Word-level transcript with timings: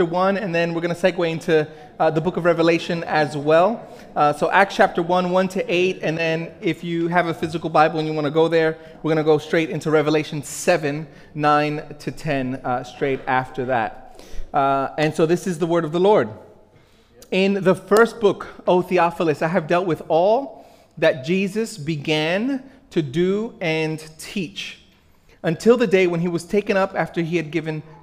chapter 0.00 0.10
1, 0.12 0.38
and 0.38 0.52
then 0.52 0.74
we're 0.74 0.80
going 0.80 0.92
to 0.92 1.00
segue 1.00 1.30
into 1.30 1.68
uh, 2.00 2.10
the 2.10 2.20
book 2.20 2.36
of 2.36 2.44
Revelation 2.44 3.04
as 3.04 3.36
well. 3.36 3.88
Uh, 4.16 4.32
so, 4.32 4.50
Acts 4.50 4.74
chapter 4.74 5.00
1, 5.00 5.30
1 5.30 5.48
to 5.50 5.72
8, 5.72 6.00
and 6.02 6.18
then 6.18 6.52
if 6.60 6.82
you 6.82 7.06
have 7.06 7.28
a 7.28 7.32
physical 7.32 7.70
Bible 7.70 8.00
and 8.00 8.08
you 8.08 8.12
want 8.12 8.24
to 8.24 8.32
go 8.32 8.48
there, 8.48 8.76
we're 9.04 9.14
going 9.14 9.18
to 9.18 9.22
go 9.22 9.38
straight 9.38 9.70
into 9.70 9.92
Revelation 9.92 10.42
7, 10.42 11.06
9 11.36 11.96
to 12.00 12.10
10, 12.10 12.54
uh, 12.56 12.82
straight 12.82 13.20
after 13.28 13.66
that. 13.66 14.20
Uh, 14.52 14.88
and 14.98 15.14
so, 15.14 15.26
this 15.26 15.46
is 15.46 15.60
the 15.60 15.66
word 15.66 15.84
of 15.84 15.92
the 15.92 16.00
Lord. 16.00 16.28
In 17.30 17.62
the 17.62 17.76
first 17.76 18.18
book, 18.20 18.48
O 18.66 18.82
Theophilus, 18.82 19.42
I 19.42 19.46
have 19.46 19.68
dealt 19.68 19.86
with 19.86 20.02
all 20.08 20.66
that 20.98 21.24
Jesus 21.24 21.78
began 21.78 22.68
to 22.90 23.00
do 23.00 23.54
and 23.60 24.04
teach 24.18 24.80
until 25.44 25.76
the 25.76 25.86
day 25.86 26.08
when 26.08 26.18
he 26.18 26.26
was 26.26 26.42
taken 26.42 26.76
up 26.76 26.96
after 26.96 27.20
he 27.20 27.36
had 27.36 27.52
given 27.52 27.84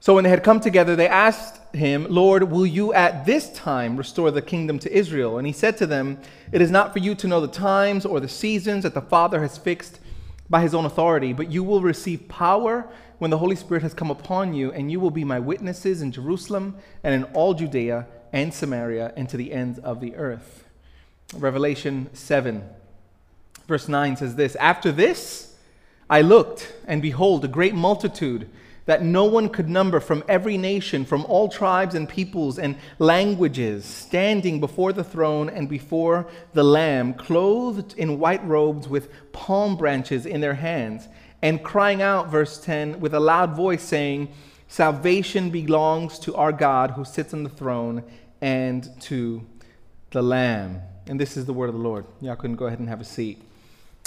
So 0.00 0.14
when 0.14 0.24
they 0.24 0.30
had 0.30 0.44
come 0.44 0.60
together, 0.60 0.94
they 0.94 1.08
asked 1.08 1.60
him, 1.74 2.06
Lord, 2.08 2.44
will 2.44 2.66
you 2.66 2.92
at 2.92 3.26
this 3.26 3.52
time 3.52 3.96
restore 3.96 4.30
the 4.30 4.42
kingdom 4.42 4.78
to 4.80 4.92
Israel? 4.92 5.38
And 5.38 5.46
he 5.46 5.52
said 5.52 5.76
to 5.78 5.86
them, 5.86 6.18
It 6.52 6.62
is 6.62 6.70
not 6.70 6.92
for 6.92 7.00
you 7.00 7.14
to 7.16 7.26
know 7.26 7.40
the 7.40 7.48
times 7.48 8.06
or 8.06 8.20
the 8.20 8.28
seasons 8.28 8.84
that 8.84 8.94
the 8.94 9.02
Father 9.02 9.40
has 9.42 9.58
fixed 9.58 9.98
by 10.48 10.62
his 10.62 10.74
own 10.74 10.84
authority, 10.84 11.32
but 11.32 11.50
you 11.50 11.64
will 11.64 11.82
receive 11.82 12.28
power 12.28 12.88
when 13.18 13.30
the 13.30 13.38
Holy 13.38 13.56
Spirit 13.56 13.82
has 13.82 13.92
come 13.92 14.10
upon 14.10 14.54
you, 14.54 14.72
and 14.72 14.90
you 14.90 15.00
will 15.00 15.10
be 15.10 15.24
my 15.24 15.40
witnesses 15.40 16.00
in 16.00 16.12
Jerusalem 16.12 16.76
and 17.02 17.14
in 17.14 17.24
all 17.34 17.52
Judea 17.54 18.06
and 18.32 18.54
Samaria 18.54 19.12
and 19.16 19.28
to 19.28 19.36
the 19.36 19.52
ends 19.52 19.78
of 19.80 20.00
the 20.00 20.14
earth. 20.14 20.64
Revelation 21.34 22.08
7, 22.12 22.66
verse 23.66 23.88
9 23.88 24.16
says 24.16 24.36
this 24.36 24.54
After 24.56 24.92
this, 24.92 25.56
I 26.08 26.22
looked, 26.22 26.72
and 26.86 27.02
behold, 27.02 27.44
a 27.44 27.48
great 27.48 27.74
multitude 27.74 28.48
that 28.88 29.02
no 29.02 29.26
one 29.26 29.50
could 29.50 29.68
number 29.68 30.00
from 30.00 30.24
every 30.28 30.56
nation, 30.56 31.04
from 31.04 31.22
all 31.26 31.46
tribes 31.46 31.94
and 31.94 32.08
peoples 32.08 32.58
and 32.58 32.74
languages, 32.98 33.84
standing 33.84 34.60
before 34.60 34.94
the 34.94 35.04
throne 35.04 35.50
and 35.50 35.68
before 35.68 36.26
the 36.54 36.64
Lamb, 36.64 37.12
clothed 37.12 37.92
in 37.98 38.18
white 38.18 38.42
robes 38.46 38.88
with 38.88 39.10
palm 39.30 39.76
branches 39.76 40.24
in 40.24 40.40
their 40.40 40.54
hands, 40.54 41.06
and 41.42 41.62
crying 41.62 42.00
out, 42.00 42.30
verse 42.30 42.58
10, 42.60 42.98
with 42.98 43.12
a 43.12 43.20
loud 43.20 43.54
voice, 43.54 43.82
saying, 43.82 44.32
Salvation 44.68 45.50
belongs 45.50 46.18
to 46.20 46.34
our 46.34 46.50
God 46.50 46.92
who 46.92 47.04
sits 47.04 47.34
on 47.34 47.42
the 47.42 47.50
throne 47.50 48.02
and 48.40 48.88
to 49.02 49.44
the 50.12 50.22
Lamb. 50.22 50.80
And 51.06 51.20
this 51.20 51.36
is 51.36 51.44
the 51.44 51.52
word 51.52 51.68
of 51.68 51.74
the 51.74 51.82
Lord. 51.82 52.06
Y'all 52.22 52.36
can 52.36 52.56
go 52.56 52.64
ahead 52.64 52.78
and 52.78 52.88
have 52.88 53.02
a 53.02 53.04
seat. 53.04 53.42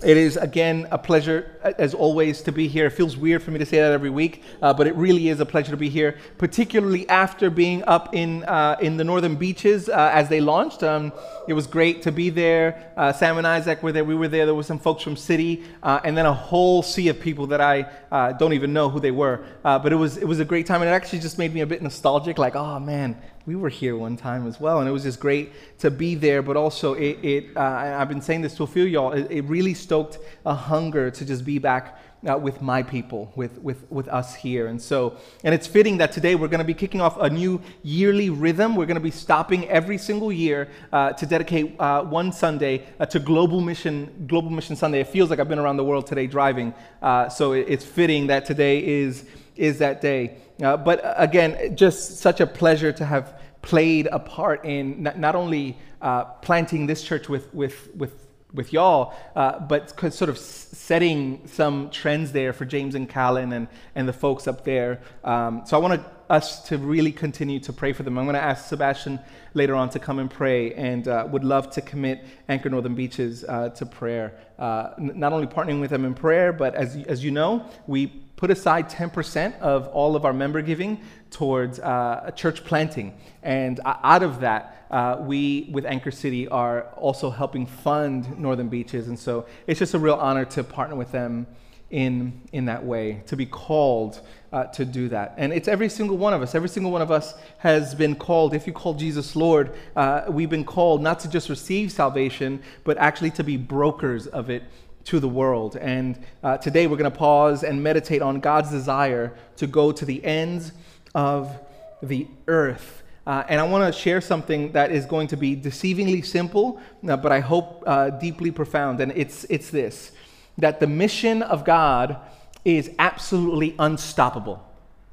It 0.04 0.18
is, 0.18 0.36
again, 0.36 0.88
a 0.90 0.98
pleasure, 0.98 1.60
as 1.78 1.94
always, 1.94 2.42
to 2.44 2.52
be 2.52 2.68
here. 2.68 2.88
It 2.88 2.94
feels 2.94 3.16
weird 3.16 3.44
for 3.44 3.52
me 3.52 3.60
to 3.60 3.68
say 3.68 3.78
that 3.78 3.92
every 3.92 4.10
week, 4.10 4.42
uh, 4.60 4.74
but 4.74 4.88
it 4.88 4.96
really 4.96 5.30
is 5.30 5.40
a 5.40 5.46
pleasure 5.46 5.70
to 5.70 5.78
be 5.78 5.90
here, 5.90 6.18
particularly 6.40 7.08
after 7.08 7.52
being 7.52 7.84
up 7.86 8.16
in, 8.16 8.44
uh, 8.46 8.78
in 8.82 8.98
the 8.98 9.04
northern 9.04 9.36
beaches 9.36 9.90
uh, 9.90 10.10
as 10.12 10.28
they 10.28 10.42
launched. 10.42 10.82
Um, 10.82 11.14
it 11.48 11.54
was 11.54 11.68
great 11.68 12.02
to 12.02 12.12
be 12.12 12.32
there. 12.32 12.92
Uh, 12.98 13.14
Sam 13.14 13.38
and 13.38 13.46
Isaac 13.46 13.84
were 13.84 13.92
there. 13.92 14.04
We 14.04 14.16
were 14.16 14.28
there. 14.28 14.48
There 14.48 14.56
were 14.56 14.64
some 14.64 14.80
folks 14.80 15.04
from 15.04 15.16
City, 15.16 15.64
uh, 15.84 16.00
and 16.04 16.18
then 16.18 16.26
a 16.26 16.34
whole 16.34 16.82
sea 16.82 17.10
of 17.10 17.20
people 17.20 17.46
that 17.48 17.62
I 17.62 17.86
uh, 18.12 18.32
don't 18.32 18.54
even 18.54 18.74
know 18.74 18.90
who 18.90 19.00
they 19.00 19.12
were. 19.12 19.46
but 19.62 19.94
it 19.94 19.98
was, 19.98 20.18
it 20.18 20.26
was 20.26 20.40
a 20.40 20.46
great 20.46 20.66
time, 20.66 20.82
and 20.82 20.90
it 20.90 20.94
actually 20.94 21.20
just 21.20 21.38
made 21.38 21.54
me 21.54 21.62
a 21.62 21.68
bit 21.68 21.84
nostalgic 21.84 22.40
like, 22.40 22.56
oh, 22.56 22.80
man, 22.80 23.22
we 23.46 23.56
were 23.56 23.70
here 23.70 23.96
one 23.98 24.18
time 24.18 24.48
as 24.48 24.60
well, 24.60 24.80
and 24.80 24.88
it 24.88 24.92
was 24.92 25.04
just 25.04 25.20
great 25.20 25.52
to 25.80 25.90
be 25.90 26.16
there. 26.16 26.42
But 26.42 26.58
also, 26.58 26.94
it, 26.94 27.20
it 27.24 27.58
uh, 27.58 27.62
I've 28.00 28.10
been 28.10 28.22
saying 28.22 28.42
this 28.42 28.56
to 28.56 28.64
a 28.64 28.68
few 28.68 28.84
y'all, 28.84 29.14
it, 29.14 29.30
it, 29.32 29.42
really 29.46 29.74
stoked 29.74 30.20
a 30.46 30.54
hunger 30.54 31.10
to 31.12 31.26
just 31.26 31.44
be 31.44 31.58
back 31.58 32.00
uh, 32.30 32.38
with 32.38 32.62
my 32.62 32.84
people, 32.84 33.32
with, 33.36 33.58
with, 33.60 33.90
with 33.92 34.08
us 34.08 34.36
here. 34.36 34.68
And 34.68 34.82
so, 34.82 35.18
and 35.44 35.56
it's 35.56 35.68
fitting 35.68 35.98
that 35.98 36.12
today 36.12 36.36
we're 36.36 36.48
going 36.48 36.60
to 36.60 36.66
be 36.66 36.74
kicking 36.74 37.02
off 37.02 37.18
a 37.20 37.30
new 37.30 37.62
yearly 37.84 38.30
rhythm. 38.30 38.76
We're 38.76 38.86
going 38.86 38.96
to 38.96 39.02
be 39.02 39.12
stopping 39.12 39.68
every 39.70 39.98
single 39.98 40.32
year 40.32 40.70
uh, 40.92 41.14
to 41.14 41.26
dedicate 41.26 41.80
uh, 41.80 42.04
one 42.04 42.32
Sunday 42.32 42.86
uh, 43.00 43.06
to 43.08 43.20
Global 43.20 43.62
Mission, 43.62 44.26
Global 44.28 44.52
Mission 44.52 44.76
Sunday. 44.76 45.00
It 45.02 45.08
feels 45.08 45.30
like 45.30 45.40
I've 45.40 45.50
been 45.50 45.60
around 45.60 45.78
the 45.78 45.84
world 45.84 46.06
today 46.08 46.28
driving, 46.28 46.74
uh, 47.02 47.30
so 47.30 47.54
it, 47.54 47.66
it's 47.68 47.86
fitting 47.86 48.28
that 48.28 48.46
today 48.46 48.86
is 48.86 49.26
is 49.56 49.80
that 49.80 50.02
day. 50.02 50.38
Uh, 50.62 50.78
but 50.78 51.04
uh, 51.04 51.14
again, 51.18 51.76
just 51.76 52.20
such 52.20 52.40
a 52.40 52.48
pleasure 52.48 52.92
to 52.92 53.06
have 53.06 53.40
played 53.62 54.08
a 54.12 54.20
part 54.20 54.66
in 54.66 55.04
not, 55.04 55.18
not 55.18 55.36
only 55.36 55.78
uh, 56.02 56.24
planting 56.24 56.88
this 56.88 57.04
church 57.04 57.30
with, 57.30 57.54
with, 57.54 57.90
with, 57.96 58.28
with 58.54 58.74
y'all, 58.74 59.14
uh, 59.36 59.60
but 59.60 59.98
sort 60.14 60.30
of 60.30 60.38
setting 60.38 61.48
some 61.48 61.90
trends 61.90 62.32
there 62.32 62.54
for 62.54 62.66
James 62.66 62.96
and 62.96 63.08
Callan 63.08 63.54
and, 63.54 63.68
and 63.96 64.08
the 64.08 64.14
folks 64.14 64.48
up 64.48 64.66
there. 64.66 65.00
Um, 65.24 65.64
so 65.66 65.78
I 65.78 65.80
want 65.80 66.02
us 66.30 66.68
to 66.70 66.78
really 66.78 67.12
continue 67.12 67.60
to 67.60 67.74
pray 67.74 67.94
for 67.94 68.04
them. 68.04 68.18
I'm 68.18 68.26
going 68.26 68.36
to 68.36 68.42
ask 68.42 68.68
Sebastian 68.68 69.20
later 69.54 69.76
on 69.76 69.90
to 69.90 70.00
come 70.00 70.18
and 70.20 70.30
pray 70.30 70.74
and 70.74 71.08
uh, 71.08 71.28
would 71.30 71.44
love 71.44 71.70
to 71.72 71.82
commit 71.82 72.24
Anchor 72.48 72.70
Northern 72.70 72.96
Beaches 72.96 73.44
uh, 73.44 73.70
to 73.70 73.86
prayer. 73.86 74.40
N- 74.60 75.12
not 75.16 75.34
only 75.34 75.48
partnering 75.48 75.82
with 75.82 75.90
them 75.90 76.06
in 76.06 76.14
prayer, 76.14 76.54
but 76.54 76.74
as, 76.74 76.96
as 77.08 77.24
you 77.24 77.32
know, 77.32 77.66
we 77.86 78.24
put 78.42 78.50
aside 78.50 78.90
10% 78.90 79.60
of 79.60 79.88
all 79.90 80.16
of 80.16 80.26
our 80.26 80.34
member 80.34 80.64
giving 80.64 81.00
towards 81.30 81.80
uh, 81.80 82.32
church 82.36 82.66
planting. 82.66 83.16
And 83.44 83.80
uh, 83.86 83.98
out 84.02 84.24
of 84.24 84.40
that, 84.40 84.88
uh, 84.90 85.18
we, 85.20 85.70
with 85.72 85.86
Anchor 85.86 86.10
City, 86.10 86.48
are 86.48 86.86
also 86.96 87.30
helping 87.30 87.68
fund 87.68 88.40
Northern 88.40 88.68
Beaches. 88.68 89.10
And 89.10 89.20
so 89.20 89.46
it's 89.68 89.78
just 89.78 89.94
a 89.94 90.00
real 90.00 90.16
honor 90.16 90.46
to 90.46 90.64
partner 90.64 90.96
with 90.96 91.12
them 91.12 91.46
in, 91.92 92.42
in 92.52 92.66
that 92.66 92.84
way, 92.84 93.22
to 93.28 93.36
be 93.36 93.46
called 93.46 94.20
uh, 94.52 94.64
to 94.64 94.86
do 94.86 95.08
that. 95.10 95.36
And 95.38 95.54
it's 95.54 95.68
every 95.68 95.88
single 95.88 96.18
one 96.18 96.34
of 96.34 96.42
us. 96.42 96.56
Every 96.56 96.70
single 96.70 96.92
one 96.92 97.04
of 97.04 97.12
us 97.12 97.36
has 97.60 97.94
been 97.94 98.16
called. 98.16 98.56
If 98.56 98.66
you 98.66 98.74
call 98.74 98.96
Jesus 98.96 99.36
Lord, 99.36 99.76
uh, 99.96 100.24
we've 100.30 100.50
been 100.50 100.66
called 100.66 101.04
not 101.04 101.20
to 101.20 101.30
just 101.30 101.48
receive 101.48 101.92
salvation, 101.92 102.64
but 102.86 102.98
actually 102.98 103.30
to 103.32 103.44
be 103.44 103.56
brokers 103.56 104.26
of 104.26 104.50
it 104.50 104.64
to 105.06 105.20
the 105.20 105.28
world. 105.28 105.76
And 105.76 106.18
uh, 106.44 106.58
today 106.58 106.88
we're 106.88 106.98
going 106.98 107.12
to 107.12 107.18
pause 107.18 107.64
and 107.64 107.82
meditate 107.82 108.22
on 108.22 108.40
God's 108.40 108.72
desire 108.72 109.36
to 109.58 109.68
go 109.68 109.92
to 109.92 110.06
the 110.06 110.24
ends 110.24 110.72
of 111.16 111.58
the 112.02 112.28
earth. 112.48 113.04
Uh, 113.26 113.44
and 113.48 113.60
I 113.60 113.64
want 113.64 113.94
to 113.94 114.00
share 114.00 114.22
something 114.22 114.72
that 114.72 114.92
is 114.92 115.06
going 115.06 115.28
to 115.28 115.38
be 115.38 115.56
deceivingly 115.56 116.26
simple, 116.26 116.82
uh, 117.08 117.18
but 117.18 117.32
I 117.32 117.40
hope 117.40 117.84
uh, 117.86 118.10
deeply 118.10 118.52
profound. 118.52 119.00
And 119.00 119.12
it's, 119.16 119.46
it's 119.46 119.70
this 119.70 120.12
that 120.58 120.80
the 120.80 120.88
mission 120.88 121.42
of 121.42 121.64
God 121.64 122.18
is 122.66 122.92
absolutely 123.00 123.76
unstoppable. 123.80 124.64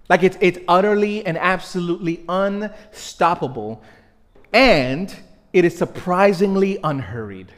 Like 0.09 0.23
it's, 0.23 0.37
it's 0.41 0.59
utterly 0.67 1.25
and 1.25 1.39
absolutely 1.39 2.25
unstoppable. 2.29 3.83
And 4.53 5.15
it 5.53 5.65
is 5.65 5.77
surprisingly 5.77 6.79
unhurried. 6.83 7.53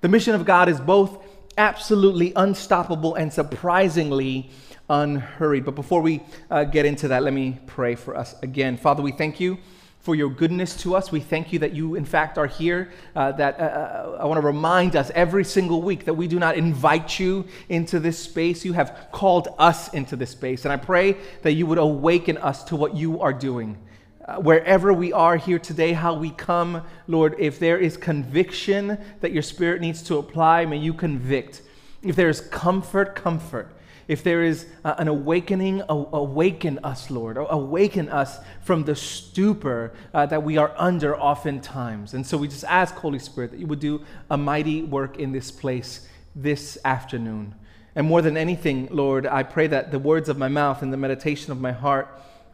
The 0.00 0.08
mission 0.08 0.34
of 0.34 0.44
God 0.44 0.68
is 0.68 0.80
both 0.80 1.24
absolutely 1.58 2.32
unstoppable 2.36 3.14
and 3.14 3.32
surprisingly 3.32 4.50
unhurried. 4.88 5.64
But 5.64 5.74
before 5.74 6.02
we 6.02 6.22
uh, 6.50 6.64
get 6.64 6.86
into 6.86 7.08
that, 7.08 7.22
let 7.22 7.32
me 7.32 7.58
pray 7.66 7.94
for 7.94 8.16
us 8.16 8.34
again. 8.42 8.76
Father, 8.76 9.02
we 9.02 9.12
thank 9.12 9.40
you 9.40 9.58
for 10.00 10.14
your 10.14 10.28
goodness 10.28 10.76
to 10.76 10.94
us. 10.94 11.10
We 11.10 11.20
thank 11.20 11.50
you 11.50 11.58
that 11.60 11.72
you, 11.72 11.94
in 11.94 12.04
fact, 12.04 12.36
are 12.36 12.46
here. 12.46 12.92
Uh, 13.16 13.32
that 13.32 13.58
uh, 13.58 13.62
uh 13.62 14.18
I 14.20 14.26
want 14.26 14.38
to 14.38 14.46
remind 14.46 14.96
us 14.96 15.10
every 15.14 15.44
single 15.44 15.80
week 15.80 16.04
that 16.04 16.14
we 16.14 16.28
do 16.28 16.38
not 16.38 16.58
invite 16.58 17.18
you 17.18 17.46
into 17.70 17.98
this 17.98 18.18
space. 18.18 18.66
You 18.66 18.74
have 18.74 19.08
called 19.12 19.48
us 19.58 19.88
into 19.94 20.14
this 20.14 20.30
space. 20.30 20.66
And 20.66 20.72
I 20.72 20.76
pray 20.76 21.16
that 21.42 21.52
you 21.52 21.66
would 21.66 21.78
awaken 21.78 22.36
us 22.36 22.64
to 22.64 22.76
what 22.76 22.94
you 22.94 23.20
are 23.22 23.32
doing. 23.32 23.78
Uh, 24.26 24.36
wherever 24.36 24.90
we 24.90 25.12
are 25.12 25.36
here 25.36 25.58
today, 25.58 25.92
how 25.92 26.14
we 26.14 26.30
come, 26.30 26.82
Lord, 27.06 27.34
if 27.38 27.58
there 27.58 27.76
is 27.76 27.98
conviction 27.98 28.96
that 29.20 29.32
your 29.32 29.42
Spirit 29.42 29.82
needs 29.82 30.02
to 30.04 30.16
apply, 30.16 30.64
may 30.64 30.78
you 30.78 30.94
convict. 30.94 31.60
If 32.02 32.16
there 32.16 32.30
is 32.30 32.40
comfort, 32.40 33.14
comfort. 33.14 33.68
if 34.08 34.22
there 34.22 34.42
is 34.42 34.66
uh, 34.84 34.94
an 34.98 35.08
awakening, 35.08 35.82
awaken 35.88 36.78
us, 36.84 37.10
Lord. 37.10 37.36
Awaken 37.38 38.08
us 38.08 38.38
from 38.62 38.84
the 38.84 38.94
stupor 38.94 39.92
uh, 40.12 40.26
that 40.26 40.42
we 40.42 40.56
are 40.56 40.74
under 40.76 41.18
oftentimes. 41.18 42.14
And 42.14 42.26
so 42.26 42.36
we 42.36 42.48
just 42.48 42.64
ask, 42.64 42.94
Holy 42.94 43.18
Spirit, 43.18 43.52
that 43.52 43.60
you 43.60 43.66
would 43.66 43.80
do 43.80 44.04
a 44.30 44.36
mighty 44.36 44.82
work 44.82 45.18
in 45.18 45.32
this 45.32 45.50
place 45.50 46.06
this 46.34 46.76
afternoon. 46.84 47.54
And 47.94 48.06
more 48.06 48.22
than 48.22 48.36
anything, 48.36 48.88
Lord, 48.90 49.26
I 49.26 49.42
pray 49.42 49.68
that 49.68 49.90
the 49.90 49.98
words 49.98 50.28
of 50.28 50.36
my 50.36 50.48
mouth 50.48 50.82
and 50.82 50.92
the 50.92 50.96
meditation 50.96 51.52
of 51.52 51.60
my 51.60 51.72
heart 51.72 52.08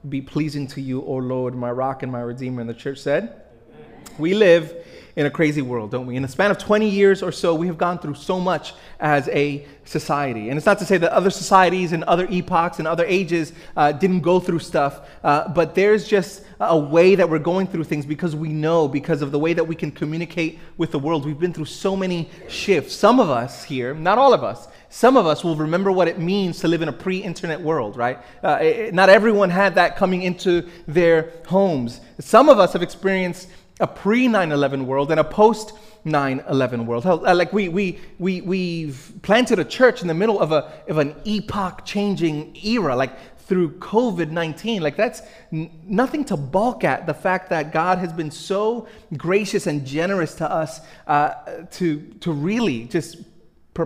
be 0.09 0.21
pleasing 0.21 0.67
to 0.69 0.81
you, 0.81 1.03
O 1.03 1.15
Lord, 1.15 1.55
my 1.55 1.71
rock 1.71 2.03
and 2.03 2.11
my 2.11 2.21
redeemer. 2.21 2.61
And 2.61 2.71
the 2.71 2.75
church 2.75 2.99
said, 2.99 3.43
Amen. 3.69 4.19
We 4.19 4.35
live 4.35 4.75
in 5.17 5.27
a 5.27 5.31
crazy 5.31 5.61
world, 5.61 5.91
don't 5.91 6.07
we? 6.07 6.17
In 6.17 6.23
the 6.23 6.29
span 6.29 6.51
of 6.51 6.59
20 6.59 6.89
years 6.89 7.23
or 7.23 7.33
so, 7.33 7.55
we 7.55 7.67
have 7.67 7.77
gone 7.77 7.99
through 7.99 8.15
so 8.15 8.41
much 8.41 8.75
as 8.99 9.29
a 9.29 9.67
society. 9.85 10.49
And 10.49 10.57
it's 10.57 10.67
not 10.67 10.79
to 10.79 10.87
say 10.87 10.97
that 10.99 11.13
other 11.13 11.31
societies 11.31 11.93
and 11.93 12.05
other 12.05 12.27
epochs 12.31 12.79
and 12.79 12.87
other 12.87 13.05
ages 13.05 13.53
uh, 13.77 13.93
didn't 13.93 14.21
go 14.21 14.41
through 14.41 14.61
stuff, 14.61 15.09
uh, 15.25 15.49
but 15.49 15.75
there's 15.75 16.07
just 16.07 16.45
a 16.61 16.79
way 16.79 17.17
that 17.17 17.29
we're 17.29 17.39
going 17.39 17.67
through 17.67 17.85
things 17.85 18.07
because 18.07 18.37
we 18.37 18.49
know, 18.49 18.87
because 18.87 19.21
of 19.21 19.33
the 19.33 19.39
way 19.39 19.53
that 19.53 19.65
we 19.65 19.75
can 19.75 19.91
communicate 19.91 20.59
with 20.77 20.93
the 20.93 20.99
world. 20.99 21.27
We've 21.27 21.39
been 21.39 21.53
through 21.53 21.67
so 21.67 21.97
many 21.97 22.31
shifts. 22.49 22.95
Some 22.95 23.19
of 23.19 23.31
us 23.31 23.65
here, 23.65 23.95
not 23.95 24.19
all 24.19 24.33
of 24.33 24.45
us, 24.45 24.69
some 24.91 25.17
of 25.17 25.25
us 25.25 25.45
will 25.45 25.55
remember 25.55 25.93
what 25.93 26.09
it 26.09 26.19
means 26.19 26.59
to 26.61 26.69
live 26.69 26.83
in 26.83 26.89
a 26.89 26.93
pre 26.93 27.19
internet 27.19 27.61
world, 27.61 27.97
right? 27.97 28.19
Uh, 28.43 28.59
it, 28.61 28.93
not 28.93 29.09
everyone 29.09 29.49
had 29.49 29.77
that 29.77 29.97
coming 29.97 30.23
into 30.23 30.69
their 30.89 31.33
homes. 31.47 32.01
Some 32.19 32.49
of 32.49 32.59
us 32.59 32.73
have 32.73 32.83
experienced 32.83 33.49
a 33.79 33.87
pre 33.87 34.27
9 34.27 34.51
11 34.51 34.87
world 34.87 35.13
and 35.13 35.21
a 35.21 35.25
post 35.25 35.73
9 36.05 36.43
11 36.49 36.87
world. 36.87 37.07
Uh, 37.07 37.35
like 37.35 37.53
we, 37.53 37.69
we, 37.69 38.01
we, 38.19 38.41
we've 38.41 39.13
planted 39.23 39.61
a 39.61 39.65
church 39.65 40.03
in 40.03 40.09
the 40.09 40.15
middle 40.15 40.41
of, 40.41 40.51
a, 40.51 40.73
of 40.89 40.99
an 40.99 41.15
epoch 41.25 41.85
changing 41.85 42.57
era, 42.65 42.97
like 42.97 43.13
through 43.47 43.71
COVID 43.79 44.31
19. 44.31 44.83
Like 44.83 44.97
that's 44.97 45.23
n- 45.53 45.71
nothing 45.85 46.25
to 46.27 46.37
balk 46.37 46.83
at 46.83 47.07
the 47.07 47.15
fact 47.15 47.51
that 47.51 47.73
God 47.73 47.99
has 47.99 48.13
been 48.13 48.31
so 48.31 48.89
gracious 49.17 49.67
and 49.69 49.87
generous 49.87 50.35
to 50.37 50.51
us 50.51 50.81
uh, 51.07 51.35
to, 51.73 52.01
to 52.21 52.33
really 52.33 52.85
just 52.85 53.19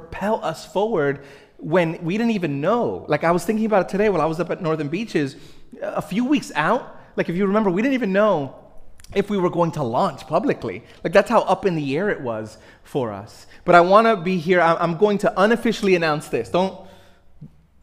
propel 0.00 0.44
us 0.44 0.66
forward 0.66 1.24
when 1.58 2.02
we 2.04 2.18
didn't 2.18 2.32
even 2.32 2.60
know. 2.60 3.06
Like 3.08 3.22
I 3.22 3.30
was 3.30 3.44
thinking 3.44 3.64
about 3.66 3.82
it 3.86 3.88
today 3.88 4.08
while 4.08 4.20
I 4.20 4.24
was 4.24 4.40
up 4.40 4.50
at 4.50 4.60
Northern 4.60 4.88
Beaches. 4.88 5.36
A 5.80 6.02
few 6.02 6.24
weeks 6.24 6.50
out, 6.56 7.00
like 7.16 7.28
if 7.28 7.36
you 7.36 7.46
remember, 7.46 7.70
we 7.70 7.80
didn't 7.80 7.94
even 7.94 8.12
know 8.12 8.56
if 9.14 9.30
we 9.30 9.38
were 9.38 9.50
going 9.50 9.70
to 9.72 9.84
launch 9.84 10.26
publicly. 10.26 10.82
Like 11.04 11.12
that's 11.12 11.30
how 11.30 11.42
up 11.42 11.64
in 11.64 11.76
the 11.76 11.96
air 11.96 12.10
it 12.10 12.20
was 12.20 12.58
for 12.82 13.12
us. 13.12 13.46
But 13.64 13.76
I 13.76 13.82
want 13.82 14.08
to 14.08 14.16
be 14.16 14.38
here. 14.38 14.60
I'm 14.60 14.96
going 14.96 15.18
to 15.18 15.32
unofficially 15.40 15.94
announce 15.94 16.28
this. 16.28 16.48
Don't 16.48 16.76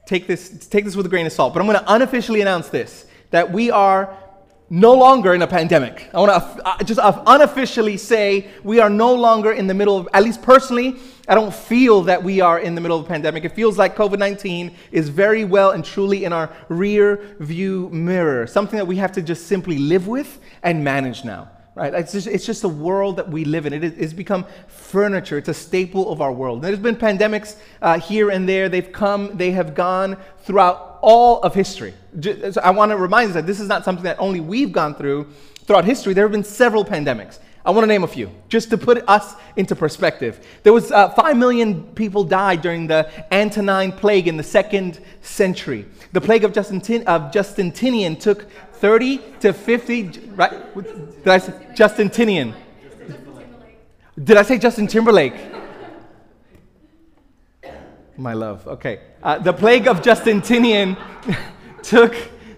take 0.06 0.28
this 0.28 0.68
take 0.68 0.84
this 0.84 0.98
with 0.98 1.06
a 1.06 1.10
grain 1.10 1.26
of 1.26 1.32
salt. 1.32 1.54
But 1.54 1.62
I'm 1.62 1.68
going 1.68 1.80
to 1.80 1.94
unofficially 1.94 2.42
announce 2.42 2.68
this 2.68 3.06
that 3.30 3.54
we 3.54 3.72
are 3.72 4.14
no 4.72 4.94
longer 4.94 5.34
in 5.34 5.42
a 5.42 5.48
pandemic. 5.48 6.10
I 6.14 6.20
want 6.22 6.32
to 6.32 6.66
uh, 6.66 6.84
just 6.86 7.00
unofficially 7.04 7.98
say 7.98 8.48
we 8.64 8.80
are 8.80 8.90
no 8.90 9.14
longer 9.14 9.52
in 9.52 9.68
the 9.68 9.74
middle 9.74 9.98
of, 9.98 10.08
at 10.14 10.24
least 10.24 10.42
personally, 10.42 10.96
I 11.28 11.36
don't 11.36 11.54
feel 11.54 12.04
that 12.04 12.24
we 12.24 12.40
are 12.40 12.58
in 12.58 12.74
the 12.74 12.80
middle 12.80 12.98
of 12.98 13.06
a 13.06 13.08
pandemic. 13.08 13.44
It 13.44 13.52
feels 13.54 13.78
like 13.78 13.98
COVID 13.98 14.18
19 14.18 14.74
is 14.94 15.10
very 15.10 15.44
well 15.44 15.72
and 15.72 15.84
truly 15.84 16.24
in 16.24 16.32
our 16.32 16.50
rear 16.70 17.36
view 17.40 17.90
mirror, 17.92 18.48
something 18.48 18.78
that 18.78 18.86
we 18.86 18.96
have 18.96 19.12
to 19.12 19.22
just 19.22 19.46
simply 19.48 19.78
live 19.78 20.08
with 20.08 20.40
and 20.64 20.82
manage 20.82 21.26
now. 21.26 21.50
Right? 21.74 21.94
It's 21.94 22.12
just, 22.12 22.28
it's 22.28 22.46
just 22.46 22.66
a 22.66 22.70
world 22.70 23.16
that 23.16 23.30
we 23.30 23.46
live 23.46 23.66
in. 23.66 23.72
It 23.72 23.98
has 23.98 24.14
become 24.14 24.46
furniture. 24.68 25.38
It's 25.38 25.48
a 25.48 25.54
staple 25.54 26.12
of 26.12 26.20
our 26.20 26.32
world. 26.34 26.62
There's 26.62 26.80
been 26.80 26.98
pandemics 26.98 27.56
uh, 27.82 27.98
here 27.98 28.30
and 28.30 28.48
there. 28.48 28.68
They've 28.68 28.92
come, 28.92 29.38
they 29.38 29.52
have 29.52 29.74
gone 29.74 30.18
throughout 30.40 31.00
all 31.02 31.42
of 31.42 31.56
history. 31.56 31.94
So 32.22 32.60
I 32.62 32.72
want 32.72 32.92
to 32.92 32.98
remind 32.98 33.30
us 33.30 33.36
that 33.36 33.48
this 33.48 33.62
is 33.62 33.70
not 33.70 33.86
something 33.86 34.04
that 34.04 34.20
only 34.20 34.42
we've 34.42 34.74
gone 34.74 34.96
through 34.96 35.30
throughout 35.66 35.86
history. 35.86 36.14
There 36.14 36.26
have 36.26 36.34
been 36.34 36.44
several 36.44 36.84
pandemics. 36.84 37.40
I 37.64 37.70
want 37.70 37.84
to 37.84 37.88
name 37.88 38.04
a 38.04 38.08
few, 38.08 38.32
just 38.50 38.72
to 38.72 38.78
put 38.78 39.08
us 39.08 39.36
into 39.56 39.76
perspective. 39.76 40.46
There 40.64 40.74
was 40.74 40.92
uh, 40.92 41.10
5 41.10 41.38
million 41.38 41.84
people 41.94 42.24
died 42.24 42.62
during 42.62 42.88
the 42.88 43.10
Antonine 43.32 43.92
plague 43.92 44.28
in 44.28 44.36
the 44.36 44.44
second 44.44 45.00
century. 45.22 45.86
The 46.12 46.22
plague 46.22 46.44
of, 46.44 46.54
Justin, 46.54 47.04
of 47.08 47.32
Justinian 47.32 48.16
took 48.16 48.50
30 48.74 49.22
to 49.42 49.54
50, 49.54 50.32
right? 50.32 50.54
Did 51.24 51.28
I 51.28 51.38
say 51.38 51.54
Justinian? 51.76 52.56
Did 54.22 54.38
I 54.38 54.44
say 54.44 54.58
Justin 54.58 54.88
Timberlake? 54.88 55.36
My 58.18 58.34
love, 58.34 58.68
okay. 58.68 59.02
Uh, 59.24 59.38
the 59.40 59.54
plague 59.54 59.88
of 59.88 60.02
Justinian 60.02 60.98
took 61.84 62.16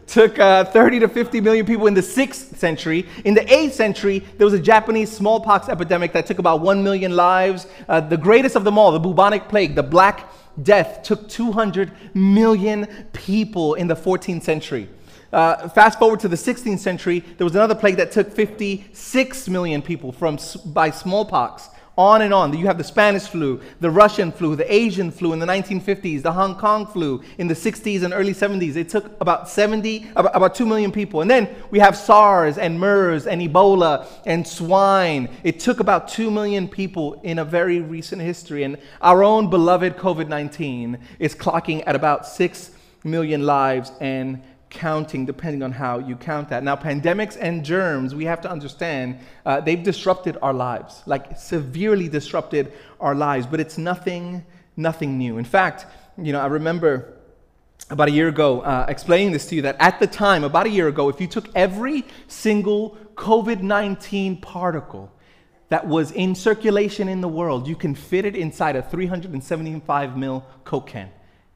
took 0.08 0.38
uh, 0.38 0.66
30 0.66 1.00
to 1.00 1.08
50 1.08 1.42
million 1.42 1.66
people 1.66 1.88
in 1.88 1.94
the 1.94 2.02
6th 2.02 2.56
century. 2.58 3.08
In 3.26 3.34
the 3.34 3.42
8th 3.42 3.72
century, 3.72 4.20
there 4.38 4.46
was 4.46 4.54
a 4.54 4.60
Japanese 4.60 5.12
smallpox 5.12 5.70
epidemic 5.70 6.14
that 6.14 6.26
took 6.26 6.40
about 6.40 6.62
1 6.62 6.84
million 6.84 7.16
lives. 7.16 7.68
Uh, 7.88 8.00
the 8.00 8.18
greatest 8.18 8.56
of 8.56 8.64
them 8.64 8.78
all, 8.78 8.92
the 8.92 9.00
bubonic 9.00 9.48
plague, 9.48 9.76
the 9.76 9.84
Black 9.84 10.30
Death, 10.62 11.02
took 11.04 11.28
200 11.30 11.92
million 12.14 12.86
people 13.14 13.74
in 13.74 13.88
the 13.88 13.96
14th 13.96 14.44
century. 14.44 14.88
Uh, 15.34 15.68
fast 15.70 15.98
forward 15.98 16.20
to 16.20 16.28
the 16.28 16.36
16th 16.36 16.78
century, 16.78 17.20
there 17.38 17.46
was 17.46 17.56
another 17.56 17.74
plague 17.74 17.98
that 17.98 18.12
took 18.12 18.32
56 18.32 19.50
million 19.50 19.82
people 19.82 20.12
from, 20.12 20.38
by 20.68 20.92
smallpox 20.92 21.70
on 21.98 22.22
and 22.22 22.32
on. 22.32 22.56
You 22.56 22.68
have 22.68 22.78
the 22.78 22.84
Spanish 22.84 23.24
flu, 23.24 23.60
the 23.80 23.90
Russian 23.90 24.32
flu, 24.32 24.56
the 24.56 24.72
Asian 24.72 25.10
flu 25.10 25.34
in 25.34 25.40
the 25.40 25.48
1950s, 25.48 26.22
the 26.22 26.32
Hong 26.32 26.56
Kong 26.56 26.86
flu 26.86 27.24
in 27.40 27.48
the 27.48 27.56
60s 27.56 28.04
and 28.04 28.14
early 28.14 28.34
70s. 28.34 28.76
It 28.76 28.90
took 28.90 29.20
about 29.20 29.50
70, 29.50 30.08
about 30.16 30.54
2 30.54 30.68
million 30.68 30.92
people. 30.92 31.22
And 31.22 31.30
then 31.30 31.50
we 31.72 31.80
have 31.80 31.98
SARS 31.98 32.60
and 32.60 32.80
MERS 32.80 33.26
and 33.26 33.42
Ebola 33.42 34.08
and 34.28 34.48
swine. 34.48 35.30
It 35.44 35.60
took 35.60 35.80
about 35.80 36.08
2 36.10 36.30
million 36.30 36.68
people 36.68 37.20
in 37.24 37.40
a 37.40 37.46
very 37.46 37.80
recent 37.80 38.22
history. 38.22 38.64
And 38.64 38.78
our 39.02 39.24
own 39.24 39.50
beloved 39.50 39.98
COVID 39.98 40.28
19 40.28 41.00
is 41.18 41.34
clocking 41.34 41.84
at 41.88 41.96
about 41.96 42.28
6 42.28 42.72
million 43.04 43.46
lives 43.46 43.92
and 44.00 44.42
counting 44.74 45.26
depending 45.26 45.64
on 45.64 45.72
how 45.72 46.00
you 46.00 46.16
count 46.16 46.50
that. 46.50 46.64
Now, 46.64 46.76
pandemics 46.76 47.38
and 47.40 47.64
germs, 47.64 48.14
we 48.14 48.26
have 48.26 48.42
to 48.42 48.50
understand, 48.50 49.20
uh, 49.46 49.62
they've 49.62 49.82
disrupted 49.82 50.38
our 50.42 50.54
lives, 50.54 51.04
like 51.06 51.38
severely 51.38 52.10
disrupted 52.10 52.74
our 53.00 53.16
lives, 53.16 53.46
but 53.46 53.60
it's 53.60 53.78
nothing, 53.78 54.44
nothing 54.76 55.18
new. 55.18 55.38
In 55.38 55.46
fact, 55.46 55.86
you 56.18 56.34
know, 56.34 56.42
I 56.42 56.48
remember 56.48 57.14
about 57.90 58.08
a 58.08 58.12
year 58.12 58.28
ago 58.28 58.62
uh, 58.62 58.86
explaining 58.90 59.32
this 59.32 59.48
to 59.48 59.56
you 59.56 59.62
that 59.62 59.78
at 59.80 60.00
the 60.00 60.08
time, 60.08 60.44
about 60.44 60.66
a 60.66 60.70
year 60.70 60.88
ago, 60.88 61.10
if 61.10 61.22
you 61.22 61.28
took 61.28 61.48
every 61.56 62.06
single 62.28 62.98
COVID 63.16 63.62
19 63.62 64.42
particle, 64.42 65.12
that 65.70 65.88
was 65.88 66.12
in 66.12 66.36
circulation 66.36 67.08
in 67.08 67.22
the 67.22 67.28
world, 67.28 67.68
you 67.68 67.76
can 67.76 67.96
fit 67.96 68.26
it 68.26 68.36
inside 68.36 68.76
a 68.76 68.82
375 68.82 70.18
mil 70.18 70.46
Coke 70.66 70.88
can. 70.88 71.10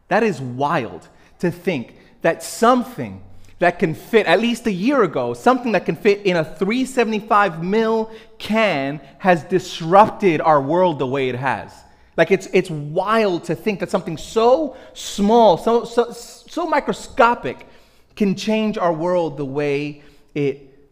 That 0.08 0.24
is 0.24 0.42
wild 0.42 1.08
to 1.40 1.52
think 1.52 1.96
that 2.22 2.44
something 2.44 3.24
that 3.60 3.80
can 3.80 3.96
fit, 3.96 4.28
at 4.28 4.40
least 4.40 4.68
a 4.68 4.72
year 4.72 5.04
ago, 5.04 5.34
something 5.34 5.72
that 5.72 5.86
can 5.86 5.96
fit 5.96 6.26
in 6.26 6.38
a 6.38 6.44
375 6.44 7.64
mil 7.64 8.12
can 8.38 9.02
has 9.18 9.44
disrupted 9.46 10.42
our 10.42 10.62
world 10.62 11.00
the 11.00 11.08
way 11.08 11.30
it 11.30 11.36
has. 11.36 11.74
Like 12.16 12.32
it's, 12.32 12.48
it's 12.54 12.70
wild 12.70 13.46
to 13.46 13.56
think 13.56 13.80
that 13.80 13.90
something 13.90 14.18
so 14.18 14.76
small, 14.94 15.58
so, 15.58 15.86
so, 15.86 16.12
so 16.12 16.66
microscopic 16.68 17.68
can 18.16 18.36
change 18.36 18.78
our 18.78 18.94
world 18.94 19.38
the 19.38 19.46
way 19.46 20.04
it 20.34 20.90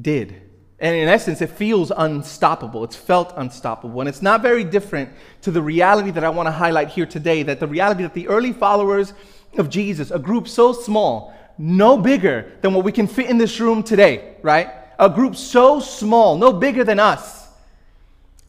did. 0.00 0.40
And 0.78 0.96
in 0.96 1.08
essence, 1.08 1.40
it 1.40 1.50
feels 1.50 1.92
unstoppable. 1.96 2.82
It's 2.82 2.96
felt 2.96 3.32
unstoppable. 3.36 4.00
And 4.00 4.08
it's 4.08 4.22
not 4.22 4.42
very 4.42 4.64
different 4.64 5.10
to 5.42 5.52
the 5.52 5.62
reality 5.62 6.10
that 6.10 6.24
I 6.24 6.28
want 6.28 6.48
to 6.48 6.52
highlight 6.52 6.88
here 6.88 7.06
today 7.06 7.44
that 7.44 7.60
the 7.60 7.68
reality 7.68 8.02
that 8.02 8.14
the 8.14 8.26
early 8.26 8.52
followers 8.52 9.14
of 9.58 9.68
Jesus, 9.68 10.10
a 10.10 10.18
group 10.18 10.48
so 10.48 10.72
small, 10.72 11.34
no 11.58 11.96
bigger 11.96 12.52
than 12.60 12.74
what 12.74 12.84
we 12.84 12.92
can 12.92 13.06
fit 13.06 13.28
in 13.28 13.38
this 13.38 13.60
room 13.60 13.82
today, 13.82 14.36
right? 14.42 14.70
A 14.98 15.08
group 15.08 15.36
so 15.36 15.80
small, 15.80 16.36
no 16.36 16.52
bigger 16.52 16.84
than 16.84 16.98
us, 16.98 17.48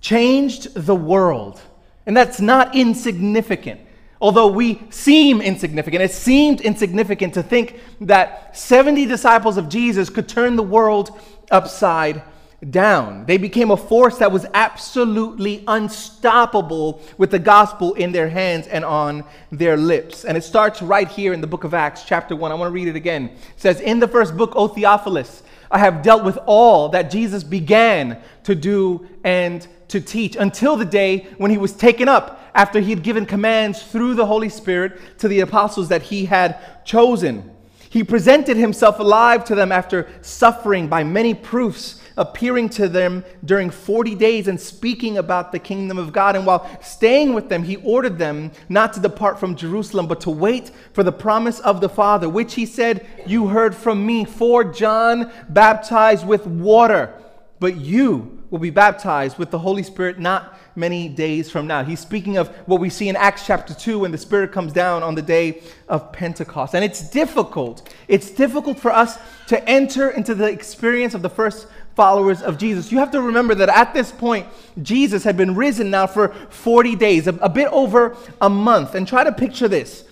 changed 0.02 0.74
the 0.76 0.96
world. 0.96 1.62
And 2.06 2.16
that's 2.16 2.40
not 2.40 2.76
insignificant. 2.76 3.82
Although 4.22 4.48
we 4.48 4.82
seem 4.90 5.42
insignificant, 5.42 6.02
it 6.02 6.12
seemed 6.12 6.62
insignificant 6.62 7.34
to 7.34 7.44
think 7.44 7.80
that 8.02 8.56
70 8.56 9.06
disciples 9.06 9.58
of 9.58 9.68
Jesus 9.68 10.10
could 10.10 10.30
turn 10.30 10.56
the 10.56 10.64
world 10.64 11.20
upside 11.52 12.24
down. 12.70 13.26
They 13.26 13.38
became 13.38 13.72
a 13.72 13.78
force 13.78 14.18
that 14.20 14.32
was 14.32 14.46
absolutely 14.54 15.64
unstoppable 15.68 17.02
with 17.18 17.32
the 17.32 17.40
gospel 17.40 17.94
in 17.94 18.12
their 18.12 18.30
hands 18.30 18.68
and 18.68 18.86
on 18.86 19.24
their 19.52 19.78
lips. 19.78 20.26
And 20.26 20.38
it 20.38 20.44
starts 20.44 20.82
right 20.82 21.08
here 21.08 21.34
in 21.34 21.42
the 21.42 21.48
book 21.48 21.64
of 21.64 21.74
Acts, 21.74 22.04
chapter 22.04 22.36
1. 22.36 22.52
I 22.52 22.56
want 22.56 22.70
to 22.70 22.74
read 22.74 22.88
it 22.88 22.96
again. 22.96 23.26
It 23.26 23.40
says, 23.58 23.80
In 23.80 24.00
the 24.00 24.08
first 24.08 24.38
book, 24.38 24.54
O 24.56 24.68
Theophilus, 24.68 25.44
I 25.70 25.80
have 25.80 26.04
dealt 26.04 26.24
with 26.24 26.38
all 26.46 26.90
that 26.90 27.10
Jesus 27.10 27.44
began 27.44 28.22
to 28.44 28.56
do 28.56 29.08
and 29.24 29.68
to 29.88 30.00
teach 30.00 30.36
until 30.36 30.76
the 30.76 30.86
day 30.86 31.28
when 31.38 31.52
he 31.52 31.58
was 31.58 31.74
taken 31.74 32.08
up 32.08 32.40
after 32.56 32.80
he 32.80 32.92
had 32.92 33.04
given 33.04 33.26
commands 33.26 33.82
through 33.82 34.14
the 34.14 34.26
Holy 34.26 34.50
Spirit 34.50 35.00
to 35.20 35.28
the 35.28 35.40
apostles 35.40 35.90
that 35.90 36.04
he 36.04 36.26
had 36.26 36.86
chosen. 36.86 37.52
He 37.90 38.04
presented 38.04 38.58
himself 38.58 39.00
alive 39.00 39.46
to 39.46 39.56
them 39.56 39.72
after 39.72 40.08
suffering 40.22 40.88
by 40.88 41.04
many 41.04 41.34
proofs, 41.34 42.02
appearing 42.18 42.70
to 42.70 42.88
them 42.88 43.24
during 43.44 43.70
40 43.70 44.16
days 44.16 44.48
and 44.48 44.60
speaking 44.60 45.18
about 45.18 45.52
the 45.52 45.60
kingdom 45.60 45.98
of 45.98 46.14
God. 46.14 46.36
And 46.36 46.46
while 46.46 46.70
staying 46.82 47.34
with 47.34 47.50
them, 47.50 47.64
he 47.64 47.78
ordered 47.78 48.18
them 48.18 48.52
not 48.70 48.94
to 48.94 49.00
depart 49.00 49.40
from 49.40 49.56
Jerusalem, 49.56 50.08
but 50.08 50.22
to 50.22 50.30
wait 50.30 50.72
for 50.94 51.04
the 51.04 51.12
promise 51.12 51.60
of 51.60 51.82
the 51.82 51.90
Father, 51.90 52.30
which 52.30 52.56
he 52.56 52.66
said, 52.66 53.06
You 53.26 53.48
heard 53.48 53.76
from 53.76 54.06
me, 54.06 54.26
for 54.26 54.64
John 54.64 55.32
baptized 55.50 56.28
with 56.28 56.46
water, 56.46 57.14
but 57.60 57.78
you 57.78 58.44
will 58.50 58.60
be 58.60 58.70
baptized 58.70 59.38
with 59.38 59.50
the 59.50 59.60
Holy 59.60 59.84
Spirit 59.84 60.20
not 60.20 60.60
many 60.76 61.08
days 61.10 61.50
from 61.50 61.68
now. 61.68 61.84
He's 61.84 62.00
speaking 62.00 62.38
of 62.38 62.50
what 62.68 62.80
we 62.80 62.90
see 62.90 63.10
in 63.10 63.16
Acts 63.16 63.46
chapter 63.46 63.74
2 63.74 64.00
when 64.00 64.12
the 64.12 64.18
Spirit 64.18 64.52
comes 64.52 64.74
down 64.74 65.04
on 65.04 65.16
the 65.16 65.22
day 65.22 65.62
of 65.88 66.12
Pentecost. 66.12 66.74
And 66.76 66.84
it's 66.84 67.10
difficult. 67.10 67.94
It's 68.08 68.30
difficult 68.32 68.80
for 68.80 68.92
us 68.92 69.18
to 69.48 69.70
enter 69.70 70.10
into 70.10 70.36
the 70.36 70.46
experience 70.46 71.14
of 71.14 71.22
the 71.22 71.30
first 71.30 71.68
followers 71.96 72.42
of 72.42 72.58
Jesus. 72.58 72.92
You 72.92 73.00
have 73.00 73.12
to 73.12 73.22
remember 73.22 73.56
that 73.56 73.70
at 73.70 73.94
this 73.94 74.12
point, 74.12 74.48
Jesus 74.82 75.24
had 75.24 75.38
been 75.38 75.56
risen 75.56 75.90
now 75.90 76.08
for 76.08 76.30
40 76.50 76.96
days, 76.96 77.28
a, 77.28 77.34
a 77.36 77.50
bit 77.50 77.68
over 77.72 78.16
a 78.42 78.50
month. 78.50 78.96
And 78.96 79.08
try 79.08 79.24
to 79.24 79.32
picture 79.32 79.68
this 79.68 80.06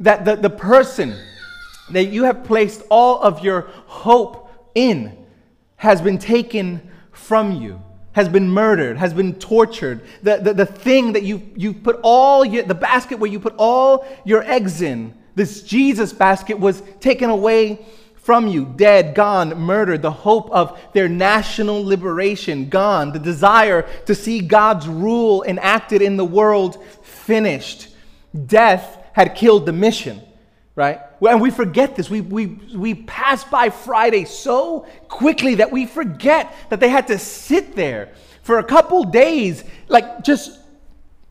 that 0.00 0.24
the, 0.24 0.36
the 0.36 0.50
person 0.50 1.18
that 1.90 2.04
you 2.04 2.24
have 2.24 2.44
placed 2.44 2.82
all 2.88 3.20
of 3.20 3.42
your 3.42 3.62
hope 3.86 4.50
in 4.74 5.26
has 5.76 6.00
been 6.00 6.18
taken 6.18 6.80
from 7.12 7.52
you 7.52 7.82
has 8.18 8.28
been 8.28 8.50
murdered, 8.50 8.96
has 8.96 9.14
been 9.14 9.32
tortured. 9.34 10.00
The, 10.24 10.38
the, 10.38 10.52
the 10.52 10.66
thing 10.66 11.12
that 11.12 11.22
you, 11.22 11.40
you 11.54 11.72
put 11.72 12.00
all 12.02 12.44
your, 12.44 12.64
the 12.64 12.74
basket 12.74 13.20
where 13.20 13.30
you 13.30 13.38
put 13.38 13.54
all 13.58 14.04
your 14.24 14.42
eggs 14.42 14.82
in, 14.82 15.14
this 15.36 15.62
Jesus 15.62 16.12
basket 16.12 16.58
was 16.58 16.82
taken 16.98 17.30
away 17.30 17.86
from 18.28 18.46
you, 18.46 18.66
dead, 18.66 19.14
gone, 19.14 19.58
murdered. 19.58 20.02
The 20.02 20.10
hope 20.10 20.50
of 20.50 20.78
their 20.92 21.08
national 21.08 21.82
liberation, 21.82 22.68
gone. 22.68 23.10
The 23.10 23.18
desire 23.18 23.88
to 24.04 24.14
see 24.14 24.40
God's 24.40 24.86
rule 24.86 25.42
enacted 25.44 26.02
in 26.02 26.18
the 26.18 26.26
world, 26.26 26.84
finished. 27.02 27.88
Death 28.44 28.98
had 29.14 29.34
killed 29.34 29.64
the 29.64 29.72
mission 29.72 30.20
right? 30.74 31.00
And 31.28 31.40
we 31.40 31.50
forget 31.50 31.96
this. 31.96 32.08
We, 32.08 32.20
we, 32.20 32.46
we 32.72 32.94
pass 32.94 33.42
by 33.42 33.70
Friday 33.70 34.26
so 34.26 34.86
quickly 35.08 35.56
that 35.56 35.72
we 35.72 35.86
forget 35.86 36.54
that 36.68 36.78
they 36.78 36.88
had 36.88 37.08
to 37.08 37.18
sit 37.18 37.74
there 37.74 38.10
for 38.42 38.58
a 38.58 38.62
couple 38.62 39.02
days, 39.04 39.64
like 39.88 40.22
just 40.22 40.60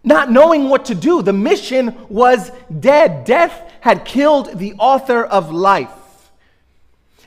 not 0.04 0.32
knowing 0.32 0.68
what 0.68 0.86
to 0.86 0.96
do. 0.96 1.22
The 1.22 1.32
mission 1.32 1.96
was 2.10 2.52
dead. 2.80 3.24
Death 3.24 3.72
had 3.80 4.04
killed 4.04 4.58
the 4.58 4.74
author 4.74 5.24
of 5.24 5.50
life. 5.50 5.97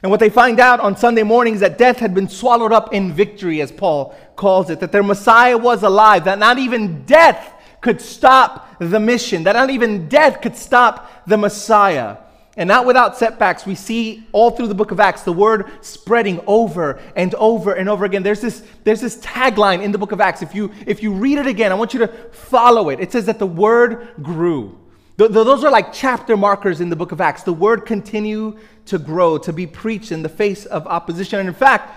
And 0.02 0.10
what 0.10 0.20
they 0.20 0.30
find 0.30 0.60
out 0.60 0.80
on 0.80 0.96
Sunday 0.96 1.22
morning 1.22 1.54
is 1.54 1.60
that 1.60 1.76
death 1.76 1.98
had 1.98 2.14
been 2.14 2.28
swallowed 2.28 2.72
up 2.72 2.94
in 2.94 3.12
victory, 3.12 3.60
as 3.60 3.70
Paul 3.70 4.14
calls 4.34 4.70
it, 4.70 4.80
that 4.80 4.92
their 4.92 5.02
Messiah 5.02 5.58
was 5.58 5.82
alive, 5.82 6.24
that 6.24 6.38
not 6.38 6.58
even 6.58 7.04
death 7.04 7.52
could 7.82 8.00
stop 8.00 8.78
the 8.78 9.00
mission, 9.00 9.44
that 9.44 9.52
not 9.52 9.70
even 9.70 10.08
death 10.08 10.40
could 10.40 10.56
stop 10.56 11.26
the 11.26 11.36
Messiah. 11.36 12.16
And 12.56 12.66
not 12.68 12.84
without 12.84 13.16
setbacks, 13.16 13.64
we 13.64 13.74
see 13.74 14.26
all 14.32 14.50
through 14.50 14.66
the 14.68 14.74
book 14.74 14.90
of 14.90 15.00
Acts 15.00 15.22
the 15.22 15.32
word 15.32 15.70
spreading 15.82 16.42
over 16.46 17.00
and 17.14 17.34
over 17.36 17.72
and 17.72 17.88
over 17.88 18.04
again. 18.04 18.22
There's 18.22 18.40
this, 18.40 18.62
there's 18.84 19.00
this 19.00 19.18
tagline 19.18 19.82
in 19.82 19.92
the 19.92 19.98
book 19.98 20.12
of 20.12 20.20
Acts. 20.20 20.42
If 20.42 20.54
you, 20.54 20.72
if 20.86 21.02
you 21.02 21.12
read 21.12 21.38
it 21.38 21.46
again, 21.46 21.72
I 21.72 21.74
want 21.74 21.94
you 21.94 22.00
to 22.00 22.08
follow 22.08 22.88
it. 22.88 23.00
It 23.00 23.12
says 23.12 23.26
that 23.26 23.38
the 23.38 23.46
word 23.46 24.08
grew. 24.20 24.78
Th- 25.16 25.30
those 25.30 25.64
are 25.64 25.70
like 25.70 25.92
chapter 25.92 26.36
markers 26.36 26.80
in 26.80 26.90
the 26.90 26.96
book 26.96 27.12
of 27.12 27.20
Acts. 27.20 27.44
The 27.44 27.52
word 27.52 27.86
continue 27.86 28.58
to 28.90 28.98
grow, 28.98 29.38
to 29.38 29.52
be 29.52 29.66
preached 29.66 30.12
in 30.12 30.22
the 30.22 30.28
face 30.28 30.66
of 30.66 30.86
opposition. 30.86 31.38
And 31.38 31.48
in 31.48 31.54
fact, 31.54 31.94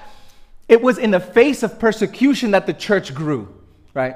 it 0.70 0.82
was 0.82 0.98
in 0.98 1.12
the 1.12 1.20
face 1.20 1.64
of 1.64 1.80
persecution 1.80 2.52
that 2.52 2.66
the 2.66 2.74
church 2.74 3.14
grew, 3.14 3.54
right? 3.94 4.16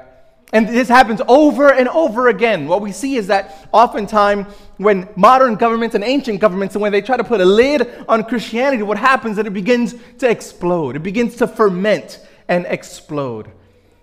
And 0.52 0.66
this 0.66 0.88
happens 0.88 1.20
over 1.28 1.72
and 1.72 1.88
over 1.88 2.28
again. 2.28 2.68
What 2.68 2.80
we 2.80 2.92
see 2.92 3.16
is 3.16 3.26
that 3.26 3.68
oftentimes 3.72 4.46
when 4.78 5.08
modern 5.14 5.56
governments 5.56 5.94
and 5.94 6.02
ancient 6.02 6.40
governments, 6.40 6.74
and 6.74 6.80
when 6.80 6.92
they 6.92 7.02
try 7.02 7.16
to 7.16 7.24
put 7.24 7.40
a 7.40 7.44
lid 7.44 7.86
on 8.08 8.24
Christianity, 8.24 8.82
what 8.82 8.96
happens 8.96 9.32
is 9.32 9.36
that 9.36 9.46
it 9.46 9.52
begins 9.52 9.94
to 10.18 10.30
explode. 10.30 10.96
It 10.96 11.02
begins 11.02 11.36
to 11.36 11.46
ferment 11.46 12.26
and 12.48 12.64
explode. 12.66 13.50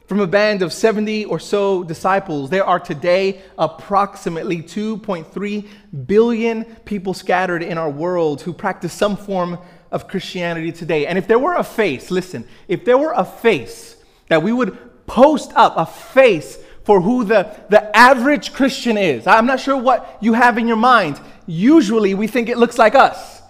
From 0.07 0.19
a 0.19 0.27
band 0.27 0.62
of 0.62 0.71
70 0.71 1.25
or 1.25 1.39
so 1.39 1.83
disciples, 1.83 2.51
there 2.51 2.63
are 2.63 2.79
today 2.79 3.41
approximately 3.57 4.62
2.3 4.62 5.67
billion 6.05 6.65
people 6.85 7.15
scattered 7.15 7.63
in 7.63 7.79
our 7.79 7.89
world 7.89 8.41
who 8.41 8.53
practice 8.53 8.93
some 8.93 9.17
form 9.17 9.57
of 9.91 10.07
Christianity 10.07 10.71
today. 10.71 11.07
And 11.07 11.17
if 11.17 11.27
there 11.27 11.39
were 11.39 11.55
a 11.55 11.63
face, 11.63 12.12
listen, 12.12 12.47
if 12.67 12.85
there 12.85 13.00
were 13.00 13.13
a 13.13 13.25
face 13.25 13.95
that 14.27 14.43
we 14.43 14.51
would 14.51 15.07
post 15.07 15.51
up 15.55 15.74
a 15.75 15.85
face 15.85 16.57
for 16.83 17.01
who 17.01 17.24
the, 17.24 17.50
the 17.69 17.95
average 17.97 18.53
Christian 18.53 18.97
is. 18.97 19.25
I'm 19.25 19.47
not 19.47 19.59
sure 19.59 19.75
what 19.75 20.19
you 20.21 20.33
have 20.33 20.59
in 20.59 20.67
your 20.67 20.77
mind. 20.77 21.19
Usually 21.47 22.13
we 22.13 22.27
think 22.27 22.47
it 22.47 22.59
looks 22.59 22.77
like 22.77 22.93
us. 22.93 23.41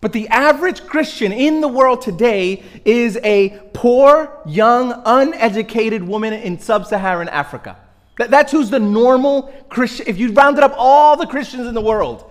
But 0.00 0.12
the 0.12 0.28
average 0.28 0.86
Christian 0.86 1.32
in 1.32 1.60
the 1.60 1.68
world 1.68 2.02
today 2.02 2.62
is 2.84 3.18
a 3.24 3.58
poor, 3.72 4.40
young, 4.46 5.02
uneducated 5.04 6.02
woman 6.02 6.32
in 6.32 6.58
sub 6.58 6.86
Saharan 6.86 7.28
Africa. 7.28 7.76
That's 8.16 8.52
who's 8.52 8.70
the 8.70 8.80
normal 8.80 9.52
Christian. 9.68 10.06
If 10.08 10.18
you 10.18 10.32
rounded 10.32 10.62
up 10.62 10.74
all 10.76 11.16
the 11.16 11.26
Christians 11.26 11.66
in 11.66 11.74
the 11.74 11.80
world, 11.80 12.30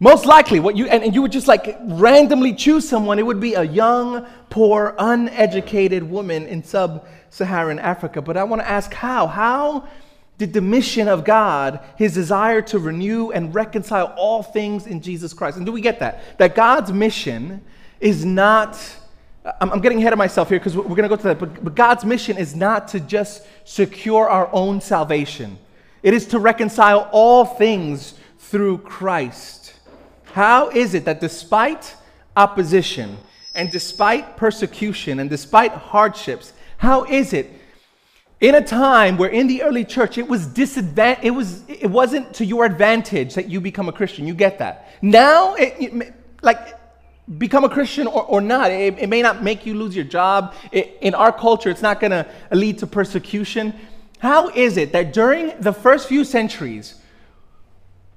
most 0.00 0.26
likely, 0.26 0.60
what 0.60 0.76
you 0.76 0.86
and, 0.86 1.02
and, 1.02 1.12
you 1.12 1.22
would 1.22 1.32
just 1.32 1.48
like 1.48 1.76
randomly 1.82 2.54
choose 2.54 2.88
someone, 2.88 3.18
it 3.18 3.26
would 3.26 3.40
be 3.40 3.54
a 3.54 3.64
young, 3.64 4.24
poor, 4.48 4.94
uneducated 4.96 6.04
woman 6.04 6.46
in 6.46 6.62
sub 6.62 7.06
Saharan 7.30 7.80
Africa. 7.80 8.22
But 8.22 8.36
I 8.36 8.44
want 8.44 8.62
to 8.62 8.68
ask 8.68 8.92
how? 8.94 9.26
How 9.26 9.88
did 10.38 10.52
the 10.52 10.60
mission 10.60 11.08
of 11.08 11.24
God, 11.24 11.80
his 11.96 12.14
desire 12.14 12.62
to 12.62 12.78
renew 12.78 13.30
and 13.30 13.52
reconcile 13.52 14.14
all 14.16 14.42
things 14.42 14.86
in 14.86 15.00
Jesus 15.02 15.34
Christ, 15.34 15.56
and 15.56 15.66
do 15.66 15.72
we 15.72 15.80
get 15.80 15.98
that? 15.98 16.38
That 16.38 16.54
God's 16.54 16.92
mission 16.92 17.62
is 18.00 18.24
not, 18.24 18.78
I'm, 19.60 19.80
getting 19.80 19.98
ahead 19.98 20.12
of 20.12 20.18
myself 20.18 20.48
here 20.48 20.60
because 20.60 20.76
we're 20.76 20.84
going 20.84 21.02
to 21.02 21.08
go 21.08 21.16
to 21.16 21.22
that, 21.24 21.40
but, 21.40 21.62
but 21.64 21.74
God's 21.74 22.04
mission 22.04 22.38
is 22.38 22.54
not 22.54 22.86
to 22.88 23.00
just 23.00 23.44
secure 23.64 24.28
our 24.28 24.48
own 24.52 24.80
salvation, 24.80 25.58
it 26.04 26.14
is 26.14 26.26
to 26.28 26.38
reconcile 26.38 27.08
all 27.10 27.44
things 27.44 28.14
through 28.38 28.78
Christ. 28.78 29.74
How 30.32 30.70
is 30.70 30.94
it 30.94 31.04
that 31.06 31.20
despite 31.20 31.96
opposition 32.36 33.18
and 33.56 33.72
despite 33.72 34.36
persecution 34.36 35.18
and 35.18 35.28
despite 35.28 35.72
hardships, 35.72 36.52
how 36.76 37.02
is 37.04 37.32
it 37.32 37.57
in 38.40 38.54
a 38.54 38.60
time 38.60 39.16
where 39.16 39.30
in 39.30 39.46
the 39.46 39.62
early 39.62 39.84
church 39.84 40.18
it 40.18 40.28
was 40.28 40.46
disadvantage 40.46 41.24
it 41.24 41.30
was 41.30 41.62
it 41.68 41.90
wasn't 41.90 42.32
to 42.34 42.44
your 42.44 42.64
advantage 42.64 43.34
that 43.34 43.48
you 43.48 43.60
become 43.60 43.88
a 43.88 43.92
christian. 43.92 44.26
You 44.26 44.34
get 44.34 44.58
that. 44.58 44.88
Now 45.02 45.54
it, 45.54 45.74
it, 45.78 46.14
like 46.42 46.78
become 47.38 47.64
a 47.64 47.68
christian 47.68 48.06
or, 48.06 48.24
or 48.24 48.40
not 48.40 48.70
it, 48.70 48.98
it, 48.98 49.08
may 49.08 49.22
not 49.22 49.42
make 49.42 49.66
you 49.66 49.74
lose 49.74 49.94
your 49.94 50.04
job. 50.04 50.54
In 50.72 51.14
our 51.14 51.32
culture 51.32 51.70
it's 51.70 51.82
not 51.82 52.00
going 52.00 52.12
to 52.12 52.26
lead 52.52 52.78
to 52.78 52.86
persecution. 52.86 53.74
How 54.18 54.48
is 54.48 54.76
it 54.76 54.92
that 54.92 55.12
during 55.12 55.60
the 55.60 55.72
first 55.72 56.08
few 56.08 56.24
centuries 56.24 56.94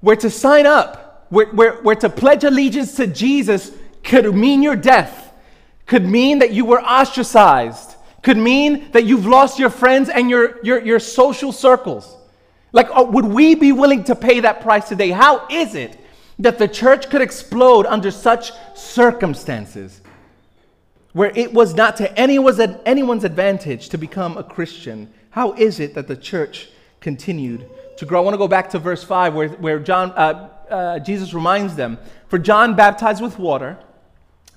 where 0.00 0.16
to 0.16 0.30
sign 0.30 0.66
up 0.66 1.26
where, 1.32 1.46
where, 1.46 1.82
where 1.82 1.96
to 1.96 2.10
pledge 2.10 2.44
allegiance 2.44 2.94
to 2.96 3.06
Jesus 3.06 3.72
could 4.04 4.34
mean 4.34 4.62
your 4.62 4.76
death, 4.76 5.32
could 5.86 6.04
mean 6.04 6.40
that 6.40 6.52
you 6.52 6.66
were 6.66 6.82
ostracized, 6.82 7.91
could 8.22 8.36
mean 8.36 8.90
that 8.92 9.04
you've 9.04 9.26
lost 9.26 9.58
your 9.58 9.70
friends 9.70 10.08
and 10.08 10.30
your, 10.30 10.58
your, 10.62 10.80
your 10.80 11.00
social 11.00 11.52
circles. 11.52 12.16
Like, 12.72 12.88
uh, 12.90 13.04
would 13.04 13.24
we 13.24 13.54
be 13.54 13.72
willing 13.72 14.04
to 14.04 14.14
pay 14.14 14.40
that 14.40 14.60
price 14.62 14.88
today? 14.88 15.10
How 15.10 15.46
is 15.48 15.74
it 15.74 15.98
that 16.38 16.58
the 16.58 16.68
church 16.68 17.10
could 17.10 17.20
explode 17.20 17.84
under 17.86 18.10
such 18.10 18.52
circumstances 18.74 20.00
where 21.12 21.30
it 21.36 21.52
was 21.52 21.74
not 21.74 21.96
to 21.96 22.18
anyone's, 22.18 22.60
anyone's 22.86 23.24
advantage 23.24 23.90
to 23.90 23.98
become 23.98 24.38
a 24.38 24.44
Christian? 24.44 25.12
How 25.30 25.52
is 25.54 25.80
it 25.80 25.94
that 25.94 26.08
the 26.08 26.16
church 26.16 26.70
continued 27.00 27.68
to 27.98 28.06
grow? 28.06 28.20
I 28.20 28.24
want 28.24 28.34
to 28.34 28.38
go 28.38 28.48
back 28.48 28.70
to 28.70 28.78
verse 28.78 29.04
5 29.04 29.34
where, 29.34 29.48
where 29.48 29.78
John, 29.80 30.12
uh, 30.12 30.48
uh, 30.70 30.98
Jesus 31.00 31.34
reminds 31.34 31.74
them, 31.74 31.98
For 32.28 32.38
John 32.38 32.74
baptized 32.76 33.20
with 33.20 33.38
water, 33.38 33.78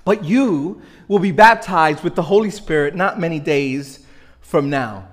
but 0.06 0.24
you 0.24 0.82
will 1.10 1.20
be 1.20 1.32
baptized 1.32 2.04
with 2.04 2.16
the 2.16 2.22
Holy 2.22 2.50
Spirit 2.50 2.96
not 2.96 3.20
many 3.20 3.40
days 3.40 4.06
from 4.40 4.70
now. 4.70 5.08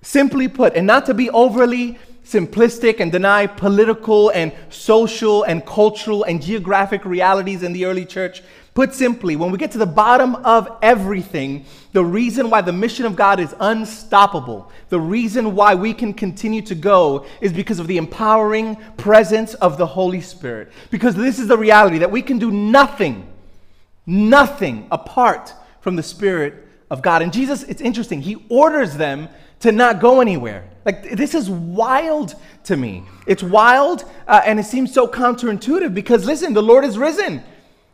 Simply 0.00 0.48
put, 0.48 0.74
and 0.74 0.86
not 0.86 1.04
to 1.06 1.14
be 1.14 1.28
overly 1.28 1.98
simplistic 2.24 3.00
and 3.00 3.12
deny 3.12 3.46
political 3.46 4.30
and 4.30 4.52
social 4.70 5.42
and 5.42 5.66
cultural 5.66 6.22
and 6.22 6.40
geographic 6.40 7.04
realities 7.04 7.62
in 7.62 7.72
the 7.72 7.84
early 7.84 8.06
church, 8.06 8.42
Put 8.72 8.94
simply, 8.94 9.34
when 9.34 9.50
we 9.50 9.58
get 9.58 9.72
to 9.72 9.78
the 9.78 9.86
bottom 9.86 10.36
of 10.36 10.78
everything, 10.80 11.64
the 11.92 12.04
reason 12.04 12.50
why 12.50 12.60
the 12.60 12.72
mission 12.72 13.04
of 13.04 13.16
God 13.16 13.40
is 13.40 13.54
unstoppable, 13.58 14.70
the 14.90 15.00
reason 15.00 15.56
why 15.56 15.74
we 15.74 15.92
can 15.92 16.14
continue 16.14 16.62
to 16.62 16.76
go 16.76 17.26
is 17.40 17.52
because 17.52 17.80
of 17.80 17.88
the 17.88 17.96
empowering 17.96 18.76
presence 18.96 19.54
of 19.54 19.76
the 19.76 19.86
Holy 19.86 20.20
Spirit. 20.20 20.70
Because 20.90 21.16
this 21.16 21.40
is 21.40 21.48
the 21.48 21.58
reality 21.58 21.98
that 21.98 22.12
we 22.12 22.22
can 22.22 22.38
do 22.38 22.52
nothing, 22.52 23.29
nothing 24.06 24.86
apart 24.90 25.52
from 25.80 25.96
the 25.96 26.02
Spirit 26.02 26.66
of 26.90 27.02
God. 27.02 27.22
And 27.22 27.32
Jesus, 27.32 27.62
it's 27.64 27.80
interesting, 27.80 28.20
he 28.20 28.44
orders 28.48 28.96
them 28.96 29.28
to 29.60 29.72
not 29.72 30.00
go 30.00 30.20
anywhere. 30.20 30.68
Like, 30.84 31.10
this 31.10 31.34
is 31.34 31.50
wild 31.50 32.34
to 32.64 32.76
me. 32.76 33.04
It's 33.26 33.42
wild 33.42 34.04
uh, 34.26 34.40
and 34.44 34.58
it 34.58 34.64
seems 34.64 34.92
so 34.92 35.06
counterintuitive 35.06 35.94
because, 35.94 36.24
listen, 36.24 36.54
the 36.54 36.62
Lord 36.62 36.84
is 36.84 36.98
risen. 36.98 37.42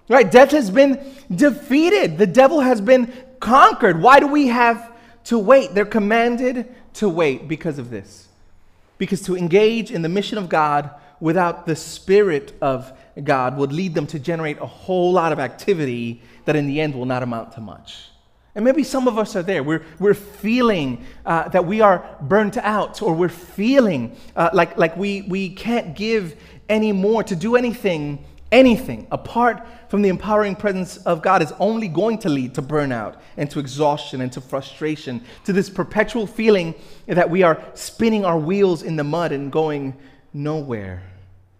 Right? 0.09 0.31
Death 0.31 0.53
has 0.53 0.71
been 0.71 1.15
defeated. 1.35 2.17
The 2.17 2.29
devil 2.29 2.61
has 2.61 2.81
been 2.81 3.13
conquered. 3.41 4.01
Why 4.01 4.21
do 4.21 4.29
we 4.29 4.47
have 4.47 4.93
to 5.25 5.39
wait? 5.39 5.75
They're 5.75 5.85
commanded 5.85 6.73
to 6.95 7.09
wait 7.09 7.49
because 7.49 7.79
of 7.79 7.91
this. 7.91 8.29
Because 8.99 9.21
to 9.23 9.37
engage 9.37 9.91
in 9.91 10.03
the 10.03 10.09
mission 10.09 10.39
of 10.39 10.49
God 10.49 10.91
without 11.19 11.67
the 11.67 11.75
Spirit 11.75 12.53
of 12.61 12.93
God 13.25 13.57
would 13.57 13.73
lead 13.73 13.95
them 13.95 14.07
to 14.09 14.19
generate 14.19 14.59
a 14.59 14.67
whole 14.67 15.13
lot 15.13 15.33
of 15.33 15.39
activity 15.39 16.23
that 16.45 16.57
in 16.57 16.67
the 16.67 16.81
end 16.81 16.95
will 16.95 17.07
not 17.07 17.23
amount 17.23 17.53
to 17.53 17.61
much. 17.61 18.11
And 18.55 18.65
maybe 18.65 18.85
some 18.85 19.07
of 19.07 19.19
us 19.19 19.37
are 19.37 19.43
there. 19.43 19.63
We're, 19.63 19.85
we're 19.99 20.15
feeling 20.15 21.05
uh, 21.27 21.49
that 21.51 21.67
we 21.67 21.83
are 21.83 22.17
burnt 22.23 22.57
out, 22.57 23.03
or 23.03 23.15
we're 23.15 23.29
feeling 23.29 24.17
uh, 24.35 24.51
like, 24.53 24.79
like 24.79 24.97
we, 24.97 25.23
we 25.23 25.51
can't 25.51 25.95
give 25.95 26.37
any 26.69 26.93
more 26.93 27.23
to 27.23 27.37
do 27.37 27.57
anything 27.57 28.25
anything 28.53 29.07
apart 29.11 29.67
from 29.89 30.03
the 30.03 30.09
empowering 30.09 30.57
presence 30.57 30.97
of 30.99 31.23
God 31.23 31.43
is 31.43 31.53
only 31.59 31.89
going 31.89 32.19
to 32.19 32.29
lead 32.29 32.55
to 32.55 32.63
burnout 32.63 33.17
and 33.37 33.51
to 33.51 33.59
exhaustion 33.59 34.21
and 34.21 34.33
to 34.33 34.41
frustration, 34.41 35.25
to 35.45 35.53
this 35.53 35.69
perpetual 35.69 36.27
feeling 36.27 36.75
that 37.07 37.29
we 37.29 37.43
are 37.43 37.63
spinning 37.75 38.25
our 38.25 38.39
wheels 38.39 38.83
in 38.83 38.97
the 38.97 39.05
mud 39.05 39.33
and 39.33 39.51
going 39.53 39.97
nowhere. 40.33 41.03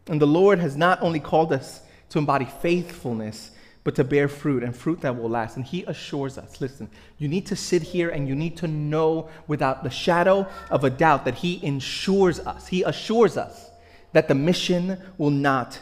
And 0.09 0.21
the 0.21 0.27
Lord 0.27 0.59
has 0.59 0.77
not 0.77 1.03
only 1.03 1.21
called 1.21 1.53
us 1.53 1.81
to 2.11 2.19
embody 2.19 2.45
faithfulness, 2.45 3.51
but 3.83 3.95
to 3.95 4.05
bear 4.05 4.27
fruit 4.27 4.65
and 4.65 4.75
fruit 4.75 5.01
that 5.03 5.17
will 5.17 5.29
last. 5.29 5.57
And 5.57 5.65
He 5.65 5.85
assures 5.85 6.39
us 6.39 6.61
listen, 6.61 6.91
you 7.19 7.29
need 7.29 7.47
to 7.47 7.57
sit 7.57 7.83
here 7.83 8.09
and 8.11 8.27
you 8.27 8.35
need 8.35 8.57
to 8.59 8.67
know 8.67 9.29
without 9.47 9.85
the 9.85 9.91
shadow 9.91 10.47
of 10.71 10.83
a 10.85 10.91
doubt 10.91 11.25
that 11.25 11.37
He 11.37 11.65
ensures 11.65 12.41
us, 12.41 12.67
He 12.67 12.83
assures 12.83 13.37
us 13.37 13.71
that 14.13 14.29
the 14.29 14.35
mission 14.35 15.01
will 15.19 15.31
not 15.31 15.79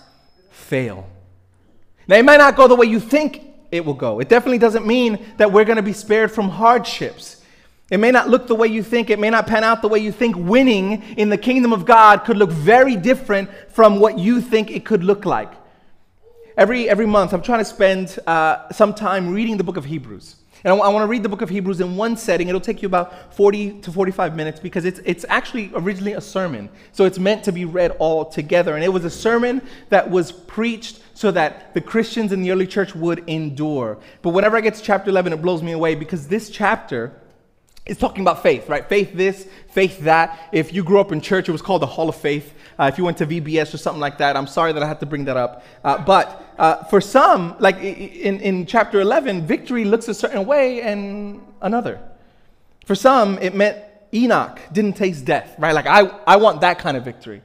fail. 0.51 1.09
Now, 2.07 2.17
it 2.17 2.25
might 2.25 2.37
not 2.37 2.57
go 2.57 2.69
the 2.69 2.75
way 2.75 2.87
you 2.87 3.01
think 3.01 3.43
it 3.71 3.85
will 3.85 3.95
go. 3.95 4.21
It 4.21 4.29
definitely 4.29 4.59
doesn't 4.59 4.87
mean 4.87 5.25
that 5.39 5.51
we're 5.51 5.65
going 5.65 5.77
to 5.77 5.83
be 5.83 5.93
spared 5.93 6.31
from 6.31 6.49
hardships. 6.49 7.43
It 7.95 7.99
may 7.99 8.11
not 8.11 8.29
look 8.29 8.49
the 8.49 8.57
way 8.57 8.67
you 8.67 8.83
think. 8.83 9.09
It 9.09 9.21
may 9.21 9.31
not 9.31 9.47
pan 9.47 9.63
out 9.63 9.81
the 9.81 9.87
way 9.87 10.01
you 10.01 10.11
think. 10.11 10.35
Winning 10.35 11.05
in 11.17 11.29
the 11.29 11.39
kingdom 11.39 11.73
of 11.73 11.87
God 11.87 12.25
could 12.25 12.37
look 12.37 12.51
very 12.51 12.97
different 12.97 13.49
from 13.69 14.01
what 14.01 14.19
you 14.19 14.41
think 14.41 14.73
it 14.73 14.85
could 14.85 15.05
look 15.05 15.25
like. 15.25 15.53
Every, 16.57 16.89
every 16.89 17.07
month, 17.07 17.33
I'm 17.33 17.41
trying 17.41 17.61
to 17.61 17.65
spend 17.65 18.19
uh, 18.27 18.69
some 18.73 18.95
time 18.95 19.33
reading 19.33 19.59
the 19.59 19.63
book 19.63 19.77
of 19.77 19.85
Hebrews. 19.85 20.35
And 20.65 20.73
I, 20.73 20.89
want 20.89 21.05
to 21.05 21.07
read 21.07 21.23
the 21.23 21.29
book 21.29 21.41
of 21.41 21.49
Hebrews 21.51 21.81
in 21.81 21.97
one 21.97 22.17
setting. 22.17 22.49
It'll 22.49 22.61
take 22.61 22.83
you 22.83 22.87
about 22.87 23.33
40 23.33 23.83
to 23.83 23.93
45 23.93 24.35
minutes 24.35 24.59
because 24.59 24.85
it's, 24.85 24.99
it's 25.05 25.25
actually 25.29 25.71
originally 25.73 26.15
a 26.15 26.21
sermon. 26.21 26.71
So 26.91 27.05
it's 27.05 27.21
meant 27.21 27.45
to 27.45 27.53
be 27.53 27.65
read 27.65 27.93
all 28.01 28.25
together. 28.25 28.75
And 28.75 28.83
it 28.83 28.93
was 28.93 29.05
a 29.05 29.11
sermon 29.11 29.63
that 29.91 30.11
was 30.11 30.33
preached 30.33 31.01
so 31.15 31.31
that 31.31 31.75
the 31.75 31.81
Christians 31.81 32.33
in 32.33 32.43
the 32.43 32.51
early 32.51 32.67
church 32.67 32.93
would 32.97 33.23
endure. 33.29 33.99
But 34.21 34.31
whenever 34.31 34.57
I 34.57 34.63
get 34.63 34.75
to 34.75 34.83
chapter 34.83 35.11
11, 35.11 35.33
it 35.33 35.41
blows 35.41 35.63
me 35.63 35.71
away 35.71 35.95
because 35.95 36.27
this 36.27 36.51
chapter 36.51 37.21
is 37.87 37.99
talking 37.99 38.23
about 38.23 38.43
faith, 38.43 38.69
right? 38.69 38.89
Faith 38.89 39.13
this, 39.13 39.47
faith 39.69 40.01
that. 40.01 40.49
If 40.53 40.73
you 40.73 40.83
grew 40.83 41.01
up 41.01 41.13
in 41.13 41.21
church, 41.21 41.49
it 41.49 41.53
was 41.53 41.61
called 41.61 41.83
the 41.83 41.87
Hall 41.87 42.09
of 42.09 42.17
Faith. 42.17 42.55
Uh, 42.79 42.91
if 42.91 42.97
you 42.97 43.05
went 43.05 43.19
to 43.19 43.27
VBS 43.27 43.75
or 43.75 43.77
something 43.77 44.01
like 44.01 44.19
that, 44.19 44.37
I'm 44.37 44.47
sorry 44.47 44.73
that 44.73 44.83
I 44.83 44.87
had 44.87 45.01
to 45.01 45.07
bring 45.07 45.27
that 45.27 45.37
up. 45.37 45.65
Uh, 45.83 45.99
but 45.99 46.55
uh, 46.59 46.85
for 46.85 47.01
some, 47.01 47.57
like 47.59 47.77
in, 47.77 48.41
in 48.41 48.65
chapter 48.65 49.01
11, 49.01 49.47
victory 49.47 49.85
looks 49.85 50.09
a 50.09 50.15
certain 50.15 50.47
way 50.47 50.81
and 50.81 51.47
another. 51.61 52.01
For 52.87 52.95
some, 52.95 53.39
it 53.39 53.55
meant 53.55 53.79
Enoch 54.15 54.61
didn't 54.73 54.95
taste 54.95 55.25
death, 55.25 55.55
right? 55.59 55.75
Like, 55.75 55.87
I, 55.87 56.07
I 56.27 56.37
want 56.37 56.63
that 56.63 56.79
kind 56.79 56.97
of 56.97 57.05
victory. 57.05 57.43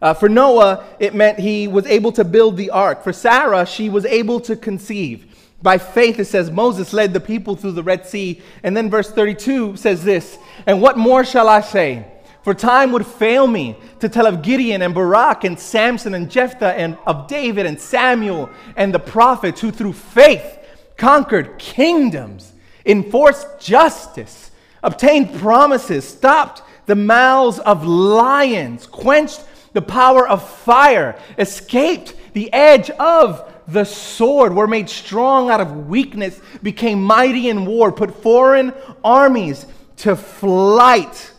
Uh, 0.00 0.14
for 0.14 0.28
Noah, 0.28 0.84
it 0.98 1.14
meant 1.14 1.38
he 1.38 1.68
was 1.68 1.86
able 1.86 2.12
to 2.12 2.24
build 2.24 2.56
the 2.56 2.70
ark. 2.70 3.04
For 3.04 3.12
Sarah, 3.12 3.66
she 3.66 3.88
was 3.88 4.04
able 4.06 4.40
to 4.40 4.56
conceive. 4.56 5.31
By 5.62 5.78
faith, 5.78 6.18
it 6.18 6.24
says 6.24 6.50
Moses 6.50 6.92
led 6.92 7.12
the 7.12 7.20
people 7.20 7.54
through 7.54 7.72
the 7.72 7.82
Red 7.82 8.06
Sea. 8.06 8.42
And 8.62 8.76
then 8.76 8.90
verse 8.90 9.10
32 9.10 9.76
says 9.76 10.02
this 10.02 10.38
And 10.66 10.82
what 10.82 10.98
more 10.98 11.24
shall 11.24 11.48
I 11.48 11.60
say? 11.60 12.06
For 12.42 12.54
time 12.54 12.90
would 12.90 13.06
fail 13.06 13.46
me 13.46 13.76
to 14.00 14.08
tell 14.08 14.26
of 14.26 14.42
Gideon 14.42 14.82
and 14.82 14.92
Barak 14.92 15.44
and 15.44 15.58
Samson 15.58 16.14
and 16.14 16.28
Jephthah 16.28 16.74
and 16.74 16.98
of 17.06 17.28
David 17.28 17.66
and 17.66 17.80
Samuel 17.80 18.50
and 18.74 18.92
the 18.92 18.98
prophets 18.98 19.60
who 19.60 19.70
through 19.70 19.92
faith 19.92 20.58
conquered 20.96 21.58
kingdoms, 21.58 22.52
enforced 22.84 23.60
justice, 23.60 24.50
obtained 24.82 25.32
promises, 25.38 26.06
stopped 26.08 26.62
the 26.86 26.96
mouths 26.96 27.60
of 27.60 27.86
lions, 27.86 28.88
quenched 28.88 29.44
the 29.72 29.82
power 29.82 30.26
of 30.26 30.48
fire, 30.48 31.16
escaped 31.38 32.14
the 32.32 32.52
edge 32.52 32.90
of 32.90 33.51
the 33.68 33.84
sword, 33.84 34.54
were 34.54 34.66
made 34.66 34.88
strong 34.88 35.50
out 35.50 35.60
of 35.60 35.88
weakness, 35.88 36.40
became 36.62 37.02
mighty 37.02 37.48
in 37.48 37.66
war, 37.66 37.92
put 37.92 38.22
foreign 38.22 38.72
armies 39.04 39.66
to 39.96 40.16
flight 40.16 41.32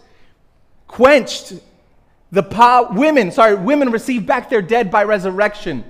quenched 0.93 1.53
the 2.31 2.43
power, 2.43 2.87
women, 2.91 3.31
sorry, 3.31 3.55
women 3.55 3.89
received 3.89 4.27
back 4.27 4.47
their 4.47 4.61
dead 4.61 4.91
by 4.91 5.03
resurrection. 5.03 5.83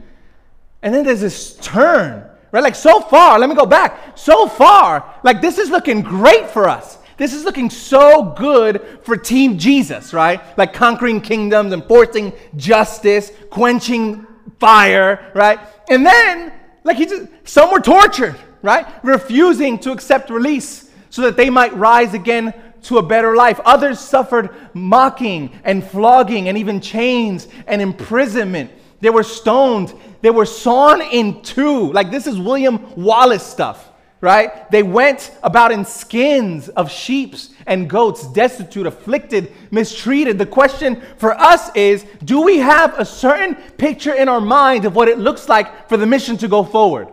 And 0.82 0.94
then 0.94 1.04
there's 1.04 1.20
this 1.20 1.58
turn, 1.58 2.26
right? 2.54 2.64
Like 2.64 2.76
so 2.76 3.02
far, 3.02 3.38
let 3.38 3.50
me 3.50 3.56
go 3.56 3.66
back. 3.66 4.18
So 4.18 4.48
far, 4.48 5.14
like 5.24 5.42
this 5.42 5.58
is 5.58 5.70
looking 5.70 6.04
great 6.04 6.50
for 6.50 6.70
us. 6.70 7.00
This 7.18 7.34
is 7.34 7.44
looking 7.44 7.70
so 7.70 8.34
good 8.38 9.00
for 9.04 9.18
Team 9.18 9.58
Jesus, 9.58 10.14
right? 10.14 10.42
Like 10.58 10.74
conquering 10.74 11.20
kingdoms, 11.20 11.74
enforcing 11.74 12.32
justice, 12.56 13.30
quenching 13.50 14.26
fire, 14.60 15.32
right? 15.34 15.60
And 15.90 16.06
then, 16.06 16.54
like 16.84 16.98
he 16.98 17.06
just, 17.06 17.28
some 17.44 17.72
were 17.72 17.80
tortured, 17.80 18.36
right? 18.62 18.86
Refusing 19.04 19.80
to 19.80 19.92
accept 19.92 20.30
release 20.30 20.90
so 21.10 21.22
that 21.24 21.38
they 21.38 21.50
might 21.50 21.76
rise 21.76 22.14
again 22.14 22.54
to 22.84 22.98
a 22.98 23.04
better 23.04 23.36
life. 23.36 23.60
Others 23.66 24.00
suffered 24.00 24.50
mocking 24.74 25.52
and 25.64 25.84
flogging 25.84 26.50
and 26.50 26.58
even 26.58 26.82
chains 26.82 27.48
and 27.68 27.82
imprisonment. 27.82 28.72
They 29.00 29.10
were 29.10 29.24
stoned. 29.24 29.94
They 30.22 30.30
were 30.30 30.46
sawn 30.46 31.02
in 31.02 31.42
two. 31.42 31.92
Like 31.92 32.12
this 32.12 32.28
is 32.28 32.40
William 32.40 32.94
Wallace 32.96 33.46
stuff, 33.46 33.90
right? 34.24 34.72
They 34.72 34.84
went 34.84 35.32
about 35.44 35.74
in 35.74 35.84
skins 35.84 36.70
of 36.70 36.90
sheep 36.90 37.36
and 37.68 37.90
goats, 37.90 38.26
destitute, 38.28 38.88
afflicted, 38.88 39.52
mistreated. 39.70 40.38
The 40.38 40.46
question 40.46 41.04
for 41.18 41.38
us 41.38 41.70
is 41.76 42.06
do 42.24 42.42
we 42.42 42.60
have 42.60 42.98
a 42.98 43.04
certain 43.04 43.56
picture 43.56 44.14
in 44.14 44.30
our 44.30 44.40
mind 44.40 44.86
of 44.86 44.96
what 44.96 45.10
it 45.10 45.20
looks 45.20 45.50
like 45.50 45.90
for 45.90 45.98
the 45.98 46.08
mission 46.08 46.38
to 46.38 46.48
go 46.48 46.64
forward? 46.64 47.10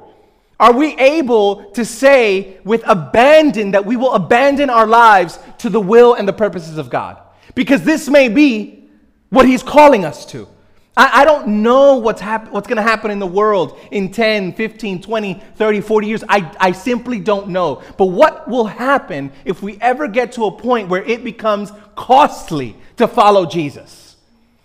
Are 0.61 0.73
we 0.73 0.97
able 0.99 1.73
to 1.73 1.85
say 1.85 2.59
with 2.63 2.85
abandon 2.87 3.73
that 3.73 3.85
we 3.85 3.97
will 3.97 4.15
abandon 4.15 4.71
our 4.71 4.87
lives 4.87 5.41
to 5.59 5.69
the 5.69 5.81
will 5.81 6.15
and 6.15 6.29
the 6.29 6.33
purposes 6.33 6.79
of 6.79 6.91
God? 6.91 7.21
Because 7.57 7.83
this 7.83 8.09
may 8.09 8.29
be 8.29 8.89
what 9.31 9.47
He's 9.47 9.65
calling 9.65 10.05
us 10.05 10.25
to. 10.27 10.47
I, 10.97 11.23
I 11.23 11.25
don't 11.25 11.63
know 11.63 11.97
what's, 11.97 12.21
hap- 12.21 12.51
what's 12.51 12.67
going 12.67 12.77
to 12.77 12.83
happen 12.83 13.11
in 13.11 13.19
the 13.19 13.27
world 13.27 13.79
in 13.91 14.11
10, 14.11 14.55
15, 14.55 15.03
20, 15.03 15.35
30, 15.35 15.81
40 15.81 16.07
years. 16.07 16.25
I, 16.29 16.55
I 16.61 16.73
simply 16.73 17.21
don't 17.21 17.49
know. 17.49 17.83
But 17.97 18.07
what 18.07 18.49
will 18.49 18.67
happen 18.67 19.33
if 19.45 19.63
we 19.63 19.79
ever 19.81 20.09
get 20.09 20.33
to 20.33 20.47
a 20.47 20.51
point 20.51 20.89
where 20.89 21.03
it 21.03 21.25
becomes 21.25 21.73
costly 21.97 22.77
to 22.97 23.09
follow 23.09 23.47
Jesus? 23.47 24.11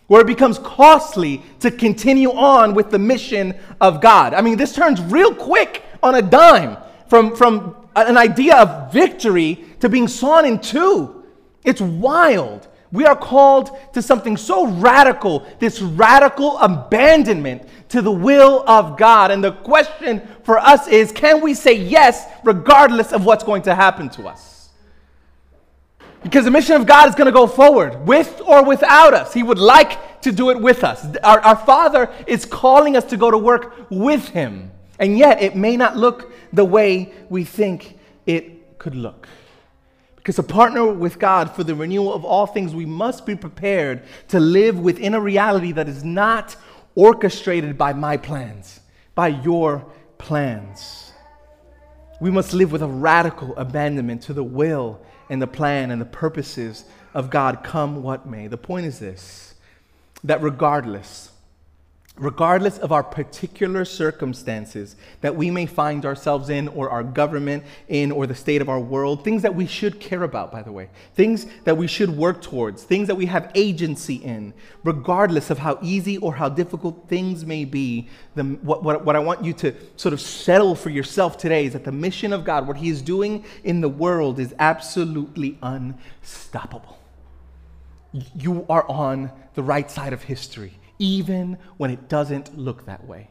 where 0.08 0.22
it 0.22 0.28
becomes 0.28 0.60
costly 0.60 1.42
to 1.60 1.72
continue 1.72 2.32
on 2.32 2.74
with 2.74 2.92
the 2.92 3.00
mission 3.00 3.56
of 3.82 4.02
God. 4.02 4.34
I 4.34 4.42
mean, 4.42 4.58
this 4.58 4.74
turns 4.74 5.02
real 5.02 5.34
quick 5.34 5.84
on 6.04 6.16
a 6.16 6.22
dime 6.22 6.78
from, 7.08 7.36
from 7.36 7.76
an 7.96 8.18
idea 8.18 8.58
of 8.58 8.94
victory 8.94 9.66
to 9.80 9.90
being 9.90 10.08
sawn 10.08 10.46
in 10.46 10.60
two. 10.60 11.24
It's 11.64 11.82
wild. 11.82 12.68
We 12.96 13.06
are 13.06 13.16
called 13.16 13.78
to 13.94 14.02
something 14.02 14.38
so 14.38 14.68
radical, 14.68 15.46
this 15.60 15.82
radical 15.82 16.58
abandonment 16.58 17.64
to 17.90 18.02
the 18.02 18.12
will 18.12 18.64
of 18.68 18.98
God. 18.98 19.32
And 19.32 19.44
the 19.44 19.52
question 19.52 20.28
for 20.44 20.58
us 20.58 20.88
is 20.88 21.12
can 21.12 21.42
we 21.42 21.54
say 21.54 21.74
yes 21.74 22.26
regardless 22.44 23.14
of 23.14 23.26
what's 23.26 23.44
going 23.44 23.64
to 23.64 23.76
happen 23.76 24.10
to 24.12 24.28
us? 24.28 24.70
Because 26.24 26.46
the 26.46 26.52
mission 26.52 26.76
of 26.76 26.88
God 26.88 27.08
is 27.08 27.14
going 27.14 27.28
to 27.28 27.32
go 27.32 27.46
forward 27.46 28.08
with 28.08 28.42
or 28.44 28.66
without 28.66 29.14
us. 29.14 29.32
He 29.32 29.44
would 29.44 29.60
like 29.60 30.22
to 30.22 30.32
do 30.32 30.50
it 30.50 30.60
with 30.60 30.84
us. 30.84 31.06
Our, 31.24 31.40
our 31.42 31.56
Father 31.56 32.12
is 32.26 32.46
calling 32.46 32.98
us 32.98 33.04
to 33.06 33.18
go 33.18 33.30
to 33.30 33.38
work 33.38 33.86
with 33.92 34.30
Him. 34.30 34.72
And 34.98 35.20
yet, 35.20 35.44
it 35.44 35.56
may 35.56 35.78
not 35.78 35.98
look 35.98 36.34
the 36.52 36.66
way 36.66 37.14
we 37.30 37.44
think 37.44 38.00
it 38.26 38.80
could 38.80 38.96
look. 38.96 39.28
Because 40.26 40.38
to 40.38 40.44
partner 40.44 40.88
with 40.88 41.20
God 41.20 41.52
for 41.52 41.64
the 41.64 41.76
renewal 41.76 42.12
of 42.12 42.26
all 42.26 42.48
things, 42.48 42.74
we 42.74 42.88
must 42.88 43.28
be 43.28 43.36
prepared 43.36 44.02
to 44.30 44.40
live 44.40 44.80
within 44.80 45.14
a 45.14 45.20
reality 45.20 45.72
that 45.74 45.88
is 45.88 46.04
not 46.04 46.56
orchestrated 46.96 47.78
by 47.78 47.94
my 47.94 48.18
plans, 48.18 48.80
by 49.14 49.28
your 49.28 49.86
plans. 50.18 51.14
We 52.20 52.32
must 52.32 52.56
live 52.56 52.72
with 52.72 52.82
a 52.82 52.88
radical 52.88 53.56
abandonment 53.56 54.24
to 54.24 54.34
the 54.34 54.44
will 54.44 55.00
and 55.30 55.40
the 55.40 55.46
plan 55.46 55.92
and 55.92 56.02
the 56.02 56.06
purposes 56.06 56.86
of 57.14 57.30
God, 57.30 57.64
come 57.64 58.02
what 58.02 58.26
may. 58.26 58.48
The 58.48 58.58
point 58.58 58.88
is 58.88 58.98
this 58.98 59.54
that 60.24 60.42
regardless, 60.42 61.25
regardless 62.18 62.78
of 62.78 62.94
our 62.94 63.04
particular 63.04 63.84
circumstances 63.84 64.96
that 65.20 65.36
we 65.36 65.52
may 65.52 65.66
find 65.66 66.06
ourselves 66.06 66.50
in, 66.50 66.70
or 66.70 66.90
our 66.90 67.04
government 67.04 67.64
in, 67.90 68.10
or 68.12 68.26
the 68.26 68.36
state 68.36 68.62
of 68.62 68.70
our 68.70 68.80
world, 68.80 69.24
things 69.24 69.42
that 69.42 69.54
we 69.54 69.66
should 69.66 70.00
care 70.00 70.24
about, 70.24 70.50
by 70.50 70.62
the 70.62 70.72
way, 70.72 70.90
things 71.14 71.46
that 71.66 71.76
we 71.76 71.88
should 71.88 72.10
work 72.10 72.42
towards, 72.42 72.84
things 72.84 73.08
that 73.08 73.16
we 73.16 73.26
have 73.26 73.52
agency 73.54 74.16
in, 74.16 74.54
regardless 74.86 75.50
of 75.50 75.58
how 75.58 75.78
easy 75.82 76.18
or 76.20 76.36
how 76.36 76.48
difficult 76.48 77.10
things 77.10 77.46
may 77.46 77.66
be, 77.66 78.08
the, 78.36 78.44
what, 78.44 78.82
what, 78.82 79.04
what 79.04 79.16
I 79.18 79.20
want 79.20 79.44
you 79.44 79.52
to 79.54 79.76
sort 79.98 80.14
of 80.14 80.22
settle 80.22 80.74
for 80.74 80.90
yourself 80.90 81.38
today 81.38 81.66
is 81.66 81.74
that 81.74 81.84
the 81.84 81.92
mission 81.92 82.32
of 82.32 82.46
God, 82.46 82.66
what 82.66 82.78
He 82.78 82.88
is 82.88 83.02
doing 83.02 83.44
in 83.66 83.82
the 83.82 83.90
world, 83.90 84.40
is 84.40 84.56
absolutely 84.58 85.58
unstoppable. 85.62 86.98
You 88.38 88.66
are 88.70 88.90
on 88.90 89.32
the 89.56 89.64
right 89.64 89.92
side 89.92 90.14
of 90.14 90.24
history 90.24 90.80
even 91.00 91.58
when 91.78 91.92
it 91.92 92.08
doesn't 92.10 92.58
look 92.58 92.86
that 92.86 93.06
way. 93.06 93.30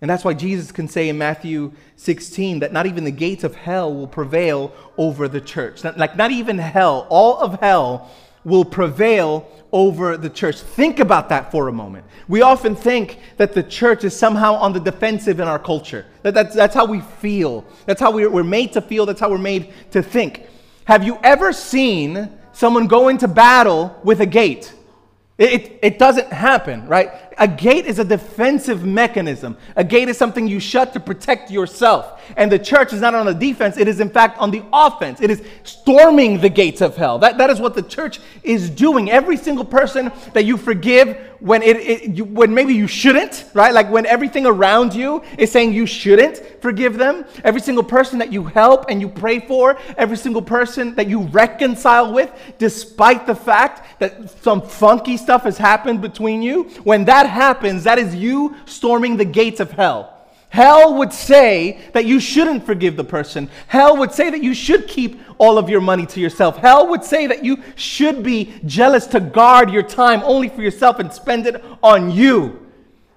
And 0.00 0.08
that's 0.08 0.24
why 0.24 0.32
Jesus 0.32 0.72
can 0.72 0.88
say 0.88 1.08
in 1.10 1.18
Matthew 1.18 1.72
16 1.96 2.60
that 2.60 2.72
not 2.72 2.86
even 2.86 3.04
the 3.04 3.10
gates 3.10 3.44
of 3.44 3.54
hell 3.54 3.92
will 3.92 4.06
prevail 4.06 4.72
over 4.96 5.28
the 5.28 5.40
church. 5.40 5.84
Like, 5.84 6.16
not 6.16 6.30
even 6.30 6.56
hell, 6.56 7.06
all 7.10 7.38
of 7.38 7.60
hell 7.60 8.10
will 8.42 8.64
prevail 8.64 9.46
over 9.72 10.16
the 10.16 10.30
church. 10.30 10.60
Think 10.60 10.98
about 10.98 11.28
that 11.28 11.50
for 11.50 11.68
a 11.68 11.72
moment. 11.72 12.06
We 12.28 12.40
often 12.40 12.74
think 12.74 13.18
that 13.36 13.52
the 13.52 13.62
church 13.62 14.04
is 14.04 14.16
somehow 14.16 14.54
on 14.54 14.72
the 14.72 14.80
defensive 14.80 15.38
in 15.38 15.46
our 15.46 15.58
culture. 15.58 16.06
That, 16.22 16.32
that's, 16.32 16.54
that's 16.54 16.74
how 16.74 16.86
we 16.86 17.00
feel. 17.00 17.64
That's 17.84 18.00
how 18.00 18.10
we're, 18.10 18.30
we're 18.30 18.42
made 18.42 18.72
to 18.72 18.80
feel. 18.80 19.04
That's 19.04 19.20
how 19.20 19.30
we're 19.30 19.38
made 19.38 19.72
to 19.90 20.02
think. 20.02 20.46
Have 20.84 21.04
you 21.04 21.18
ever 21.22 21.52
seen 21.52 22.30
someone 22.52 22.86
go 22.86 23.08
into 23.08 23.28
battle 23.28 23.96
with 24.02 24.20
a 24.20 24.26
gate? 24.26 24.72
It, 25.40 25.78
it, 25.80 25.98
doesn't 25.98 26.30
happen, 26.30 26.86
right? 26.86 27.10
A 27.38 27.48
gate 27.48 27.86
is 27.86 27.98
a 27.98 28.04
defensive 28.04 28.84
mechanism. 28.84 29.56
A 29.76 29.84
gate 29.84 30.08
is 30.08 30.18
something 30.18 30.46
you 30.46 30.60
shut 30.60 30.92
to 30.92 31.00
protect 31.00 31.50
yourself. 31.50 32.20
And 32.36 32.50
the 32.50 32.58
church 32.58 32.92
is 32.92 33.00
not 33.00 33.14
on 33.14 33.26
the 33.26 33.34
defense, 33.34 33.76
it 33.76 33.88
is 33.88 34.00
in 34.00 34.10
fact 34.10 34.38
on 34.38 34.50
the 34.50 34.62
offense. 34.72 35.20
It 35.20 35.30
is 35.30 35.42
storming 35.64 36.40
the 36.40 36.48
gates 36.48 36.80
of 36.80 36.96
hell. 36.96 37.18
That, 37.18 37.38
that 37.38 37.50
is 37.50 37.60
what 37.60 37.74
the 37.74 37.82
church 37.82 38.20
is 38.42 38.70
doing. 38.70 39.10
Every 39.10 39.36
single 39.36 39.64
person 39.64 40.12
that 40.32 40.44
you 40.44 40.56
forgive 40.56 41.16
when, 41.40 41.62
it, 41.62 41.76
it 41.76 42.10
you, 42.16 42.24
when 42.24 42.52
maybe 42.52 42.74
you 42.74 42.86
shouldn't, 42.86 43.46
right? 43.54 43.72
Like 43.72 43.90
when 43.90 44.06
everything 44.06 44.46
around 44.46 44.94
you 44.94 45.22
is 45.38 45.50
saying 45.50 45.72
you 45.72 45.86
shouldn't 45.86 46.38
forgive 46.60 46.98
them. 46.98 47.24
Every 47.44 47.60
single 47.60 47.82
person 47.82 48.18
that 48.18 48.32
you 48.32 48.44
help 48.44 48.86
and 48.88 49.00
you 49.00 49.08
pray 49.08 49.40
for, 49.40 49.78
every 49.96 50.16
single 50.16 50.42
person 50.42 50.94
that 50.96 51.08
you 51.08 51.22
reconcile 51.22 52.12
with, 52.12 52.30
despite 52.58 53.26
the 53.26 53.34
fact 53.34 54.00
that 54.00 54.30
some 54.42 54.60
funky 54.60 55.16
stuff 55.16 55.44
has 55.44 55.56
happened 55.56 56.02
between 56.02 56.42
you, 56.42 56.64
when 56.84 57.04
that 57.06 57.19
happens, 57.26 57.84
that 57.84 57.98
is 57.98 58.14
you 58.14 58.56
storming 58.66 59.16
the 59.16 59.24
gates 59.24 59.60
of 59.60 59.72
hell. 59.72 60.16
Hell 60.50 60.94
would 60.94 61.12
say 61.12 61.80
that 61.92 62.06
you 62.06 62.18
shouldn't 62.18 62.66
forgive 62.66 62.96
the 62.96 63.04
person. 63.04 63.48
Hell 63.68 63.96
would 63.98 64.12
say 64.12 64.30
that 64.30 64.42
you 64.42 64.52
should 64.52 64.88
keep 64.88 65.20
all 65.38 65.58
of 65.58 65.70
your 65.70 65.80
money 65.80 66.04
to 66.06 66.20
yourself. 66.20 66.56
Hell 66.56 66.88
would 66.88 67.04
say 67.04 67.28
that 67.28 67.44
you 67.44 67.62
should 67.76 68.24
be 68.24 68.52
jealous 68.66 69.06
to 69.08 69.20
guard 69.20 69.70
your 69.70 69.84
time 69.84 70.20
only 70.24 70.48
for 70.48 70.60
yourself 70.60 70.98
and 70.98 71.12
spend 71.12 71.46
it 71.46 71.64
on 71.84 72.10
you. 72.10 72.66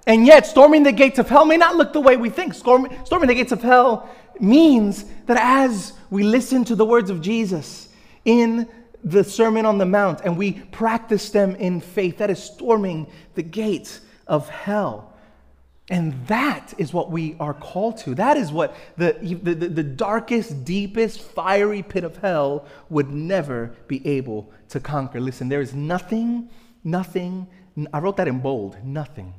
And 0.06 0.28
yet, 0.28 0.46
storming 0.46 0.84
the 0.84 0.92
gates 0.92 1.18
of 1.18 1.28
hell 1.28 1.46
may 1.46 1.58
not 1.58 1.76
look 1.76 1.92
the 1.92 2.02
way 2.02 2.18
we 2.18 2.30
think. 2.30 2.54
Storming, 2.54 2.96
storming 3.04 3.28
the 3.28 3.36
gates 3.36 3.52
of 3.52 3.64
hell 3.64 4.10
means 4.40 5.06
that 5.26 5.38
as 5.40 5.94
we 6.12 6.24
listen 6.24 6.64
to 6.66 6.76
the 6.76 6.86
words 6.86 7.10
of 7.10 7.20
Jesus 7.20 7.90
in 8.26 8.70
the 9.04 9.24
Sermon 9.24 9.66
on 9.66 9.78
the 9.78 9.86
Mount 9.86 10.22
and 10.24 10.38
we 10.38 10.54
practice 10.54 11.30
them 11.30 11.56
in 11.56 11.82
faith, 11.82 12.18
that 12.18 12.30
is 12.30 12.42
storming 12.42 13.08
the 13.36 13.44
gates 13.44 14.00
of 14.28 14.50
hell. 14.50 15.14
And 15.90 16.26
that 16.28 16.74
is 16.78 16.94
what 16.94 17.12
we 17.12 17.36
are 17.40 17.54
called 17.54 17.98
to. 18.00 18.16
That 18.16 18.38
is 18.38 18.52
what 18.52 18.74
the, 18.96 19.18
the, 19.44 19.54
the, 19.54 19.84
darkest, 19.84 20.64
deepest, 20.64 21.20
fiery 21.20 21.84
pit 21.84 22.06
of 22.06 22.16
hell 22.18 22.66
would 22.90 23.10
never 23.10 23.76
be 23.88 24.06
able 24.08 24.50
to 24.70 24.80
conquer. 24.80 25.20
Listen, 25.20 25.50
there 25.50 25.60
is 25.60 25.74
nothing, 25.74 26.50
nothing, 26.86 27.48
I 27.92 28.00
wrote 28.00 28.16
that 28.18 28.30
in 28.30 28.40
bold, 28.40 28.78
nothing. 28.84 29.34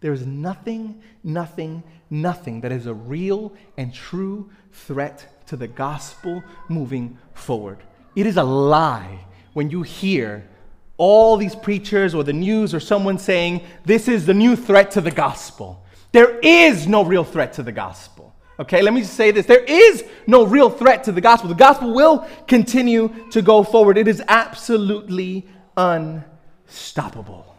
There 0.00 0.12
is 0.12 0.26
nothing, 0.26 1.00
nothing, 1.22 1.82
nothing 2.10 2.60
that 2.62 2.72
is 2.72 2.86
a 2.86 2.94
real 2.94 3.54
and 3.76 3.94
true 3.94 4.50
threat 4.72 5.46
to 5.46 5.56
the 5.56 5.68
gospel 5.68 6.42
moving 6.68 7.18
forward. 7.34 7.78
It 8.14 8.26
is 8.26 8.36
a 8.36 8.44
lie 8.44 9.20
when 9.52 9.70
you 9.70 9.82
hear 9.82 10.48
all 10.96 11.36
these 11.36 11.54
preachers 11.54 12.14
or 12.14 12.22
the 12.22 12.32
news 12.32 12.74
or 12.74 12.80
someone 12.80 13.18
saying, 13.18 13.62
This 13.84 14.08
is 14.08 14.26
the 14.26 14.34
new 14.34 14.56
threat 14.56 14.92
to 14.92 15.00
the 15.00 15.10
gospel. 15.10 15.84
There 16.12 16.38
is 16.38 16.86
no 16.86 17.04
real 17.04 17.24
threat 17.24 17.54
to 17.54 17.62
the 17.62 17.72
gospel. 17.72 18.34
Okay, 18.58 18.82
let 18.82 18.94
me 18.94 19.00
just 19.00 19.14
say 19.14 19.32
this. 19.32 19.46
There 19.46 19.64
is 19.64 20.04
no 20.28 20.46
real 20.46 20.70
threat 20.70 21.02
to 21.04 21.12
the 21.12 21.20
gospel. 21.20 21.48
The 21.48 21.56
gospel 21.56 21.92
will 21.92 22.28
continue 22.46 23.12
to 23.32 23.42
go 23.42 23.64
forward, 23.64 23.98
it 23.98 24.06
is 24.06 24.22
absolutely 24.28 25.46
unstoppable. 25.76 27.54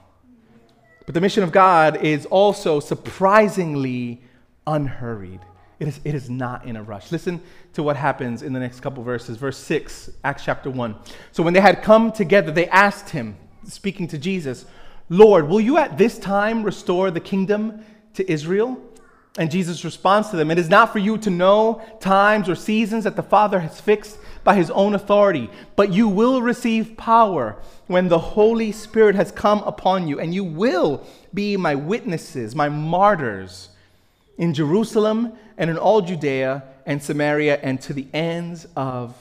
But 1.06 1.14
the 1.14 1.22
mission 1.22 1.44
of 1.44 1.52
God 1.52 2.04
is 2.04 2.26
also 2.26 2.80
surprisingly 2.80 4.22
unhurried. 4.66 5.42
It 5.80 5.88
is, 5.88 6.00
it 6.04 6.16
is 6.16 6.30
not 6.30 6.66
in 6.66 6.76
a 6.76 6.84
rush. 6.84 7.12
Listen 7.12 7.42
to 7.74 7.84
what 7.84 7.98
happens 7.98 8.42
in 8.42 8.54
the 8.54 8.60
next 8.60 8.80
couple 8.80 9.04
verses. 9.04 9.38
Verse 9.38 9.58
6, 9.58 10.10
Acts 10.24 10.46
chapter 10.46 10.70
1. 10.70 10.96
So 11.32 11.44
when 11.44 11.54
they 11.54 11.60
had 11.60 11.84
come 11.84 12.12
together, 12.12 12.52
they 12.52 12.68
asked 12.70 13.10
him, 13.10 13.36
speaking 13.66 14.08
to 14.10 14.18
Jesus, 14.18 14.66
Lord, 15.10 15.48
will 15.48 15.62
you 15.62 15.78
at 15.78 15.98
this 15.98 16.18
time 16.18 16.64
restore 16.64 17.12
the 17.12 17.20
kingdom 17.20 17.84
to 18.14 18.30
Israel? 18.32 18.82
And 19.38 19.52
Jesus 19.52 19.84
responds 19.84 20.30
to 20.30 20.38
them, 20.38 20.50
It 20.50 20.58
is 20.58 20.70
not 20.70 20.94
for 20.94 21.00
you 21.00 21.18
to 21.20 21.30
know 21.30 21.82
times 22.00 22.48
or 22.48 22.56
seasons 22.56 23.04
that 23.04 23.18
the 23.18 23.24
Father 23.24 23.60
has 23.60 23.82
fixed 23.82 24.18
by 24.46 24.56
his 24.56 24.72
own 24.72 24.96
authority, 24.96 25.50
but 25.76 25.92
you 25.92 26.08
will 26.08 26.42
receive 26.42 26.96
power 26.96 27.58
when 27.88 28.08
the 28.08 28.20
Holy 28.20 28.72
Spirit 28.72 29.16
has 29.16 29.32
come 29.32 29.60
upon 29.64 30.08
you, 30.08 30.20
and 30.20 30.34
you 30.34 30.44
will 30.44 31.06
be 31.34 31.58
my 31.58 31.76
witnesses, 31.76 32.56
my 32.56 32.70
martyrs 32.70 33.70
in 34.38 34.54
Jerusalem 34.54 35.34
and 35.58 35.70
in 35.70 35.78
all 35.78 36.02
Judea 36.02 36.64
and 36.86 37.02
Samaria 37.02 37.60
and 37.62 37.82
to 37.82 37.94
the 37.94 38.08
ends 38.14 38.68
of 38.76 39.16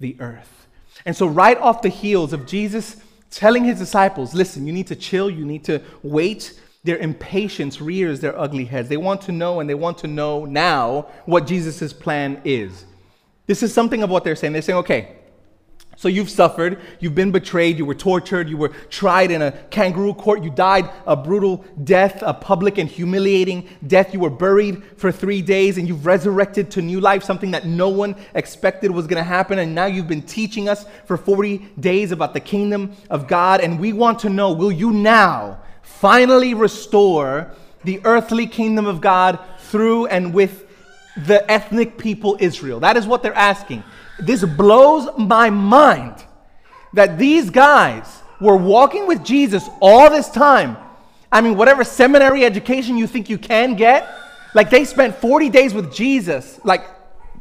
the 0.00 0.16
earth. 0.20 0.66
And 1.04 1.16
so, 1.16 1.26
right 1.26 1.58
off 1.58 1.82
the 1.82 1.88
heels 1.88 2.32
of 2.32 2.46
Jesus 2.46 2.96
telling 3.30 3.64
his 3.64 3.78
disciples, 3.78 4.34
listen, 4.34 4.66
you 4.66 4.72
need 4.72 4.86
to 4.86 4.96
chill, 4.96 5.28
you 5.28 5.44
need 5.44 5.64
to 5.64 5.82
wait, 6.02 6.58
their 6.84 6.96
impatience 6.98 7.80
rears 7.80 8.20
their 8.20 8.38
ugly 8.38 8.64
heads. 8.64 8.88
They 8.88 8.96
want 8.96 9.20
to 9.22 9.32
know 9.32 9.60
and 9.60 9.68
they 9.68 9.74
want 9.74 9.98
to 9.98 10.06
know 10.06 10.44
now 10.44 11.08
what 11.26 11.46
Jesus' 11.46 11.92
plan 11.92 12.40
is. 12.44 12.84
This 13.46 13.62
is 13.62 13.74
something 13.74 14.02
of 14.02 14.10
what 14.10 14.24
they're 14.24 14.36
saying. 14.36 14.52
They're 14.52 14.62
saying, 14.62 14.78
okay, 14.78 15.15
so 15.98 16.08
you've 16.08 16.28
suffered, 16.28 16.78
you've 17.00 17.14
been 17.14 17.32
betrayed, 17.32 17.78
you 17.78 17.86
were 17.86 17.94
tortured, 17.94 18.50
you 18.50 18.58
were 18.58 18.68
tried 18.90 19.30
in 19.30 19.40
a 19.40 19.52
kangaroo 19.70 20.12
court, 20.12 20.44
you 20.44 20.50
died 20.50 20.90
a 21.06 21.16
brutal 21.16 21.64
death, 21.84 22.22
a 22.24 22.34
public 22.34 22.76
and 22.76 22.88
humiliating 22.88 23.66
death. 23.86 24.12
You 24.12 24.20
were 24.20 24.30
buried 24.30 24.82
for 24.98 25.10
three 25.10 25.40
days 25.40 25.78
and 25.78 25.88
you've 25.88 26.04
resurrected 26.04 26.70
to 26.72 26.82
new 26.82 27.00
life, 27.00 27.24
something 27.24 27.50
that 27.52 27.64
no 27.64 27.88
one 27.88 28.14
expected 28.34 28.90
was 28.90 29.06
going 29.06 29.22
to 29.22 29.28
happen. 29.28 29.58
And 29.58 29.74
now 29.74 29.86
you've 29.86 30.06
been 30.06 30.20
teaching 30.20 30.68
us 30.68 30.84
for 31.06 31.16
40 31.16 31.58
days 31.80 32.12
about 32.12 32.34
the 32.34 32.40
kingdom 32.40 32.94
of 33.08 33.26
God. 33.26 33.62
And 33.62 33.80
we 33.80 33.94
want 33.94 34.18
to 34.20 34.28
know 34.28 34.52
will 34.52 34.72
you 34.72 34.92
now 34.92 35.62
finally 35.80 36.52
restore 36.52 37.50
the 37.84 38.02
earthly 38.04 38.46
kingdom 38.46 38.84
of 38.84 39.00
God 39.00 39.38
through 39.60 40.06
and 40.08 40.34
with 40.34 40.65
the 41.16 41.48
ethnic 41.50 41.98
people 41.98 42.36
Israel? 42.40 42.80
That 42.80 42.96
is 42.96 43.06
what 43.06 43.22
they're 43.22 43.34
asking. 43.34 43.82
This 44.18 44.44
blows 44.44 45.08
my 45.18 45.50
mind 45.50 46.24
that 46.92 47.18
these 47.18 47.50
guys 47.50 48.22
were 48.40 48.56
walking 48.56 49.06
with 49.06 49.24
Jesus 49.24 49.68
all 49.80 50.10
this 50.10 50.30
time. 50.30 50.76
I 51.30 51.40
mean, 51.40 51.56
whatever 51.56 51.84
seminary 51.84 52.44
education 52.44 52.96
you 52.96 53.06
think 53.06 53.28
you 53.28 53.38
can 53.38 53.74
get, 53.76 54.08
like 54.54 54.70
they 54.70 54.84
spent 54.84 55.16
40 55.16 55.50
days 55.50 55.74
with 55.74 55.94
Jesus, 55.94 56.58
like 56.64 56.86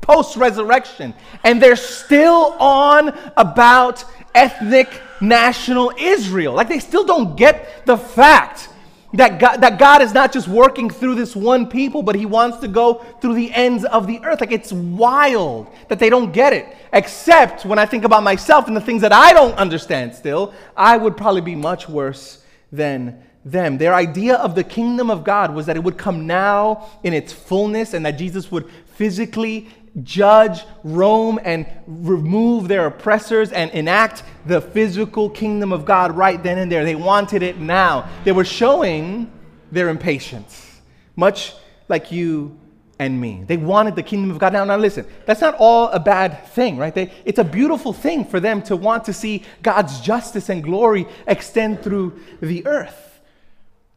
post 0.01 0.35
resurrection, 0.35 1.13
and 1.43 1.61
they're 1.61 1.75
still 1.75 2.55
on 2.59 3.17
about 3.37 4.03
ethnic 4.33 4.89
national 5.21 5.93
Israel. 5.97 6.53
Like 6.53 6.67
they 6.67 6.79
still 6.79 7.05
don't 7.05 7.35
get 7.35 7.85
the 7.85 7.97
fact 7.97 8.69
That 9.15 9.39
God, 9.39 9.57
that 9.57 9.79
God 9.79 10.01
is 10.01 10.13
not 10.13 10.31
just 10.31 10.47
working 10.47 10.89
through 10.89 11.15
this 11.15 11.35
one 11.35 11.67
people, 11.67 12.03
but 12.03 12.15
He 12.15 12.25
wants 12.25 12.57
to 12.59 12.67
go 12.67 12.95
through 13.21 13.35
the 13.35 13.53
ends 13.53 13.85
of 13.85 14.07
the 14.07 14.19
earth. 14.23 14.41
Like 14.41 14.51
it's 14.51 14.73
wild 14.73 15.67
that 15.87 15.99
they 15.99 16.09
don't 16.09 16.31
get 16.31 16.53
it. 16.53 16.75
Except 16.91 17.65
when 17.65 17.79
I 17.79 17.85
think 17.85 18.03
about 18.03 18.23
myself 18.23 18.67
and 18.67 18.75
the 18.75 18.81
things 18.81 19.01
that 19.01 19.13
I 19.13 19.33
don't 19.33 19.53
understand 19.55 20.15
still, 20.15 20.53
I 20.75 20.97
would 20.97 21.15
probably 21.15 21.41
be 21.41 21.55
much 21.55 21.87
worse 21.87 22.43
than 22.71 23.23
them. 23.45 23.77
Their 23.77 23.93
idea 23.93 24.35
of 24.35 24.55
the 24.55 24.63
kingdom 24.63 25.09
of 25.09 25.23
God 25.23 25.53
was 25.53 25.67
that 25.67 25.75
it 25.75 25.83
would 25.83 25.97
come 25.97 26.25
now 26.25 26.89
in 27.03 27.13
its 27.13 27.31
fullness 27.31 27.93
and 27.93 28.05
that 28.05 28.17
Jesus 28.17 28.51
would 28.51 28.69
physically 28.95 29.69
judge 30.03 30.63
Rome 30.83 31.39
and 31.43 31.65
remove 31.87 32.67
their 32.67 32.85
oppressors 32.87 33.51
and 33.51 33.71
enact 33.71 34.23
the 34.45 34.61
physical 34.61 35.29
kingdom 35.29 35.71
of 35.71 35.85
God 35.85 36.15
right 36.15 36.41
then 36.41 36.57
and 36.57 36.71
there. 36.71 36.83
They 36.83 36.95
wanted 36.95 37.43
it 37.43 37.59
now. 37.59 38.09
They 38.23 38.31
were 38.31 38.45
showing 38.45 39.31
their 39.71 39.89
impatience, 39.89 40.81
much 41.15 41.53
like 41.87 42.11
you 42.11 42.57
and 42.99 43.19
me. 43.19 43.43
They 43.45 43.57
wanted 43.57 43.95
the 43.95 44.03
kingdom 44.03 44.31
of 44.31 44.39
God. 44.39 44.53
Now, 44.53 44.63
now 44.63 44.77
listen, 44.77 45.05
that's 45.25 45.41
not 45.41 45.55
all 45.59 45.89
a 45.89 45.99
bad 45.99 46.47
thing, 46.47 46.77
right? 46.77 46.93
They, 46.93 47.11
it's 47.25 47.39
a 47.39 47.43
beautiful 47.43 47.93
thing 47.93 48.25
for 48.25 48.39
them 48.39 48.61
to 48.63 48.75
want 48.75 49.05
to 49.05 49.13
see 49.13 49.43
God's 49.61 49.99
justice 49.99 50.49
and 50.49 50.63
glory 50.63 51.05
extend 51.27 51.83
through 51.83 52.19
the 52.41 52.65
earth. 52.65 53.01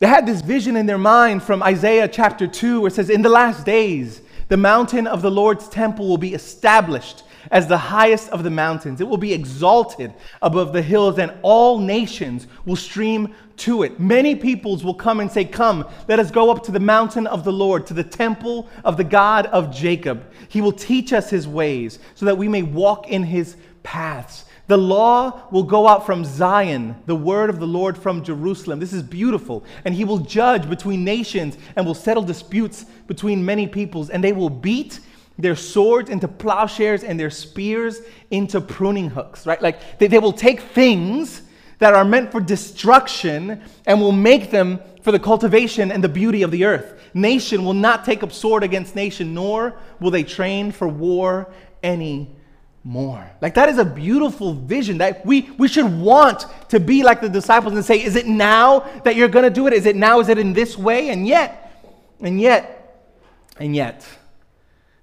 They 0.00 0.06
had 0.06 0.26
this 0.26 0.42
vision 0.42 0.76
in 0.76 0.86
their 0.86 0.98
mind 0.98 1.42
from 1.42 1.62
Isaiah 1.62 2.08
chapter 2.08 2.46
2 2.46 2.80
where 2.80 2.88
it 2.88 2.94
says, 2.94 3.10
In 3.10 3.22
the 3.22 3.28
last 3.28 3.66
days, 3.66 4.20
the 4.48 4.56
mountain 4.56 5.06
of 5.06 5.22
the 5.22 5.30
Lord's 5.30 5.68
temple 5.68 6.08
will 6.08 6.18
be 6.18 6.34
established 6.34 7.22
as 7.50 7.66
the 7.66 7.78
highest 7.78 8.28
of 8.30 8.42
the 8.42 8.50
mountains. 8.50 9.00
It 9.00 9.08
will 9.08 9.16
be 9.16 9.32
exalted 9.32 10.12
above 10.42 10.72
the 10.72 10.82
hills, 10.82 11.18
and 11.18 11.32
all 11.42 11.78
nations 11.78 12.46
will 12.64 12.76
stream 12.76 13.34
to 13.58 13.82
it. 13.82 13.98
Many 13.98 14.36
peoples 14.36 14.84
will 14.84 14.94
come 14.94 15.20
and 15.20 15.30
say, 15.30 15.44
Come, 15.44 15.86
let 16.08 16.18
us 16.18 16.30
go 16.30 16.50
up 16.50 16.62
to 16.64 16.72
the 16.72 16.80
mountain 16.80 17.26
of 17.26 17.44
the 17.44 17.52
Lord, 17.52 17.86
to 17.86 17.94
the 17.94 18.04
temple 18.04 18.68
of 18.84 18.96
the 18.96 19.04
God 19.04 19.46
of 19.46 19.74
Jacob. 19.74 20.24
He 20.48 20.60
will 20.60 20.72
teach 20.72 21.12
us 21.12 21.30
his 21.30 21.48
ways 21.48 21.98
so 22.14 22.26
that 22.26 22.38
we 22.38 22.48
may 22.48 22.62
walk 22.62 23.08
in 23.08 23.24
his 23.24 23.56
paths. 23.82 24.44
The 24.68 24.76
law 24.76 25.48
will 25.50 25.62
go 25.62 25.88
out 25.88 26.04
from 26.04 26.26
Zion, 26.26 26.94
the 27.06 27.16
word 27.16 27.48
of 27.48 27.58
the 27.58 27.66
Lord 27.66 27.96
from 27.96 28.22
Jerusalem. 28.22 28.78
This 28.78 28.92
is 28.92 29.02
beautiful. 29.02 29.64
And 29.86 29.94
he 29.94 30.04
will 30.04 30.18
judge 30.18 30.68
between 30.68 31.04
nations 31.04 31.56
and 31.74 31.86
will 31.86 31.94
settle 31.94 32.22
disputes 32.22 32.84
between 33.06 33.44
many 33.44 33.66
peoples. 33.66 34.10
And 34.10 34.22
they 34.22 34.34
will 34.34 34.50
beat 34.50 35.00
their 35.38 35.56
swords 35.56 36.10
into 36.10 36.28
plowshares 36.28 37.02
and 37.02 37.18
their 37.18 37.30
spears 37.30 38.02
into 38.30 38.60
pruning 38.60 39.08
hooks, 39.08 39.46
right? 39.46 39.60
Like 39.62 39.98
they, 39.98 40.06
they 40.06 40.18
will 40.18 40.32
take 40.34 40.60
things 40.60 41.42
that 41.78 41.94
are 41.94 42.04
meant 42.04 42.30
for 42.30 42.40
destruction 42.40 43.62
and 43.86 44.00
will 44.00 44.12
make 44.12 44.50
them 44.50 44.80
for 45.00 45.12
the 45.12 45.18
cultivation 45.18 45.90
and 45.90 46.04
the 46.04 46.08
beauty 46.10 46.42
of 46.42 46.50
the 46.50 46.64
earth. 46.64 47.00
Nation 47.14 47.64
will 47.64 47.72
not 47.72 48.04
take 48.04 48.22
up 48.22 48.32
sword 48.32 48.62
against 48.62 48.94
nation, 48.94 49.32
nor 49.32 49.78
will 49.98 50.10
they 50.10 50.24
train 50.24 50.72
for 50.72 50.88
war 50.88 51.50
any 51.82 52.34
more. 52.84 53.30
Like 53.40 53.54
that 53.54 53.68
is 53.68 53.78
a 53.78 53.84
beautiful 53.84 54.54
vision 54.54 54.98
that 54.98 55.24
we, 55.26 55.50
we 55.58 55.68
should 55.68 56.00
want 56.00 56.46
to 56.70 56.80
be 56.80 57.02
like 57.02 57.20
the 57.20 57.28
disciples 57.28 57.74
and 57.74 57.84
say, 57.84 58.02
is 58.02 58.16
it 58.16 58.26
now 58.26 58.80
that 59.04 59.16
you're 59.16 59.28
going 59.28 59.44
to 59.44 59.50
do 59.50 59.66
it? 59.66 59.72
Is 59.72 59.86
it 59.86 59.96
now? 59.96 60.20
Is 60.20 60.28
it 60.28 60.38
in 60.38 60.52
this 60.52 60.76
way? 60.76 61.10
And 61.10 61.26
yet, 61.26 61.84
and 62.20 62.40
yet, 62.40 63.10
and 63.58 63.74
yet, 63.74 64.06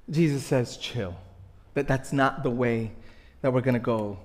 Jesus 0.09 0.45
says, 0.45 0.77
chill. 0.77 1.15
That 1.73 1.87
that's 1.87 2.13
not 2.13 2.43
the 2.43 2.49
way 2.49 2.93
that 3.41 3.51
we're 3.51 3.61
going 3.61 3.73
to 3.73 3.79
go 3.79 4.17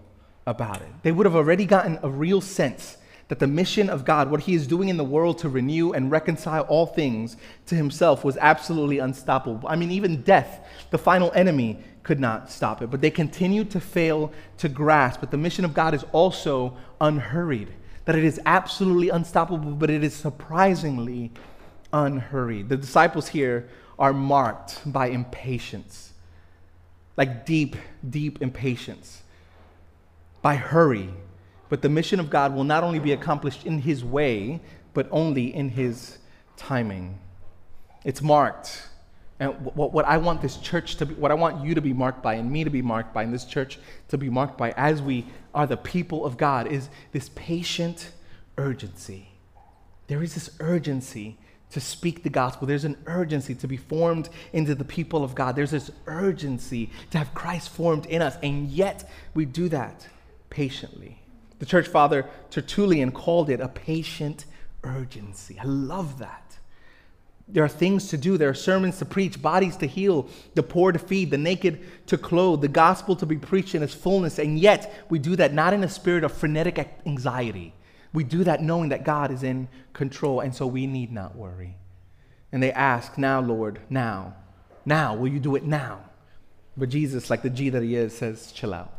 about 0.47 0.81
it. 0.81 0.89
They 1.03 1.13
would 1.13 1.27
have 1.27 1.37
already 1.37 1.67
gotten 1.67 1.99
a 2.03 2.09
real 2.09 2.41
sense 2.41 2.97
that 3.29 3.39
the 3.39 3.47
mission 3.47 3.89
of 3.89 4.05
God, 4.05 4.31
what 4.31 4.41
He 4.41 4.55
is 4.55 4.67
doing 4.67 4.89
in 4.89 4.97
the 4.97 5.05
world 5.05 5.39
to 5.39 5.49
renew 5.49 5.93
and 5.93 6.11
reconcile 6.11 6.63
all 6.63 6.87
things 6.87 7.37
to 7.67 7.75
Himself, 7.75 8.25
was 8.25 8.37
absolutely 8.37 8.99
unstoppable. 8.99 9.69
I 9.69 9.77
mean, 9.77 9.91
even 9.91 10.23
death, 10.23 10.67
the 10.91 10.99
final 10.99 11.31
enemy, 11.35 11.79
could 12.11 12.19
not 12.19 12.51
stop 12.51 12.83
it. 12.83 12.91
But 12.91 13.03
they 13.03 13.11
continued 13.13 13.71
to 13.71 13.79
fail 13.79 14.33
to 14.59 14.69
grasp 14.69 15.21
that 15.21 15.31
the 15.31 15.37
mission 15.37 15.65
of 15.65 15.73
God 15.73 15.95
is 15.95 16.05
also 16.11 16.77
unhurried, 17.01 17.73
that 18.05 18.17
it 18.17 18.25
is 18.25 18.41
absolutely 18.47 19.11
unstoppable, 19.11 19.71
but 19.71 19.91
it 19.91 20.03
is 20.03 20.13
surprisingly 20.13 21.31
unhurried. 21.93 22.69
The 22.69 22.77
disciples 22.77 23.29
here 23.29 23.69
are 23.97 24.13
marked 24.13 24.81
by 24.85 25.07
impatience, 25.11 26.13
like 27.17 27.47
deep, 27.47 27.77
deep 28.09 28.43
impatience, 28.43 29.23
by 30.43 30.57
hurry. 30.57 31.11
But 31.69 31.81
the 31.81 31.89
mission 31.89 32.19
of 32.19 32.29
God 32.29 32.57
will 32.57 32.65
not 32.65 32.83
only 32.83 32.99
be 32.99 33.13
accomplished 33.13 33.65
in 33.65 33.83
His 33.83 34.05
way, 34.05 34.61
but 34.95 35.07
only 35.13 35.55
in 35.55 35.69
His 35.69 36.19
timing. 36.57 37.21
It's 38.05 38.21
marked. 38.21 38.89
And 39.41 39.55
what, 39.75 39.93
what 39.93 40.05
I 40.05 40.19
want 40.19 40.43
this 40.43 40.59
church 40.59 40.97
to 40.97 41.07
be, 41.07 41.15
what 41.15 41.31
I 41.31 41.35
want 41.35 41.65
you 41.65 41.75
to 41.75 41.81
be 41.81 41.95
marked 41.95 42.23
by, 42.23 42.35
and 42.35 42.53
me 42.53 42.63
to 42.63 42.71
be 42.71 42.83
marked 42.83 43.15
by, 43.15 43.23
and 43.23 43.33
this 43.33 43.47
church 43.47 43.79
to 44.09 44.19
be 44.19 44.29
marked 44.29 44.59
by, 44.59 44.73
as 44.73 45.01
we 45.01 45.27
are 45.55 45.67
the 45.67 45.79
people 45.79 46.27
of 46.27 46.37
God, 46.37 46.67
is 46.67 46.91
this 47.13 47.31
patient 47.35 48.13
urgency. 48.59 49.31
There 50.09 50.23
is 50.23 50.35
this 50.35 50.51
urgency 50.61 51.39
to 51.71 51.81
speak 51.81 52.23
the 52.23 52.31
gospel. 52.31 52.67
There's 52.67 52.85
an 52.85 52.99
urgency 53.07 53.55
to 53.55 53.67
be 53.67 53.79
formed 53.79 54.29
into 54.53 54.75
the 54.75 54.85
people 54.85 55.25
of 55.25 55.35
God. 55.35 55.57
There's 55.57 55.71
this 55.71 55.91
urgency 56.07 56.91
to 57.11 57.19
have 57.19 57.33
Christ 57.33 57.71
formed 57.71 58.07
in 58.07 58.21
us, 58.21 58.37
and 58.43 58.69
yet 58.69 59.09
we 59.33 59.47
do 59.47 59.71
that 59.71 60.07
patiently. 60.51 61.23
The 61.61 61.67
church 61.67 61.89
father 61.89 62.27
Tertullian 62.51 63.13
called 63.13 63.49
it 63.49 63.61
a 63.61 63.69
patient 63.69 64.45
urgency. 64.83 65.59
I 65.59 65.65
love 65.65 66.19
that. 66.19 66.50
There 67.53 67.65
are 67.65 67.69
things 67.69 68.09
to 68.09 68.17
do. 68.17 68.39
There 68.39 68.49
are 68.49 68.55
sermons 68.55 68.99
to 68.99 69.05
preach, 69.05 69.43
bodies 69.43 69.77
to 69.79 69.87
heal, 69.87 70.29
the 70.55 70.63
poor 70.63 70.93
to 70.93 70.99
feed, 70.99 71.31
the 71.31 71.39
naked 71.39 71.85
to 72.07 72.17
clothe, 72.17 72.61
the 72.61 72.69
gospel 72.69 73.17
to 73.17 73.27
be 73.27 73.37
preached 73.37 73.75
in 73.75 73.83
its 73.83 73.95
fullness. 73.95 74.39
And 74.39 74.59
yet, 74.59 75.05
we 75.09 75.19
do 75.19 75.37
that 75.37 75.53
not 75.53 75.73
in 75.73 75.83
a 75.83 75.89
spirit 75.89 76.25
of 76.25 76.33
frenetic 76.33 76.99
anxiety. 77.07 77.75
We 78.13 78.25
do 78.25 78.45
that 78.45 78.63
knowing 78.63 78.91
that 78.91 79.05
God 79.05 79.31
is 79.31 79.43
in 79.43 79.69
control, 79.93 80.41
and 80.41 80.55
so 80.55 80.67
we 80.67 80.87
need 80.87 81.13
not 81.13 81.37
worry. 81.37 81.77
And 82.53 82.63
they 82.63 82.73
ask, 82.73 83.19
Now, 83.19 83.41
Lord, 83.41 83.81
now, 83.89 84.35
now, 84.85 85.15
will 85.15 85.29
you 85.29 85.41
do 85.41 85.57
it 85.57 85.65
now? 85.65 86.01
But 86.77 86.89
Jesus, 86.89 87.31
like 87.31 87.43
the 87.43 87.51
G 87.51 87.69
that 87.71 87.83
he 87.83 87.95
is, 87.95 88.17
says, 88.17 88.53
Chill 88.53 88.75
out. 88.75 88.93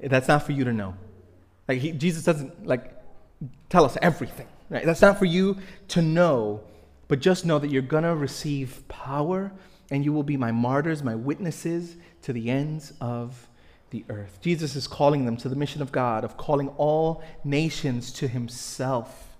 That's 0.00 0.28
not 0.28 0.42
for 0.42 0.52
you 0.52 0.64
to 0.64 0.72
know. 0.72 0.94
Like 1.68 1.80
he, 1.80 1.92
Jesus 1.92 2.24
doesn't 2.24 2.66
like 2.66 2.92
tell 3.68 3.84
us 3.84 3.96
everything, 4.00 4.46
right? 4.70 4.84
That's 4.84 5.02
not 5.02 5.18
for 5.18 5.24
you 5.24 5.56
to 5.88 6.02
know, 6.02 6.62
but 7.08 7.20
just 7.20 7.46
know 7.46 7.58
that 7.58 7.70
you're 7.70 7.82
gonna 7.82 8.14
receive 8.14 8.86
power, 8.88 9.52
and 9.90 10.04
you 10.04 10.12
will 10.12 10.22
be 10.22 10.36
my 10.36 10.52
martyrs, 10.52 11.02
my 11.02 11.14
witnesses 11.14 11.96
to 12.22 12.32
the 12.32 12.50
ends 12.50 12.92
of 13.00 13.48
the 13.90 14.04
earth. 14.08 14.38
Jesus 14.40 14.74
is 14.74 14.88
calling 14.88 15.24
them 15.24 15.36
to 15.36 15.48
the 15.48 15.56
mission 15.56 15.80
of 15.80 15.92
God, 15.92 16.24
of 16.24 16.36
calling 16.36 16.68
all 16.70 17.22
nations 17.44 18.12
to 18.14 18.26
himself. 18.26 19.36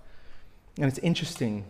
And 0.77 0.85
it's 0.85 0.99
interesting. 0.99 1.65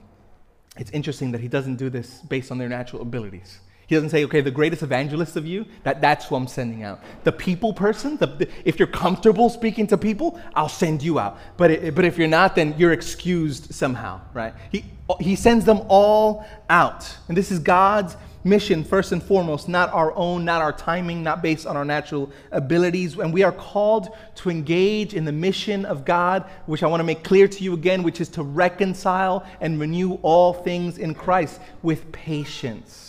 It's 0.77 0.91
interesting 0.91 1.31
that 1.31 1.41
he 1.41 1.47
doesn't 1.47 1.77
do 1.77 1.89
this 1.89 2.19
based 2.21 2.51
on 2.51 2.59
their 2.59 2.69
natural 2.69 3.01
abilities. 3.01 3.59
He 3.87 3.95
doesn't 3.95 4.09
say, 4.09 4.25
okay, 4.25 4.41
the 4.41 4.51
greatest 4.51 4.83
evangelist 4.83 5.37
of 5.37 5.45
you, 5.45 5.65
that, 5.83 6.01
that's 6.01 6.25
who 6.25 6.35
I'm 6.35 6.47
sending 6.47 6.83
out. 6.83 6.99
The 7.23 7.31
people 7.31 7.71
person, 7.71 8.17
the, 8.17 8.27
the, 8.27 8.49
if 8.65 8.79
you're 8.79 8.87
comfortable 8.87 9.49
speaking 9.49 9.87
to 9.87 9.97
people, 9.97 10.39
I'll 10.53 10.67
send 10.67 11.01
you 11.01 11.19
out. 11.19 11.39
But, 11.55 11.71
it, 11.71 11.95
but 11.95 12.03
if 12.03 12.17
you're 12.17 12.27
not, 12.27 12.55
then 12.55 12.75
you're 12.77 12.91
excused 12.91 13.73
somehow, 13.73 14.19
right? 14.33 14.53
He, 14.73 14.83
he 15.21 15.37
sends 15.37 15.63
them 15.63 15.81
all 15.87 16.45
out. 16.69 17.09
And 17.29 17.37
this 17.37 17.49
is 17.49 17.59
God's 17.59 18.17
mission, 18.43 18.83
first 18.83 19.13
and 19.13 19.23
foremost, 19.23 19.69
not 19.69 19.93
our 19.93 20.13
own, 20.17 20.43
not 20.43 20.61
our 20.61 20.73
timing, 20.73 21.23
not 21.23 21.41
based 21.41 21.65
on 21.65 21.77
our 21.77 21.85
natural 21.85 22.29
abilities. 22.51 23.17
And 23.17 23.33
we 23.33 23.43
are 23.43 23.53
called 23.53 24.09
to 24.35 24.49
engage 24.49 25.13
in 25.13 25.23
the 25.23 25.31
mission 25.31 25.85
of 25.85 26.03
God, 26.03 26.43
which 26.65 26.83
I 26.83 26.87
want 26.87 26.99
to 26.99 27.05
make 27.05 27.23
clear 27.23 27.47
to 27.47 27.63
you 27.63 27.73
again, 27.73 28.03
which 28.03 28.19
is 28.19 28.27
to 28.29 28.43
reconcile 28.43 29.45
and 29.61 29.79
renew 29.79 30.15
all 30.23 30.51
things 30.51 30.97
in 30.97 31.13
Christ 31.13 31.61
with 31.81 32.11
patience. 32.11 33.06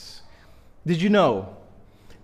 Did 0.89 1.03
you 1.03 1.11
know 1.11 1.55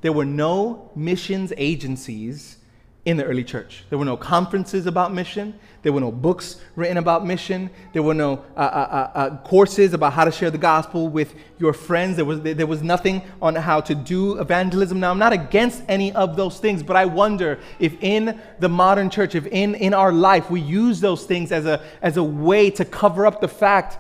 there 0.01 0.11
were 0.11 0.25
no 0.25 0.91
missions 0.97 1.53
agencies 1.59 2.57
in 3.05 3.19
the 3.19 3.25
early 3.25 3.45
church? 3.45 3.85
There 3.91 3.99
were 3.99 4.07
no 4.07 4.17
conferences 4.17 4.87
about 4.87 5.13
mission. 5.13 5.61
There 5.83 5.93
were 5.93 6.01
no 6.01 6.11
books 6.11 6.63
written 6.75 6.97
about 6.97 7.27
mission. 7.27 7.69
There 7.93 8.03
were 8.03 8.15
no 8.15 8.43
uh, 8.57 8.61
uh, 8.61 8.63
uh, 8.63 9.19
uh 9.19 9.37
courses 9.43 9.93
about 9.93 10.15
how 10.15 10.25
to 10.25 10.33
share 10.33 10.51
the 10.51 10.57
gospel 10.57 11.11
with 11.11 11.35
your 11.59 11.75
friends. 11.75 12.17
There 12.17 12.25
was, 12.25 12.41
there 12.41 12.67
was 12.67 12.83
nothing 12.83 13.21
on 13.43 13.55
how 13.55 13.83
to 13.83 13.95
do 13.95 14.41
evangelism. 14.41 14.99
Now, 14.99 15.11
I'm 15.11 15.19
not 15.19 15.35
against 15.35 15.83
any 15.87 16.11
of 16.13 16.35
those 16.35 16.59
things, 16.59 16.83
but 16.83 16.97
I 16.97 17.05
wonder 17.05 17.61
if 17.79 18.03
in 18.03 18.41
the 18.61 18.71
modern 18.71 19.11
church, 19.11 19.35
if 19.35 19.47
in, 19.49 19.75
in 19.75 19.93
our 19.93 20.11
life, 20.11 20.51
we 20.51 20.63
use 20.63 21.01
those 21.01 21.27
things 21.27 21.53
as 21.53 21.67
a, 21.67 21.85
as 22.01 22.17
a 22.17 22.25
way 22.25 22.71
to 22.71 22.87
cover 22.87 23.27
up 23.27 23.43
the 23.43 23.49
fact 23.49 23.99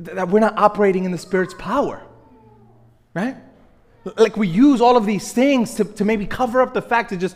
that 0.00 0.28
we're 0.30 0.40
not 0.40 0.58
operating 0.58 1.04
in 1.04 1.12
the 1.12 1.18
Spirit's 1.18 1.54
power 1.54 2.02
right? 3.16 3.34
Like 4.18 4.36
we 4.36 4.46
use 4.46 4.82
all 4.82 4.96
of 4.96 5.06
these 5.06 5.32
things 5.32 5.74
to, 5.76 5.84
to 5.84 6.04
maybe 6.04 6.26
cover 6.26 6.60
up 6.60 6.74
the 6.74 6.82
fact 6.82 7.08
to 7.08 7.16
just 7.16 7.34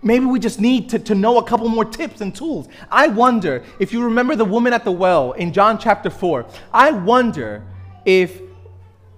maybe 0.00 0.24
we 0.24 0.38
just 0.38 0.60
need 0.60 0.88
to, 0.90 0.98
to 1.00 1.14
know 1.14 1.38
a 1.38 1.42
couple 1.42 1.68
more 1.68 1.84
tips 1.84 2.20
and 2.20 2.34
tools. 2.34 2.68
I 2.88 3.08
wonder 3.08 3.64
if 3.80 3.92
you 3.92 4.04
remember 4.04 4.36
the 4.36 4.44
woman 4.44 4.72
at 4.72 4.84
the 4.84 4.92
well 4.92 5.32
in 5.32 5.52
John 5.52 5.76
chapter 5.76 6.08
4, 6.08 6.46
I 6.72 6.92
wonder 6.92 7.66
if 8.04 8.40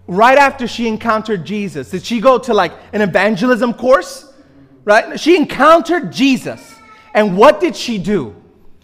right 0.07 0.39
after 0.39 0.67
she 0.67 0.89
encountered 0.89 1.45
Jesus, 1.45 1.91
did 1.91 2.03
she 2.03 2.19
go 2.19 2.39
to 2.39 2.55
like 2.55 2.73
an 2.95 3.03
evangelism 3.03 3.75
course? 3.75 4.33
Right? 4.85 5.21
She 5.21 5.37
encountered 5.37 6.13
Jesus. 6.13 6.75
And 7.13 7.37
what 7.37 7.61
did 7.61 7.77
she 7.77 7.99
do? 7.99 8.35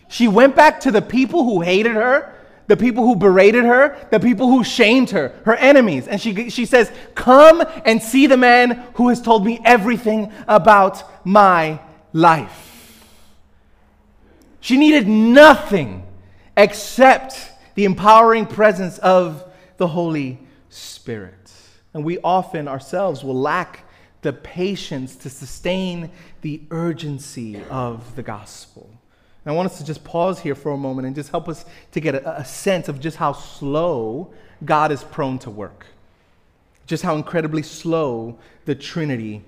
She 0.09 0.29
went 0.29 0.55
back 0.55 0.81
to 0.81 0.91
the 0.91 1.01
people 1.01 1.45
who 1.45 1.63
hated 1.63 1.93
her, 1.93 2.35
the 2.67 2.77
people 2.77 3.05
who 3.05 3.17
berated 3.17 3.65
her, 3.65 3.97
the 4.11 4.21
people 4.21 4.49
who 4.49 4.65
shamed 4.65 5.11
her, 5.11 5.33
her 5.45 5.57
enemies. 5.57 6.09
And 6.09 6.21
she, 6.21 6.51
she 6.51 6.65
says, 6.65 6.93
Come 7.15 7.65
and 7.85 8.03
see 8.03 8.27
the 8.27 8.37
man 8.37 8.85
who 8.95 9.09
has 9.09 9.21
told 9.21 9.45
me 9.45 9.61
everything 9.65 10.33
about 10.47 11.27
my 11.27 11.81
life. 12.13 12.73
She 14.61 14.77
needed 14.77 15.09
nothing 15.09 16.07
except 16.57 17.53
the 17.75 17.85
empowering 17.85 18.47
presence 18.47 18.99
of 18.99 19.45
the 19.77 19.89
Holy 19.89 20.39
Spirit. 20.69 21.53
And 21.95 22.05
we 22.05 22.19
often 22.23 22.69
ourselves 22.69 23.25
will 23.25 23.39
lack 23.39 23.85
the 24.23 24.33
patience 24.33 25.17
to 25.17 25.31
sustain 25.31 26.11
the 26.43 26.63
urgency 26.71 27.61
of 27.71 28.15
the 28.15 28.23
gospel. 28.23 28.89
And 29.45 29.53
I 29.53 29.57
want 29.57 29.71
us 29.71 29.79
to 29.79 29.85
just 29.85 30.05
pause 30.05 30.41
here 30.41 30.55
for 30.55 30.73
a 30.73 30.77
moment 30.77 31.07
and 31.07 31.17
just 31.17 31.31
help 31.31 31.49
us 31.49 31.65
to 31.93 32.01
get 32.01 32.15
a, 32.15 32.41
a 32.41 32.45
sense 32.45 32.89
of 32.89 33.01
just 33.01 33.17
how 33.17 33.33
slow 33.33 34.33
God 34.65 34.93
is 34.93 35.03
prone 35.03 35.39
to 35.41 35.51
work, 35.51 35.87
just 36.87 37.03
how 37.03 37.17
incredibly 37.17 37.63
slow 37.63 38.39
the 38.65 38.75
Trinity 38.75 39.43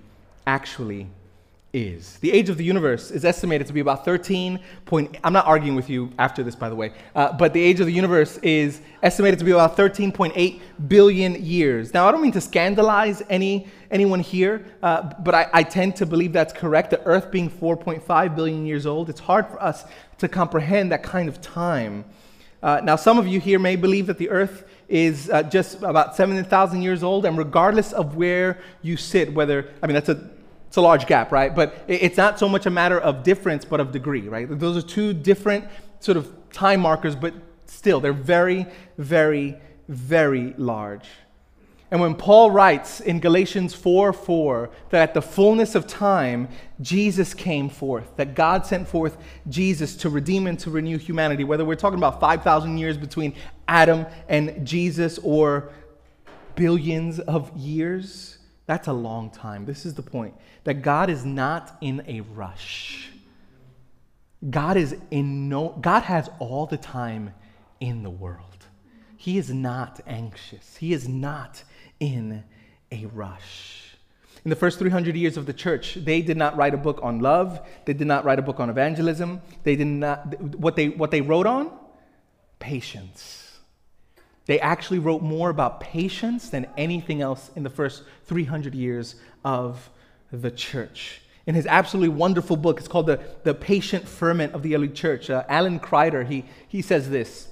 actually 0.46 1.08
is. 1.74 2.18
The 2.18 2.32
age 2.32 2.48
of 2.48 2.56
the 2.56 2.64
universe 2.64 3.10
is 3.10 3.24
estimated 3.24 3.66
to 3.66 3.72
be 3.72 3.80
about 3.80 4.04
13 4.04 4.60
point, 4.86 5.16
I'm 5.24 5.32
not 5.32 5.46
arguing 5.46 5.74
with 5.74 5.90
you 5.90 6.10
after 6.18 6.42
this, 6.42 6.54
by 6.54 6.68
the 6.68 6.76
way, 6.76 6.92
uh, 7.14 7.32
but 7.32 7.52
the 7.52 7.60
age 7.60 7.80
of 7.80 7.86
the 7.86 7.92
universe 7.92 8.38
is 8.38 8.80
estimated 9.02 9.40
to 9.40 9.44
be 9.44 9.50
about 9.50 9.76
13.8 9.76 10.60
billion 10.88 11.44
years. 11.44 11.92
Now, 11.92 12.08
I 12.08 12.12
don't 12.12 12.22
mean 12.22 12.32
to 12.32 12.40
scandalize 12.40 13.22
any, 13.28 13.66
anyone 13.90 14.20
here, 14.20 14.64
uh, 14.82 15.02
but 15.20 15.34
I, 15.34 15.48
I 15.52 15.62
tend 15.64 15.96
to 15.96 16.06
believe 16.06 16.32
that's 16.32 16.52
correct. 16.52 16.90
The 16.90 17.02
Earth 17.04 17.30
being 17.30 17.50
4.5 17.50 18.36
billion 18.36 18.64
years 18.64 18.86
old, 18.86 19.10
it's 19.10 19.20
hard 19.20 19.48
for 19.48 19.60
us 19.60 19.84
to 20.18 20.28
comprehend 20.28 20.92
that 20.92 21.02
kind 21.02 21.28
of 21.28 21.40
time. 21.40 22.04
Uh, 22.62 22.80
now, 22.82 22.96
some 22.96 23.18
of 23.18 23.26
you 23.26 23.40
here 23.40 23.58
may 23.58 23.76
believe 23.76 24.06
that 24.06 24.16
the 24.16 24.30
Earth 24.30 24.64
is 24.88 25.28
uh, 25.28 25.42
just 25.42 25.82
about 25.82 26.14
7,000 26.14 26.82
years 26.82 27.02
old, 27.02 27.26
and 27.26 27.36
regardless 27.36 27.92
of 27.92 28.16
where 28.16 28.60
you 28.80 28.96
sit, 28.96 29.34
whether, 29.34 29.68
I 29.82 29.86
mean, 29.86 29.94
that's 29.94 30.08
a 30.08 30.30
it's 30.74 30.78
a 30.78 30.80
large 30.80 31.06
gap, 31.06 31.30
right? 31.30 31.54
But 31.54 31.84
it's 31.86 32.16
not 32.16 32.36
so 32.36 32.48
much 32.48 32.66
a 32.66 32.70
matter 32.70 32.98
of 32.98 33.22
difference, 33.22 33.64
but 33.64 33.78
of 33.78 33.92
degree, 33.92 34.28
right? 34.28 34.48
Those 34.50 34.76
are 34.76 34.84
two 34.84 35.12
different 35.12 35.66
sort 36.00 36.16
of 36.16 36.32
time 36.50 36.80
markers, 36.80 37.14
but 37.14 37.32
still, 37.66 38.00
they're 38.00 38.12
very, 38.12 38.66
very, 38.98 39.56
very 39.86 40.52
large. 40.58 41.06
And 41.92 42.00
when 42.00 42.16
Paul 42.16 42.50
writes 42.50 42.98
in 42.98 43.20
Galatians 43.20 43.72
4 43.72 44.12
4 44.12 44.68
that 44.90 45.10
at 45.10 45.14
the 45.14 45.22
fullness 45.22 45.76
of 45.76 45.86
time, 45.86 46.48
Jesus 46.80 47.34
came 47.34 47.68
forth, 47.68 48.16
that 48.16 48.34
God 48.34 48.66
sent 48.66 48.88
forth 48.88 49.16
Jesus 49.48 49.94
to 49.98 50.08
redeem 50.08 50.48
and 50.48 50.58
to 50.58 50.72
renew 50.72 50.98
humanity, 50.98 51.44
whether 51.44 51.64
we're 51.64 51.76
talking 51.76 51.98
about 51.98 52.18
5,000 52.18 52.78
years 52.78 52.96
between 52.96 53.32
Adam 53.68 54.06
and 54.28 54.66
Jesus 54.66 55.20
or 55.22 55.70
billions 56.56 57.20
of 57.20 57.56
years, 57.56 58.33
that's 58.66 58.88
a 58.88 58.92
long 58.92 59.30
time. 59.30 59.66
This 59.66 59.84
is 59.84 59.94
the 59.94 60.02
point 60.02 60.34
that 60.64 60.82
God 60.82 61.10
is 61.10 61.24
not 61.24 61.76
in 61.80 62.02
a 62.06 62.20
rush. 62.20 63.10
God 64.48 64.76
is 64.76 64.96
in 65.10 65.48
no 65.48 65.70
God 65.80 66.02
has 66.02 66.28
all 66.38 66.66
the 66.66 66.76
time 66.76 67.34
in 67.80 68.02
the 68.02 68.10
world. 68.10 68.66
He 69.16 69.38
is 69.38 69.50
not 69.52 70.00
anxious. 70.06 70.76
He 70.76 70.92
is 70.92 71.08
not 71.08 71.62
in 72.00 72.44
a 72.92 73.06
rush. 73.06 73.96
In 74.44 74.50
the 74.50 74.56
first 74.56 74.78
300 74.78 75.16
years 75.16 75.38
of 75.38 75.46
the 75.46 75.54
church, 75.54 75.94
they 75.94 76.20
did 76.20 76.36
not 76.36 76.56
write 76.58 76.74
a 76.74 76.76
book 76.76 77.00
on 77.02 77.20
love. 77.20 77.66
They 77.86 77.94
did 77.94 78.06
not 78.06 78.26
write 78.26 78.38
a 78.38 78.42
book 78.42 78.60
on 78.60 78.68
evangelism. 78.68 79.40
They 79.62 79.76
did 79.76 79.86
not 79.86 80.38
what 80.58 80.76
they 80.76 80.88
what 80.88 81.10
they 81.10 81.22
wrote 81.22 81.46
on 81.46 81.70
patience. 82.58 83.43
They 84.46 84.60
actually 84.60 84.98
wrote 84.98 85.22
more 85.22 85.50
about 85.50 85.80
patience 85.80 86.50
than 86.50 86.66
anything 86.76 87.22
else 87.22 87.50
in 87.56 87.62
the 87.62 87.70
first 87.70 88.02
300 88.26 88.74
years 88.74 89.16
of 89.44 89.90
the 90.30 90.50
church. 90.50 91.22
In 91.46 91.54
his 91.54 91.66
absolutely 91.66 92.14
wonderful 92.14 92.56
book, 92.56 92.78
it's 92.78 92.88
called 92.88 93.06
The, 93.06 93.20
the 93.42 93.54
Patient 93.54 94.06
Ferment 94.08 94.54
of 94.54 94.62
the 94.62 94.74
Early 94.74 94.88
Church. 94.88 95.28
Uh, 95.28 95.44
Alan 95.48 95.78
Kreider, 95.78 96.26
he, 96.26 96.44
he 96.68 96.80
says 96.80 97.10
this. 97.10 97.48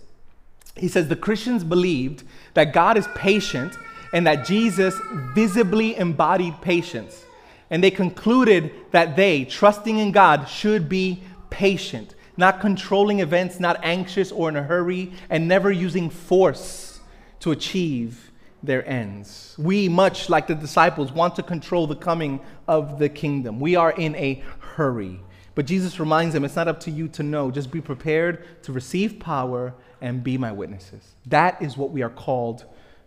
He 0.76 0.88
says, 0.88 1.08
The 1.08 1.16
Christians 1.16 1.64
believed 1.64 2.24
that 2.54 2.72
God 2.72 2.96
is 2.96 3.06
patient 3.14 3.76
and 4.12 4.26
that 4.26 4.46
Jesus 4.46 4.94
visibly 5.34 5.96
embodied 5.96 6.60
patience. 6.62 7.24
And 7.70 7.82
they 7.82 7.90
concluded 7.90 8.70
that 8.90 9.16
they, 9.16 9.44
trusting 9.44 9.98
in 9.98 10.12
God, 10.12 10.46
should 10.48 10.88
be 10.88 11.22
patient, 11.48 12.14
not 12.36 12.60
controlling 12.60 13.20
events, 13.20 13.60
not 13.60 13.78
anxious 13.82 14.32
or 14.32 14.48
in 14.48 14.56
a 14.56 14.62
hurry, 14.62 15.12
and 15.30 15.46
never 15.48 15.70
using 15.70 16.10
force 16.10 17.00
to 17.40 17.50
achieve 17.52 18.30
their 18.62 18.86
ends. 18.88 19.54
We, 19.58 19.88
much 19.88 20.28
like 20.28 20.46
the 20.46 20.54
disciples, 20.54 21.12
want 21.12 21.34
to 21.36 21.42
control 21.42 21.86
the 21.86 21.96
coming 21.96 22.40
of 22.68 22.98
the 22.98 23.08
kingdom. 23.08 23.60
We 23.60 23.76
are 23.76 23.90
in 23.90 24.14
a 24.16 24.42
hurry. 24.60 25.20
But 25.54 25.66
Jesus 25.66 26.00
reminds 26.00 26.32
them 26.32 26.44
it's 26.44 26.56
not 26.56 26.68
up 26.68 26.80
to 26.80 26.90
you 26.90 27.08
to 27.08 27.22
know. 27.22 27.50
Just 27.50 27.70
be 27.70 27.80
prepared 27.80 28.62
to 28.62 28.72
receive 28.72 29.18
power 29.18 29.74
and 30.00 30.24
be 30.24 30.38
my 30.38 30.52
witnesses. 30.52 31.14
That 31.26 31.60
is 31.60 31.76
what 31.76 31.90
we 31.90 32.02
are 32.02 32.10
called 32.10 32.64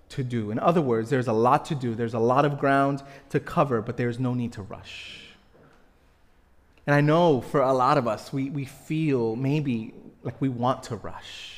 to 0.10 0.24
do. 0.24 0.52
In 0.52 0.60
other 0.60 0.82
words, 0.82 1.10
there's 1.10 1.28
a 1.28 1.34
lot 1.34 1.66
to 1.66 1.76
do, 1.76 1.96
there's 1.96 2.14
a 2.14 2.20
lot 2.20 2.46
of 2.46 2.60
ground 2.60 3.02
to 3.30 3.40
cover, 3.40 3.82
but 3.82 3.98
there's 3.98 4.20
no 4.20 4.34
need 4.34 4.54
to 4.54 4.62
rush. 4.62 5.25
And 6.88 6.96
I 6.96 7.02
know 7.02 7.42
for 7.42 7.62
a 7.62 7.74
lot 7.74 7.98
of 7.98 8.08
us, 8.08 8.32
we, 8.32 8.50
we 8.50 8.66
feel 8.66 9.36
maybe 9.36 9.94
like 10.24 10.40
we 10.40 10.50
want 10.50 10.84
to 10.84 10.96
rush 10.96 11.56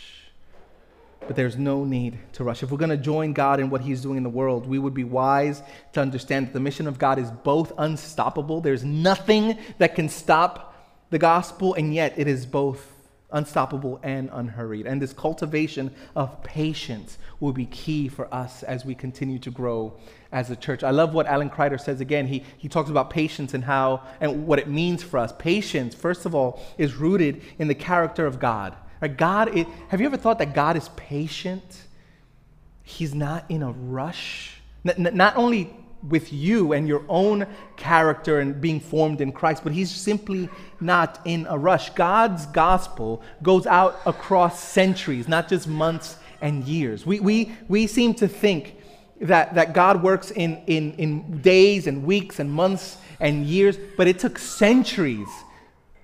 but 1.28 1.36
there's 1.36 1.58
no 1.58 1.84
need 1.84 2.18
to 2.34 2.44
rush. 2.44 2.64
If 2.64 2.72
we're 2.72 2.78
going 2.78 2.90
to 2.90 2.98
join 2.98 3.34
God 3.34 3.60
in 3.60 3.70
what 3.70 3.82
He's 3.82 4.02
doing 4.02 4.18
in 4.18 4.24
the 4.24 4.30
world, 4.30 4.66
we 4.66 4.80
would 4.80 4.94
be 4.94 5.04
wise 5.04 5.62
to 5.94 6.02
understand 6.02 6.48
that 6.48 6.54
the 6.54 6.60
mission 6.60 6.88
of 6.88 6.98
God 6.98 7.20
is 7.20 7.30
both 7.30 7.74
unstoppable. 7.78 8.62
There's 8.62 8.84
nothing 8.84 9.58
that 9.78 9.94
can 9.94 10.08
stop 10.08 10.74
the 11.10 11.20
gospel, 11.20 11.74
and 11.74 11.94
yet 11.94 12.14
it 12.18 12.28
is 12.28 12.46
both 12.46 12.94
unstoppable 13.32 14.00
and 14.04 14.30
unhurried. 14.32 14.88
And 14.88 15.02
this 15.02 15.14
cultivation 15.14 15.94
of 16.16 16.42
patience 16.44 17.18
will 17.40 17.54
be 17.54 17.66
key 17.66 18.08
for 18.08 18.34
us 18.34 18.64
as 18.64 18.86
we 18.86 18.96
continue 18.96 19.40
to 19.40 19.52
grow 19.52 19.94
as 20.32 20.50
a 20.50 20.56
church. 20.56 20.84
I 20.84 20.92
love 20.92 21.14
what 21.14 21.28
Alan 21.28 21.50
Kreider 21.50 21.80
says 21.80 22.02
again. 22.02 22.28
He, 22.28 22.44
he 22.58 22.70
talks 22.70 22.90
about 22.90 23.10
patience 23.10 23.54
and 23.54 23.64
how 23.64 24.02
and 24.22 24.48
what 24.48 24.60
it 24.60 24.68
means 24.68 25.04
for 25.04 25.18
us. 25.18 25.34
Patience, 25.38 25.94
first 25.94 26.26
of 26.26 26.34
all, 26.34 26.62
is 26.78 26.96
rooted 26.96 27.42
in 27.60 27.68
the 27.68 27.76
character 27.76 28.26
of 28.26 28.40
God. 28.40 28.76
God, 29.18 29.56
is, 29.56 29.66
have 29.90 30.02
you 30.02 30.08
ever 30.08 30.18
thought 30.18 30.40
that 30.40 30.56
God 30.56 30.76
is 30.76 30.90
patient? 30.96 31.84
He's 32.84 33.14
not 33.14 33.46
in 33.50 33.62
a 33.62 33.72
rush. 33.72 34.56
Not 34.84 35.36
only 35.36 35.76
with 36.04 36.32
you 36.32 36.74
and 36.74 36.88
your 36.88 37.04
own 37.10 37.46
character 37.76 38.40
and 38.40 38.60
being 38.62 38.80
formed 38.80 39.22
in 39.22 39.32
Christ, 39.32 39.64
but 39.64 39.74
He's 39.74 39.92
simply 39.92 40.50
not 40.80 41.20
in 41.26 41.48
a 41.50 41.58
rush. 41.58 41.90
God's 41.92 42.46
gospel 42.48 43.22
goes 43.42 43.66
out 43.66 44.00
across 44.06 44.64
centuries, 44.64 45.28
not 45.28 45.50
just 45.50 45.68
months 45.68 46.18
and 46.42 46.64
years. 46.66 47.06
We, 47.06 47.20
we, 47.20 47.52
we 47.68 47.88
seem 47.88 48.14
to 48.16 48.28
think 48.28 48.76
that, 49.22 49.56
that 49.56 49.74
God 49.74 50.04
works 50.04 50.32
in, 50.32 50.62
in, 50.68 50.94
in 50.94 51.42
days 51.42 51.88
and 51.88 52.04
weeks 52.04 52.40
and 52.40 52.52
months 52.52 52.98
and 53.20 53.46
years, 53.46 53.78
but 53.98 54.08
it 54.08 54.20
took 54.20 54.38
centuries 54.38 55.28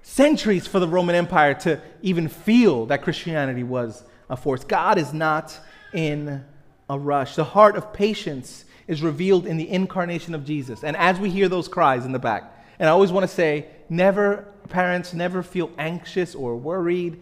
centuries 0.03 0.67
for 0.67 0.79
the 0.79 0.87
Roman 0.87 1.15
Empire 1.15 1.55
to 1.55 1.81
even 2.03 2.27
feel 2.27 2.85
that 2.85 3.01
Christianity 3.01 3.63
was 3.63 4.03
a 4.29 4.37
force. 4.37 4.63
God 4.63 4.97
is 4.97 5.11
not 5.11 5.57
in 5.93 6.43
a 6.89 6.99
rush. 6.99 7.35
The 7.35 7.43
heart 7.43 7.75
of 7.75 7.93
patience 7.93 8.65
is 8.87 9.01
revealed 9.01 9.45
in 9.45 9.57
the 9.57 9.69
incarnation 9.69 10.35
of 10.35 10.45
Jesus. 10.45 10.83
And 10.83 10.95
as 10.97 11.19
we 11.19 11.29
hear 11.29 11.47
those 11.47 11.67
cries 11.67 12.05
in 12.05 12.11
the 12.11 12.19
back, 12.19 12.43
and 12.79 12.89
I 12.89 12.91
always 12.91 13.11
want 13.11 13.23
to 13.23 13.33
say, 13.33 13.67
never, 13.89 14.47
parents, 14.69 15.13
never 15.13 15.43
feel 15.43 15.71
anxious 15.77 16.35
or 16.35 16.55
worried 16.55 17.21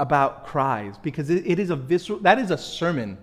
about 0.00 0.46
cries 0.46 0.96
because 0.98 1.30
it, 1.30 1.46
it 1.46 1.58
is 1.58 1.70
a 1.70 1.76
visceral, 1.76 2.18
that 2.20 2.38
is 2.38 2.50
a 2.50 2.58
sermon. 2.58 3.18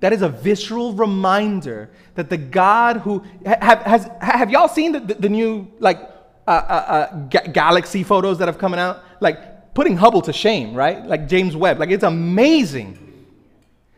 That 0.00 0.12
is 0.12 0.22
a 0.22 0.28
visceral 0.28 0.94
reminder 0.94 1.90
that 2.16 2.28
the 2.28 2.36
God 2.36 2.96
who, 2.96 3.24
have, 3.46 3.82
has, 3.82 4.10
have 4.20 4.50
y'all 4.50 4.68
seen 4.68 4.92
the, 4.92 5.00
the, 5.00 5.14
the 5.14 5.28
new, 5.28 5.70
like, 5.78 6.00
uh, 6.46 6.50
uh, 6.50 6.72
uh, 6.72 7.16
ga- 7.28 7.52
galaxy 7.52 8.02
photos 8.02 8.38
that 8.38 8.48
have 8.48 8.58
come 8.58 8.74
out, 8.74 9.04
like 9.20 9.74
putting 9.74 9.96
Hubble 9.96 10.22
to 10.22 10.32
shame, 10.32 10.74
right? 10.74 11.06
Like 11.06 11.28
James 11.28 11.54
Webb. 11.54 11.78
Like 11.78 11.90
it's 11.90 12.02
amazing 12.02 12.98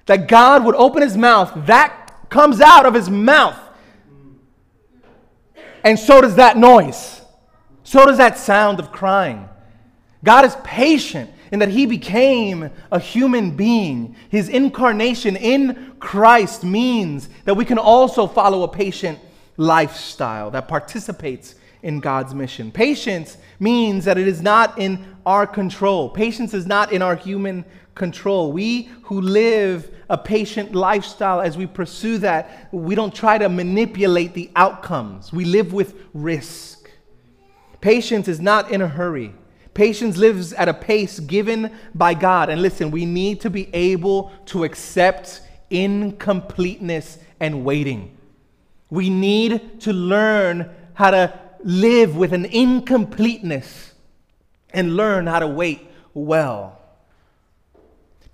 that 0.04 0.28
God 0.28 0.64
would 0.66 0.74
open 0.74 1.00
his 1.00 1.16
mouth, 1.16 1.52
that 1.66 2.03
comes 2.34 2.60
out 2.60 2.84
of 2.84 2.94
his 2.94 3.08
mouth. 3.08 3.56
And 5.84 5.96
so 5.96 6.20
does 6.20 6.34
that 6.34 6.56
noise. 6.56 7.20
So 7.84 8.04
does 8.06 8.18
that 8.18 8.36
sound 8.38 8.80
of 8.80 8.90
crying. 8.90 9.48
God 10.24 10.44
is 10.44 10.56
patient 10.64 11.30
in 11.52 11.60
that 11.60 11.68
he 11.68 11.86
became 11.86 12.70
a 12.90 12.98
human 12.98 13.52
being. 13.52 14.16
His 14.30 14.48
incarnation 14.48 15.36
in 15.36 15.94
Christ 16.00 16.64
means 16.64 17.28
that 17.44 17.54
we 17.54 17.64
can 17.64 17.78
also 17.78 18.26
follow 18.26 18.64
a 18.64 18.68
patient 18.68 19.20
lifestyle 19.56 20.50
that 20.50 20.66
participates 20.66 21.54
in 21.84 22.00
God's 22.00 22.34
mission. 22.34 22.72
Patience 22.72 23.36
means 23.60 24.06
that 24.06 24.18
it 24.18 24.26
is 24.26 24.42
not 24.42 24.76
in 24.76 25.14
our 25.24 25.46
control. 25.46 26.08
Patience 26.08 26.52
is 26.52 26.66
not 26.66 26.90
in 26.90 27.00
our 27.00 27.14
human 27.14 27.64
control. 27.94 28.52
We 28.52 28.90
who 29.02 29.20
live 29.20 29.90
a 30.08 30.18
patient 30.18 30.74
lifestyle, 30.74 31.40
as 31.40 31.56
we 31.56 31.66
pursue 31.66 32.18
that, 32.18 32.68
we 32.72 32.94
don't 32.94 33.14
try 33.14 33.38
to 33.38 33.48
manipulate 33.48 34.34
the 34.34 34.50
outcomes. 34.56 35.32
We 35.32 35.44
live 35.44 35.72
with 35.72 35.94
risk. 36.12 36.90
Patience 37.80 38.28
is 38.28 38.40
not 38.40 38.70
in 38.70 38.82
a 38.82 38.88
hurry. 38.88 39.34
Patience 39.74 40.16
lives 40.16 40.52
at 40.52 40.68
a 40.68 40.74
pace 40.74 41.20
given 41.20 41.70
by 41.94 42.14
God. 42.14 42.48
And 42.48 42.62
listen, 42.62 42.90
we 42.90 43.04
need 43.04 43.40
to 43.40 43.50
be 43.50 43.68
able 43.74 44.30
to 44.46 44.64
accept 44.64 45.42
incompleteness 45.70 47.18
and 47.40 47.64
waiting. 47.64 48.16
We 48.90 49.10
need 49.10 49.80
to 49.80 49.92
learn 49.92 50.70
how 50.94 51.10
to 51.10 51.38
live 51.64 52.16
with 52.16 52.32
an 52.32 52.44
incompleteness 52.44 53.92
and 54.70 54.96
learn 54.96 55.26
how 55.26 55.40
to 55.40 55.48
wait 55.48 55.88
well. 56.12 56.80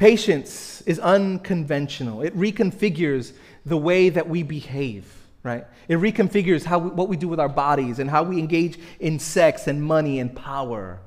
Patience 0.01 0.81
is 0.87 0.99
unconventional. 0.99 2.23
It 2.23 2.35
reconfigures 2.35 3.35
the 3.67 3.77
way 3.77 4.09
that 4.09 4.27
we 4.27 4.43
behave, 4.43 5.05
right? 5.43 5.67
It 5.89 5.99
reconfigures 5.99 6.65
how 6.65 6.79
we, 6.79 6.89
what 6.89 7.11
we 7.11 7.19
do 7.19 7.29
with 7.29 7.39
our 7.39 7.51
bodies 7.51 7.99
and 7.99 8.09
how 8.09 8.23
we 8.23 8.39
engage 8.39 8.79
in 8.99 9.19
sex 9.19 9.67
and 9.67 9.83
money 9.83 10.19
and 10.19 10.35
power. 10.35 11.01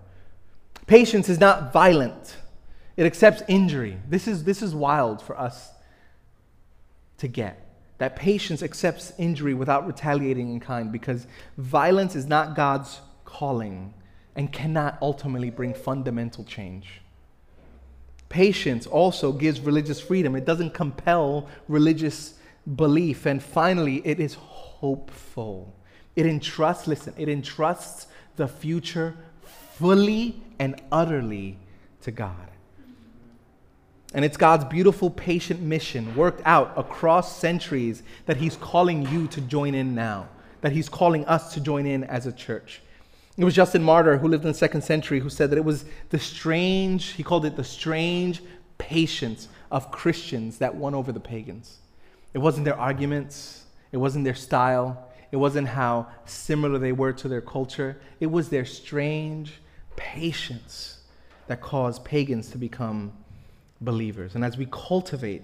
Patience 0.86 1.28
is 1.28 1.40
not 1.40 1.74
violent. 1.74 2.38
It 2.96 3.08
accepts 3.08 3.42
injury. 3.48 3.98
This 4.08 4.28
is, 4.28 4.44
this 4.44 4.62
is 4.62 4.76
wild 4.76 5.24
for 5.24 5.40
us 5.40 5.72
to 7.18 7.28
get. 7.28 7.68
That 7.98 8.16
patience 8.16 8.62
accepts 8.62 9.12
injury 9.18 9.56
without 9.56 9.88
retaliating 9.88 10.54
in 10.54 10.60
kind 10.60 10.92
because 10.92 11.26
violence 11.58 12.16
is 12.16 12.28
not 12.28 12.56
God's 12.56 13.02
calling 13.26 13.96
and 14.36 14.54
cannot 14.54 15.00
ultimately 15.02 15.50
bring 15.50 15.74
fundamental 15.74 16.44
change. 16.44 17.02
Patience 18.34 18.88
also 18.88 19.32
gives 19.32 19.60
religious 19.60 20.02
freedom, 20.02 20.36
it 20.36 20.44
doesn't 20.44 20.74
compel 20.74 21.48
religious 21.68 22.34
belief. 22.76 23.28
And 23.28 23.44
finally, 23.44 24.02
it 24.04 24.20
is 24.20 24.34
hopeful. 24.34 25.72
It 26.16 26.26
entrusts, 26.26 26.88
listen, 26.88 27.14
it 27.16 27.30
entrusts 27.30 28.08
the 28.36 28.48
future 28.48 29.16
fully 29.76 30.42
and 30.58 30.82
utterly 30.92 31.60
to 32.02 32.10
God. 32.10 32.50
And 34.16 34.26
it's 34.26 34.38
God's 34.38 34.66
beautiful, 34.66 35.12
patient 35.12 35.62
mission 35.62 36.16
worked 36.16 36.42
out 36.44 36.74
across 36.76 37.38
centuries 37.38 38.02
that 38.26 38.38
He's 38.38 38.56
calling 38.56 39.08
you 39.12 39.28
to 39.28 39.42
join 39.42 39.76
in 39.76 39.94
now, 39.94 40.28
that 40.62 40.72
He's 40.72 40.90
calling 40.90 41.24
us 41.26 41.54
to 41.54 41.62
join 41.62 41.86
in 41.86 42.04
as 42.06 42.26
a 42.26 42.32
church. 42.32 42.82
It 43.36 43.44
was 43.44 43.56
Justin 43.56 43.82
Martyr, 43.82 44.18
who 44.18 44.28
lived 44.28 44.44
in 44.46 44.52
the 44.52 44.58
second 44.58 44.84
century, 44.84 45.20
who 45.20 45.30
said 45.30 45.50
that 45.50 45.58
it 45.58 45.66
was 45.66 45.86
the 46.10 46.20
strange, 46.20 47.14
he 47.14 47.24
called 47.24 47.46
it 47.46 47.56
the 47.56 47.64
strange 47.64 48.42
patience 48.78 49.48
of 49.72 49.92
Christians 49.92 50.60
that 50.60 50.76
won 50.76 50.94
over 50.94 51.12
the 51.12 51.20
pagans. 51.20 51.80
It 52.34 52.38
wasn't 52.38 52.66
their 52.66 52.80
arguments, 52.80 53.64
it 53.92 53.98
wasn't 53.98 54.26
their 54.26 54.36
style, 54.36 55.10
it 55.32 55.38
wasn't 55.38 55.68
how 55.68 56.08
similar 56.26 56.78
they 56.78 56.92
were 56.92 57.12
to 57.14 57.28
their 57.28 57.42
culture. 57.42 58.00
It 58.20 58.28
was 58.28 58.50
their 58.50 58.66
strange 58.66 59.54
patience 59.96 61.00
that 61.48 61.60
caused 61.60 62.06
pagans 62.06 62.52
to 62.52 62.60
become 62.60 63.14
believers. 63.82 64.36
And 64.36 64.46
as 64.46 64.58
we 64.58 64.68
cultivate 64.72 65.42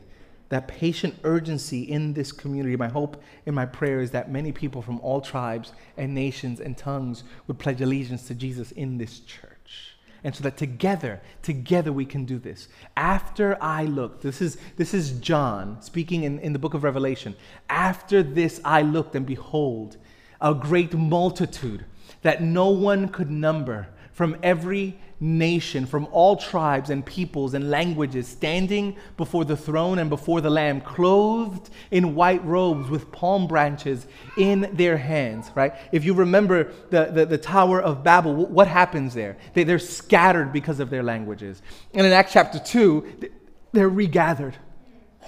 that 0.50 0.68
patient 0.68 1.16
urgency 1.24 1.84
in 1.84 2.14
this 2.14 2.32
community. 2.32 2.76
My 2.76 2.90
hope 2.90 3.22
and 3.46 3.56
my 3.56 3.66
prayer 3.66 4.02
is 4.02 4.12
that 4.12 4.32
many 4.32 4.52
people 4.52 4.82
from 4.82 5.00
all 5.02 5.22
tribes 5.22 5.72
and 5.96 6.14
nations 6.14 6.60
and 6.60 6.78
tongues 6.78 7.24
would 7.48 7.60
pledge 7.60 7.82
allegiance 7.82 8.28
to 8.28 8.36
Jesus 8.36 8.72
in 8.72 8.98
this 8.98 9.20
church. 9.20 9.96
And 10.24 10.36
so 10.36 10.44
that 10.44 10.58
together, 10.58 11.22
together 11.42 11.94
we 11.94 12.06
can 12.06 12.26
do 12.26 12.40
this. 12.40 12.68
After 12.98 13.58
I 13.62 13.86
looked, 13.86 14.22
this 14.22 14.42
is, 14.42 14.58
this 14.76 14.94
is 14.94 15.14
John 15.14 15.82
speaking 15.82 16.24
in, 16.24 16.40
in 16.40 16.52
the 16.52 16.60
book 16.60 16.74
of 16.74 16.84
Revelation. 16.84 17.36
After 17.70 18.22
this 18.22 18.60
I 18.66 18.82
looked, 18.82 19.16
and 19.16 19.26
behold, 19.26 19.98
a 20.42 20.54
great 20.54 20.94
multitude 20.94 21.86
that 22.22 22.42
no 22.42 22.70
one 22.70 23.08
could 23.08 23.32
number 23.32 23.88
from 24.12 24.36
every 24.44 25.00
nation, 25.20 25.86
from 25.86 26.08
all 26.12 26.36
tribes 26.36 26.90
and 26.90 27.06
peoples 27.06 27.54
and 27.54 27.70
languages, 27.70 28.28
standing 28.28 28.96
before 29.18 29.44
the 29.44 29.58
throne 29.58 30.00
and 30.00 30.10
before 30.10 30.42
the 30.42 30.50
Lamb, 30.50 30.82
clothed 30.82 31.70
in 31.92 32.16
white 32.16 32.44
robes 32.46 32.90
with 32.90 33.12
palm 33.12 33.48
branches 33.48 34.08
in 34.38 34.70
their 34.74 34.98
hands, 34.98 35.52
right? 35.56 35.74
If 35.92 36.06
you 36.06 36.14
remember 36.14 36.72
the, 36.90 37.06
the, 37.06 37.26
the 37.26 37.38
Tower 37.38 37.82
of 37.82 38.04
Babel, 38.04 38.46
what 38.46 38.68
happens 38.68 39.14
there? 39.14 39.38
They, 39.54 39.64
they're 39.64 39.80
scattered 39.80 40.54
because 40.54 40.80
of 40.80 40.90
their 40.90 41.04
languages. 41.04 41.62
And 41.94 42.06
in 42.06 42.14
Acts 42.14 42.34
chapter 42.34 42.60
2, 42.60 43.30
they're 43.74 43.90
regathered. 43.90 44.56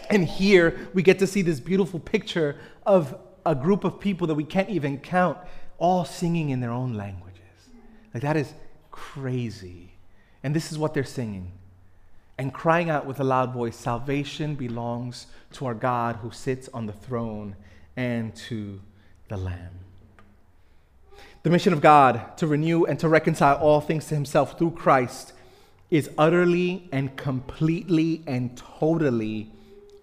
And 0.09 0.25
here 0.25 0.89
we 0.93 1.03
get 1.03 1.19
to 1.19 1.27
see 1.27 1.41
this 1.41 1.59
beautiful 1.59 1.99
picture 1.99 2.57
of 2.85 3.17
a 3.45 3.55
group 3.55 3.83
of 3.83 3.99
people 3.99 4.27
that 4.27 4.35
we 4.35 4.43
can't 4.43 4.69
even 4.69 4.99
count, 4.99 5.37
all 5.77 6.05
singing 6.05 6.49
in 6.49 6.59
their 6.59 6.71
own 6.71 6.93
languages. 6.93 7.41
Like 8.13 8.23
that 8.23 8.37
is 8.37 8.53
crazy. 9.01 9.91
And 10.43 10.55
this 10.55 10.71
is 10.71 10.77
what 10.77 10.93
they're 10.93 11.03
singing 11.03 11.51
and 12.37 12.53
crying 12.53 12.89
out 12.89 13.05
with 13.05 13.19
a 13.19 13.23
loud 13.23 13.53
voice 13.53 13.75
Salvation 13.75 14.55
belongs 14.55 15.27
to 15.53 15.65
our 15.65 15.73
God 15.73 16.17
who 16.17 16.31
sits 16.31 16.69
on 16.73 16.85
the 16.85 16.93
throne 16.93 17.55
and 17.95 18.35
to 18.35 18.79
the 19.27 19.37
Lamb. 19.37 19.79
The 21.43 21.49
mission 21.49 21.73
of 21.73 21.81
God 21.81 22.37
to 22.37 22.47
renew 22.47 22.85
and 22.85 22.99
to 22.99 23.09
reconcile 23.09 23.57
all 23.57 23.81
things 23.81 24.07
to 24.07 24.15
Himself 24.15 24.57
through 24.57 24.71
Christ 24.71 25.33
is 25.89 26.09
utterly 26.17 26.87
and 26.91 27.15
completely 27.17 28.23
and 28.25 28.55
totally 28.55 29.51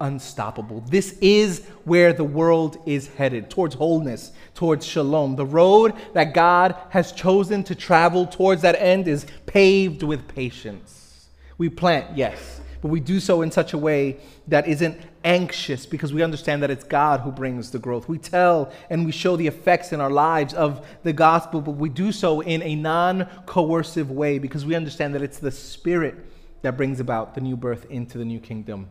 unstoppable. 0.01 0.81
This 0.89 1.17
is 1.21 1.67
where 1.85 2.13
the 2.13 2.25
world 2.25 2.79
is 2.87 3.09
headed 3.09 3.51
towards 3.51 3.75
wholeness, 3.75 4.33
towards 4.55 4.87
shalom. 4.87 5.37
The 5.37 5.47
road 5.47 5.95
that 6.15 6.35
God 6.35 6.77
has 6.91 7.13
chosen 7.13 7.65
to 7.65 7.75
travel 7.75 8.27
towards 8.27 8.63
that 8.63 8.77
end 8.81 9.09
is 9.09 9.27
paved 9.47 10.03
with 10.03 10.29
patience. 10.29 11.29
We 11.57 11.69
plant, 11.69 12.17
yes, 12.17 12.61
but 12.81 12.89
we 12.89 13.01
do 13.01 13.19
so 13.19 13.43
in 13.43 13.51
such 13.51 13.73
a 13.73 13.79
way 13.79 14.19
that 14.47 14.69
isn't 14.69 15.01
anxious 15.25 15.85
because 15.85 16.13
we 16.13 16.23
understand 16.23 16.63
that 16.63 16.71
it's 16.71 16.85
God 16.85 17.21
who 17.21 17.33
brings 17.33 17.71
the 17.73 17.81
growth. 17.81 18.09
We 18.09 18.19
tell 18.19 18.73
and 18.89 19.05
we 19.05 19.11
show 19.11 19.37
the 19.37 19.47
effects 19.47 19.93
in 19.93 20.01
our 20.01 20.11
lives 20.11 20.55
of 20.55 20.87
the 21.03 21.13
gospel, 21.13 21.61
but 21.61 21.73
we 21.73 21.89
do 21.89 22.13
so 22.13 22.41
in 22.41 22.63
a 22.63 22.77
non 22.77 23.29
coercive 23.47 24.11
way 24.11 24.39
because 24.39 24.65
we 24.65 24.77
understand 24.77 25.15
that 25.17 25.23
it's 25.23 25.39
the 25.39 25.51
Spirit 25.51 26.15
that 26.63 26.77
brings 26.77 27.01
about 27.01 27.35
the 27.35 27.41
new 27.41 27.57
birth 27.57 27.87
into 27.91 28.19
the 28.19 28.25
new 28.25 28.39
kingdom. 28.39 28.89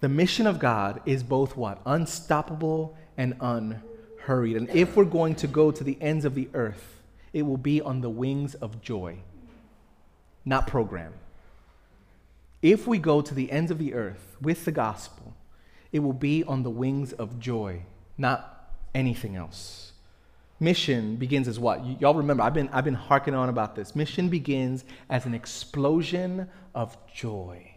The 0.00 0.08
mission 0.08 0.46
of 0.46 0.58
God 0.58 1.00
is 1.06 1.22
both 1.22 1.56
what? 1.56 1.80
Unstoppable 1.86 2.96
and 3.16 3.34
unhurried. 3.40 4.56
And 4.56 4.68
if 4.70 4.94
we're 4.94 5.04
going 5.04 5.34
to 5.36 5.46
go 5.46 5.70
to 5.70 5.82
the 5.82 5.96
ends 6.02 6.24
of 6.24 6.34
the 6.34 6.48
earth, 6.52 7.02
it 7.32 7.42
will 7.42 7.56
be 7.56 7.80
on 7.80 8.02
the 8.02 8.10
wings 8.10 8.54
of 8.54 8.82
joy, 8.82 9.18
not 10.44 10.66
program. 10.66 11.14
If 12.62 12.86
we 12.86 12.98
go 12.98 13.20
to 13.22 13.34
the 13.34 13.50
ends 13.50 13.70
of 13.70 13.78
the 13.78 13.94
earth 13.94 14.36
with 14.40 14.64
the 14.64 14.72
gospel, 14.72 15.34
it 15.92 16.00
will 16.00 16.12
be 16.12 16.44
on 16.44 16.62
the 16.62 16.70
wings 16.70 17.12
of 17.12 17.38
joy, 17.38 17.82
not 18.18 18.70
anything 18.94 19.36
else. 19.36 19.92
Mission 20.58 21.16
begins 21.16 21.48
as 21.48 21.58
what? 21.58 22.00
Y'all 22.00 22.14
remember, 22.14 22.42
I've 22.42 22.54
been, 22.54 22.68
I've 22.70 22.84
been 22.84 22.94
harking 22.94 23.34
on 23.34 23.48
about 23.48 23.76
this. 23.76 23.94
Mission 23.94 24.28
begins 24.28 24.84
as 25.08 25.26
an 25.26 25.34
explosion 25.34 26.48
of 26.74 26.96
joy 27.12 27.75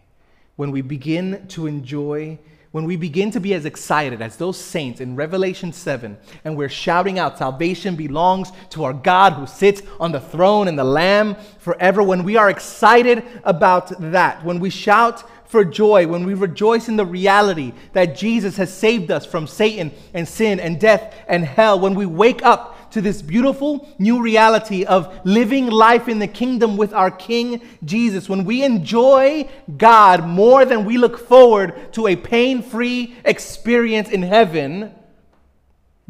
when 0.56 0.70
we 0.70 0.82
begin 0.82 1.46
to 1.48 1.66
enjoy, 1.66 2.38
when 2.72 2.84
we 2.84 2.96
begin 2.96 3.30
to 3.32 3.40
be 3.40 3.54
as 3.54 3.64
excited 3.64 4.22
as 4.22 4.36
those 4.36 4.56
saints 4.56 5.00
in 5.00 5.16
Revelation 5.16 5.72
7, 5.72 6.16
and 6.44 6.56
we're 6.56 6.68
shouting 6.68 7.18
out, 7.18 7.38
Salvation 7.38 7.96
belongs 7.96 8.52
to 8.70 8.84
our 8.84 8.92
God 8.92 9.32
who 9.34 9.46
sits 9.46 9.82
on 9.98 10.12
the 10.12 10.20
throne 10.20 10.68
and 10.68 10.78
the 10.78 10.84
Lamb 10.84 11.36
forever, 11.58 12.02
when 12.02 12.24
we 12.24 12.36
are 12.36 12.50
excited 12.50 13.24
about 13.44 13.92
that, 14.12 14.44
when 14.44 14.60
we 14.60 14.70
shout 14.70 15.24
for 15.50 15.64
joy, 15.64 16.06
when 16.06 16.24
we 16.24 16.34
rejoice 16.34 16.88
in 16.88 16.94
the 16.94 17.04
reality 17.04 17.72
that 17.92 18.16
Jesus 18.16 18.56
has 18.56 18.72
saved 18.72 19.10
us 19.10 19.26
from 19.26 19.48
Satan 19.48 19.90
and 20.14 20.28
sin 20.28 20.60
and 20.60 20.78
death 20.78 21.12
and 21.26 21.44
hell, 21.44 21.80
when 21.80 21.96
we 21.96 22.06
wake 22.06 22.44
up 22.44 22.76
to 22.92 23.00
this 23.00 23.22
beautiful 23.22 23.88
new 23.98 24.20
reality 24.20 24.84
of 24.84 25.20
living 25.24 25.66
life 25.66 26.08
in 26.08 26.18
the 26.18 26.26
kingdom 26.26 26.76
with 26.76 26.92
our 26.92 27.10
King 27.10 27.62
Jesus, 27.84 28.28
when 28.28 28.44
we 28.44 28.62
enjoy 28.62 29.48
God 29.76 30.26
more 30.26 30.64
than 30.64 30.84
we 30.84 30.98
look 30.98 31.18
forward 31.18 31.92
to 31.94 32.06
a 32.06 32.16
pain 32.16 32.62
free 32.62 33.16
experience 33.24 34.10
in 34.10 34.22
heaven, 34.22 34.94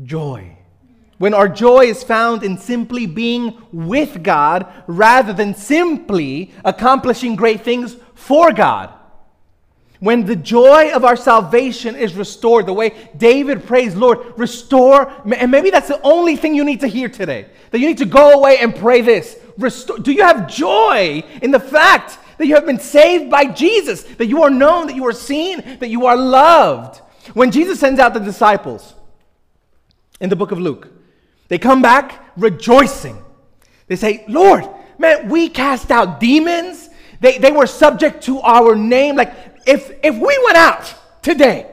joy 0.02 0.56
when 1.20 1.34
our 1.34 1.50
joy 1.50 1.84
is 1.84 2.02
found 2.02 2.42
in 2.42 2.56
simply 2.56 3.04
being 3.04 3.60
with 3.72 4.22
God 4.22 4.66
rather 4.86 5.34
than 5.34 5.54
simply 5.54 6.50
accomplishing 6.64 7.36
great 7.36 7.60
things 7.60 7.94
for 8.14 8.52
God. 8.52 8.90
When 10.00 10.24
the 10.24 10.36
joy 10.36 10.92
of 10.92 11.04
our 11.04 11.16
salvation 11.16 11.94
is 11.94 12.14
restored, 12.14 12.64
the 12.66 12.72
way 12.72 13.10
David 13.16 13.66
prays, 13.66 13.94
Lord, 13.94 14.18
restore, 14.38 15.12
and 15.30 15.50
maybe 15.50 15.70
that's 15.70 15.88
the 15.88 16.00
only 16.02 16.36
thing 16.36 16.54
you 16.54 16.64
need 16.64 16.80
to 16.80 16.88
hear 16.88 17.08
today. 17.08 17.46
That 17.70 17.80
you 17.80 17.86
need 17.86 17.98
to 17.98 18.06
go 18.06 18.30
away 18.30 18.58
and 18.58 18.74
pray 18.74 19.02
this. 19.02 19.36
Restore, 19.58 19.98
do 19.98 20.10
you 20.10 20.22
have 20.22 20.48
joy 20.48 21.22
in 21.42 21.50
the 21.50 21.60
fact 21.60 22.18
that 22.38 22.46
you 22.46 22.54
have 22.54 22.64
been 22.64 22.80
saved 22.80 23.30
by 23.30 23.44
Jesus, 23.44 24.02
that 24.02 24.26
you 24.26 24.42
are 24.42 24.48
known, 24.48 24.86
that 24.86 24.96
you 24.96 25.06
are 25.06 25.12
seen, 25.12 25.78
that 25.80 25.90
you 25.90 26.06
are 26.06 26.16
loved? 26.16 27.02
When 27.34 27.50
Jesus 27.50 27.78
sends 27.78 28.00
out 28.00 28.14
the 28.14 28.20
disciples 28.20 28.94
in 30.18 30.30
the 30.30 30.36
book 30.36 30.50
of 30.50 30.58
Luke, 30.58 30.88
they 31.48 31.58
come 31.58 31.82
back 31.82 32.24
rejoicing. 32.38 33.22
They 33.86 33.96
say, 33.96 34.24
Lord, 34.28 34.66
man, 34.98 35.28
we 35.28 35.50
cast 35.50 35.90
out 35.90 36.20
demons. 36.20 36.88
They, 37.20 37.36
they 37.36 37.52
were 37.52 37.66
subject 37.66 38.24
to 38.24 38.40
our 38.40 38.74
name. 38.74 39.16
Like, 39.16 39.49
if, 39.66 39.92
if 40.02 40.14
we 40.14 40.40
went 40.44 40.56
out 40.56 40.94
today 41.22 41.66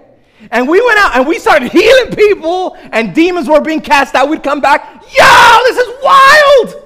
and 0.51 0.67
we 0.67 0.81
went 0.81 0.99
out 0.99 1.15
and 1.15 1.27
we 1.27 1.39
started 1.39 1.71
healing 1.71 2.15
people 2.15 2.75
and 2.91 3.13
demons 3.15 3.47
were 3.47 3.61
being 3.61 3.81
cast 3.81 4.15
out, 4.15 4.29
we'd 4.29 4.43
come 4.43 4.61
back, 4.61 5.03
yo, 5.17 5.59
this 5.63 5.77
is 5.77 6.03
wild. 6.03 6.83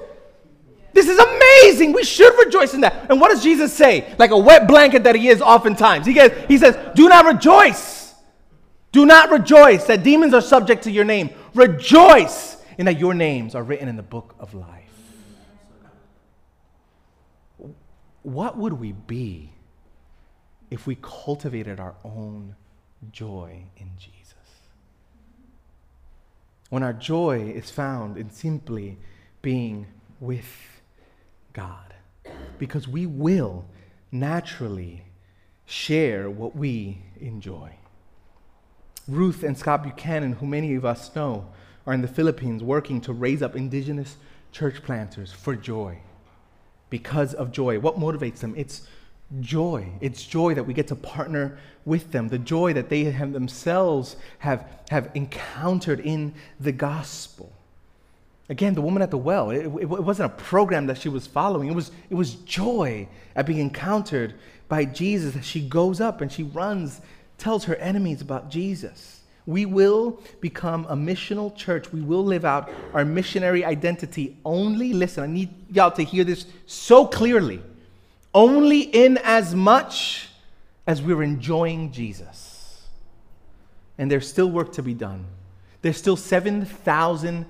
This 0.92 1.08
is 1.08 1.18
amazing. 1.18 1.92
We 1.92 2.04
should 2.04 2.36
rejoice 2.44 2.74
in 2.74 2.82
that. 2.82 3.10
And 3.10 3.20
what 3.20 3.30
does 3.30 3.42
Jesus 3.42 3.72
say? 3.72 4.14
Like 4.18 4.30
a 4.30 4.38
wet 4.38 4.68
blanket 4.68 5.04
that 5.04 5.14
he 5.14 5.28
is 5.28 5.40
oftentimes. 5.40 6.06
He, 6.06 6.12
gets, 6.12 6.46
he 6.48 6.58
says, 6.58 6.76
Do 6.94 7.08
not 7.08 7.24
rejoice. 7.24 8.14
Do 8.92 9.06
not 9.06 9.30
rejoice 9.30 9.84
that 9.84 10.02
demons 10.02 10.34
are 10.34 10.42
subject 10.42 10.84
to 10.84 10.90
your 10.90 11.04
name. 11.04 11.30
Rejoice 11.54 12.58
in 12.76 12.86
that 12.86 12.98
your 12.98 13.14
names 13.14 13.54
are 13.54 13.62
written 13.62 13.88
in 13.88 13.96
the 13.96 14.02
book 14.02 14.34
of 14.38 14.52
life. 14.54 14.82
What 18.22 18.56
would 18.56 18.74
we 18.74 18.92
be 18.92 19.50
if 20.72 20.86
we 20.86 20.96
cultivated 21.02 21.78
our 21.78 21.94
own 22.02 22.56
joy 23.12 23.62
in 23.76 23.90
Jesus. 23.98 24.34
When 26.70 26.82
our 26.82 26.94
joy 26.94 27.52
is 27.54 27.70
found 27.70 28.16
in 28.16 28.30
simply 28.30 28.96
being 29.42 29.86
with 30.18 30.80
God, 31.52 31.92
because 32.58 32.88
we 32.88 33.04
will 33.04 33.66
naturally 34.10 35.04
share 35.66 36.30
what 36.30 36.56
we 36.56 37.02
enjoy. 37.20 37.76
Ruth 39.06 39.42
and 39.42 39.58
Scott 39.58 39.82
Buchanan, 39.82 40.32
who 40.32 40.46
many 40.46 40.74
of 40.74 40.86
us 40.86 41.14
know, 41.14 41.48
are 41.86 41.92
in 41.92 42.00
the 42.00 42.08
Philippines 42.08 42.62
working 42.62 43.02
to 43.02 43.12
raise 43.12 43.42
up 43.42 43.54
indigenous 43.54 44.16
church 44.52 44.82
planters 44.82 45.32
for 45.32 45.54
joy. 45.54 45.98
Because 46.88 47.34
of 47.34 47.52
joy. 47.52 47.78
What 47.78 47.98
motivates 47.98 48.38
them? 48.38 48.54
It's 48.56 48.86
joy. 49.40 49.88
It's 50.00 50.24
joy 50.24 50.54
that 50.54 50.64
we 50.64 50.74
get 50.74 50.88
to 50.88 50.96
partner 50.96 51.58
with 51.84 52.12
them, 52.12 52.28
the 52.28 52.38
joy 52.38 52.72
that 52.74 52.88
they 52.88 53.04
have 53.04 53.32
themselves 53.32 54.16
have, 54.38 54.68
have 54.90 55.10
encountered 55.14 56.00
in 56.00 56.34
the 56.60 56.72
gospel. 56.72 57.52
Again, 58.48 58.74
the 58.74 58.82
woman 58.82 59.02
at 59.02 59.10
the 59.10 59.18
well, 59.18 59.50
it, 59.50 59.64
it, 59.64 59.88
wasn't 59.88 60.32
a 60.32 60.36
program 60.36 60.86
that 60.86 60.98
she 60.98 61.08
was 61.08 61.26
following. 61.26 61.68
It 61.68 61.74
was, 61.74 61.90
it 62.10 62.14
was 62.14 62.34
joy 62.34 63.08
at 63.34 63.46
being 63.46 63.60
encountered 63.60 64.34
by 64.68 64.84
Jesus. 64.84 65.44
She 65.44 65.66
goes 65.66 66.00
up 66.00 66.20
and 66.20 66.30
she 66.30 66.42
runs, 66.42 67.00
tells 67.38 67.64
her 67.64 67.76
enemies 67.76 68.20
about 68.20 68.50
Jesus. 68.50 69.20
We 69.46 69.66
will 69.66 70.20
become 70.40 70.86
a 70.88 70.94
missional 70.94 71.54
church. 71.56 71.92
We 71.92 72.00
will 72.00 72.24
live 72.24 72.44
out 72.44 72.70
our 72.92 73.04
missionary 73.04 73.64
identity 73.64 74.36
only. 74.44 74.92
Listen, 74.92 75.24
I 75.24 75.26
need 75.26 75.50
y'all 75.70 75.90
to 75.92 76.04
hear 76.04 76.22
this 76.22 76.46
so 76.66 77.06
clearly 77.06 77.60
only 78.34 78.80
in 78.80 79.18
as 79.18 79.54
much 79.54 80.28
as 80.86 81.02
we're 81.02 81.22
enjoying 81.22 81.92
Jesus. 81.92 82.82
And 83.98 84.10
there's 84.10 84.28
still 84.28 84.50
work 84.50 84.72
to 84.72 84.82
be 84.82 84.94
done. 84.94 85.26
There's 85.82 85.96
still 85.96 86.16
7,000 86.16 87.46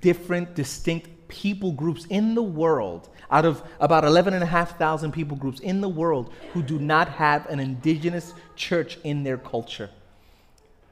different, 0.00 0.54
distinct 0.54 1.08
people 1.28 1.72
groups 1.72 2.06
in 2.06 2.34
the 2.34 2.42
world, 2.42 3.08
out 3.30 3.44
of 3.44 3.62
about 3.80 4.04
11,500 4.04 5.12
people 5.12 5.36
groups 5.36 5.60
in 5.60 5.80
the 5.80 5.88
world, 5.88 6.32
who 6.52 6.62
do 6.62 6.78
not 6.78 7.08
have 7.08 7.46
an 7.46 7.58
indigenous 7.58 8.34
church 8.54 8.98
in 9.04 9.24
their 9.24 9.38
culture. 9.38 9.90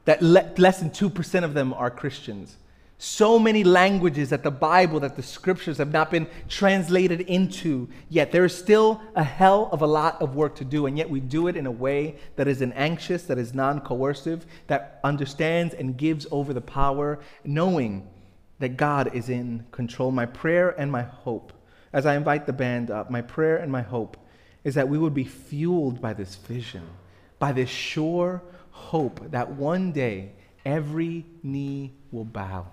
That 0.04 0.22
le- 0.22 0.50
less 0.56 0.80
than 0.80 0.90
2% 0.90 1.44
of 1.44 1.54
them 1.54 1.72
are 1.74 1.90
Christians 1.90 2.56
so 2.98 3.38
many 3.38 3.64
languages 3.64 4.30
that 4.30 4.42
the 4.42 4.50
Bible, 4.50 5.00
that 5.00 5.16
the 5.16 5.22
scriptures 5.22 5.78
have 5.78 5.92
not 5.92 6.10
been 6.10 6.28
translated 6.48 7.20
into 7.22 7.88
yet. 8.08 8.30
There 8.30 8.44
is 8.44 8.56
still 8.56 9.00
a 9.16 9.24
hell 9.24 9.68
of 9.72 9.82
a 9.82 9.86
lot 9.86 10.22
of 10.22 10.36
work 10.36 10.54
to 10.56 10.64
do, 10.64 10.86
and 10.86 10.96
yet 10.96 11.10
we 11.10 11.20
do 11.20 11.48
it 11.48 11.56
in 11.56 11.66
a 11.66 11.70
way 11.70 12.16
that 12.36 12.46
isn't 12.46 12.72
anxious, 12.72 13.24
that 13.24 13.38
is 13.38 13.52
non 13.52 13.80
coercive, 13.80 14.46
that 14.68 15.00
understands 15.02 15.74
and 15.74 15.96
gives 15.96 16.26
over 16.30 16.52
the 16.52 16.60
power, 16.60 17.18
knowing 17.44 18.08
that 18.60 18.76
God 18.76 19.14
is 19.14 19.28
in 19.28 19.66
control. 19.72 20.12
My 20.12 20.26
prayer 20.26 20.70
and 20.70 20.90
my 20.90 21.02
hope, 21.02 21.52
as 21.92 22.06
I 22.06 22.16
invite 22.16 22.46
the 22.46 22.52
band 22.52 22.90
up, 22.90 23.10
my 23.10 23.22
prayer 23.22 23.56
and 23.56 23.72
my 23.72 23.82
hope 23.82 24.16
is 24.62 24.76
that 24.76 24.88
we 24.88 24.98
would 24.98 25.14
be 25.14 25.24
fueled 25.24 26.00
by 26.00 26.12
this 26.14 26.36
vision, 26.36 26.88
by 27.40 27.52
this 27.52 27.68
sure 27.68 28.42
hope 28.70 29.30
that 29.32 29.50
one 29.50 29.92
day 29.92 30.32
every 30.64 31.26
knee 31.42 31.92
will 32.10 32.24
bow 32.24 32.66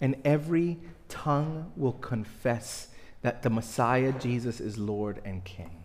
and 0.00 0.16
every 0.24 0.78
tongue 1.08 1.72
will 1.76 1.92
confess 1.92 2.88
that 3.22 3.42
the 3.42 3.50
Messiah, 3.50 4.12
Jesus, 4.12 4.60
is 4.60 4.78
Lord 4.78 5.20
and 5.24 5.44
King. 5.44 5.80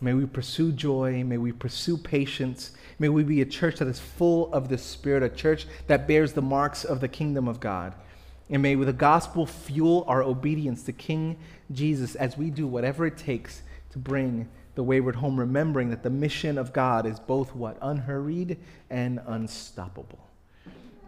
May 0.00 0.14
we 0.14 0.24
pursue 0.24 0.72
joy. 0.72 1.22
May 1.24 1.36
we 1.36 1.52
pursue 1.52 1.98
patience. 1.98 2.72
May 2.98 3.10
we 3.10 3.22
be 3.22 3.42
a 3.42 3.46
church 3.46 3.76
that 3.76 3.88
is 3.88 4.00
full 4.00 4.52
of 4.52 4.68
the 4.68 4.78
Spirit, 4.78 5.22
a 5.22 5.28
church 5.28 5.66
that 5.88 6.08
bears 6.08 6.32
the 6.32 6.42
marks 6.42 6.84
of 6.84 7.00
the 7.00 7.08
kingdom 7.08 7.46
of 7.46 7.60
God. 7.60 7.94
And 8.48 8.62
may 8.62 8.74
the 8.74 8.92
gospel 8.92 9.46
fuel 9.46 10.04
our 10.08 10.22
obedience 10.22 10.82
to 10.84 10.92
King 10.92 11.36
Jesus 11.70 12.14
as 12.14 12.36
we 12.36 12.50
do 12.50 12.66
whatever 12.66 13.06
it 13.06 13.16
takes 13.16 13.62
to 13.90 13.98
bring 13.98 14.48
the 14.74 14.82
wayward 14.82 15.16
home, 15.16 15.38
remembering 15.38 15.90
that 15.90 16.02
the 16.02 16.10
mission 16.10 16.56
of 16.56 16.72
God 16.72 17.04
is 17.04 17.20
both 17.20 17.54
what? 17.54 17.76
Unhurried 17.82 18.56
and 18.88 19.20
unstoppable. 19.26 20.29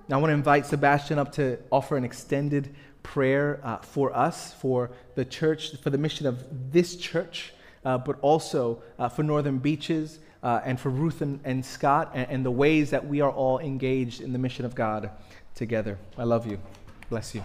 Now, 0.08 0.18
I 0.18 0.20
want 0.20 0.30
to 0.30 0.34
invite 0.34 0.66
Sebastian 0.66 1.18
up 1.18 1.32
to 1.32 1.58
offer 1.70 1.96
an 1.96 2.04
extended 2.04 2.74
prayer 3.02 3.60
uh, 3.62 3.78
for 3.78 4.14
us, 4.14 4.52
for 4.54 4.90
the 5.14 5.24
church, 5.24 5.76
for 5.76 5.90
the 5.90 5.98
mission 5.98 6.26
of 6.26 6.72
this 6.72 6.96
church, 6.96 7.52
uh, 7.84 7.98
but 7.98 8.18
also 8.20 8.82
uh, 8.98 9.08
for 9.08 9.22
Northern 9.22 9.58
Beaches 9.58 10.18
uh, 10.42 10.60
and 10.64 10.78
for 10.78 10.90
Ruth 10.90 11.22
and, 11.22 11.40
and 11.44 11.64
Scott 11.64 12.10
and, 12.14 12.28
and 12.30 12.44
the 12.44 12.50
ways 12.50 12.90
that 12.90 13.06
we 13.06 13.20
are 13.20 13.30
all 13.30 13.58
engaged 13.58 14.20
in 14.20 14.32
the 14.32 14.38
mission 14.38 14.64
of 14.64 14.74
God 14.74 15.10
together. 15.54 15.98
I 16.18 16.24
love 16.24 16.46
you. 16.46 16.58
Bless 17.08 17.34
you. 17.34 17.44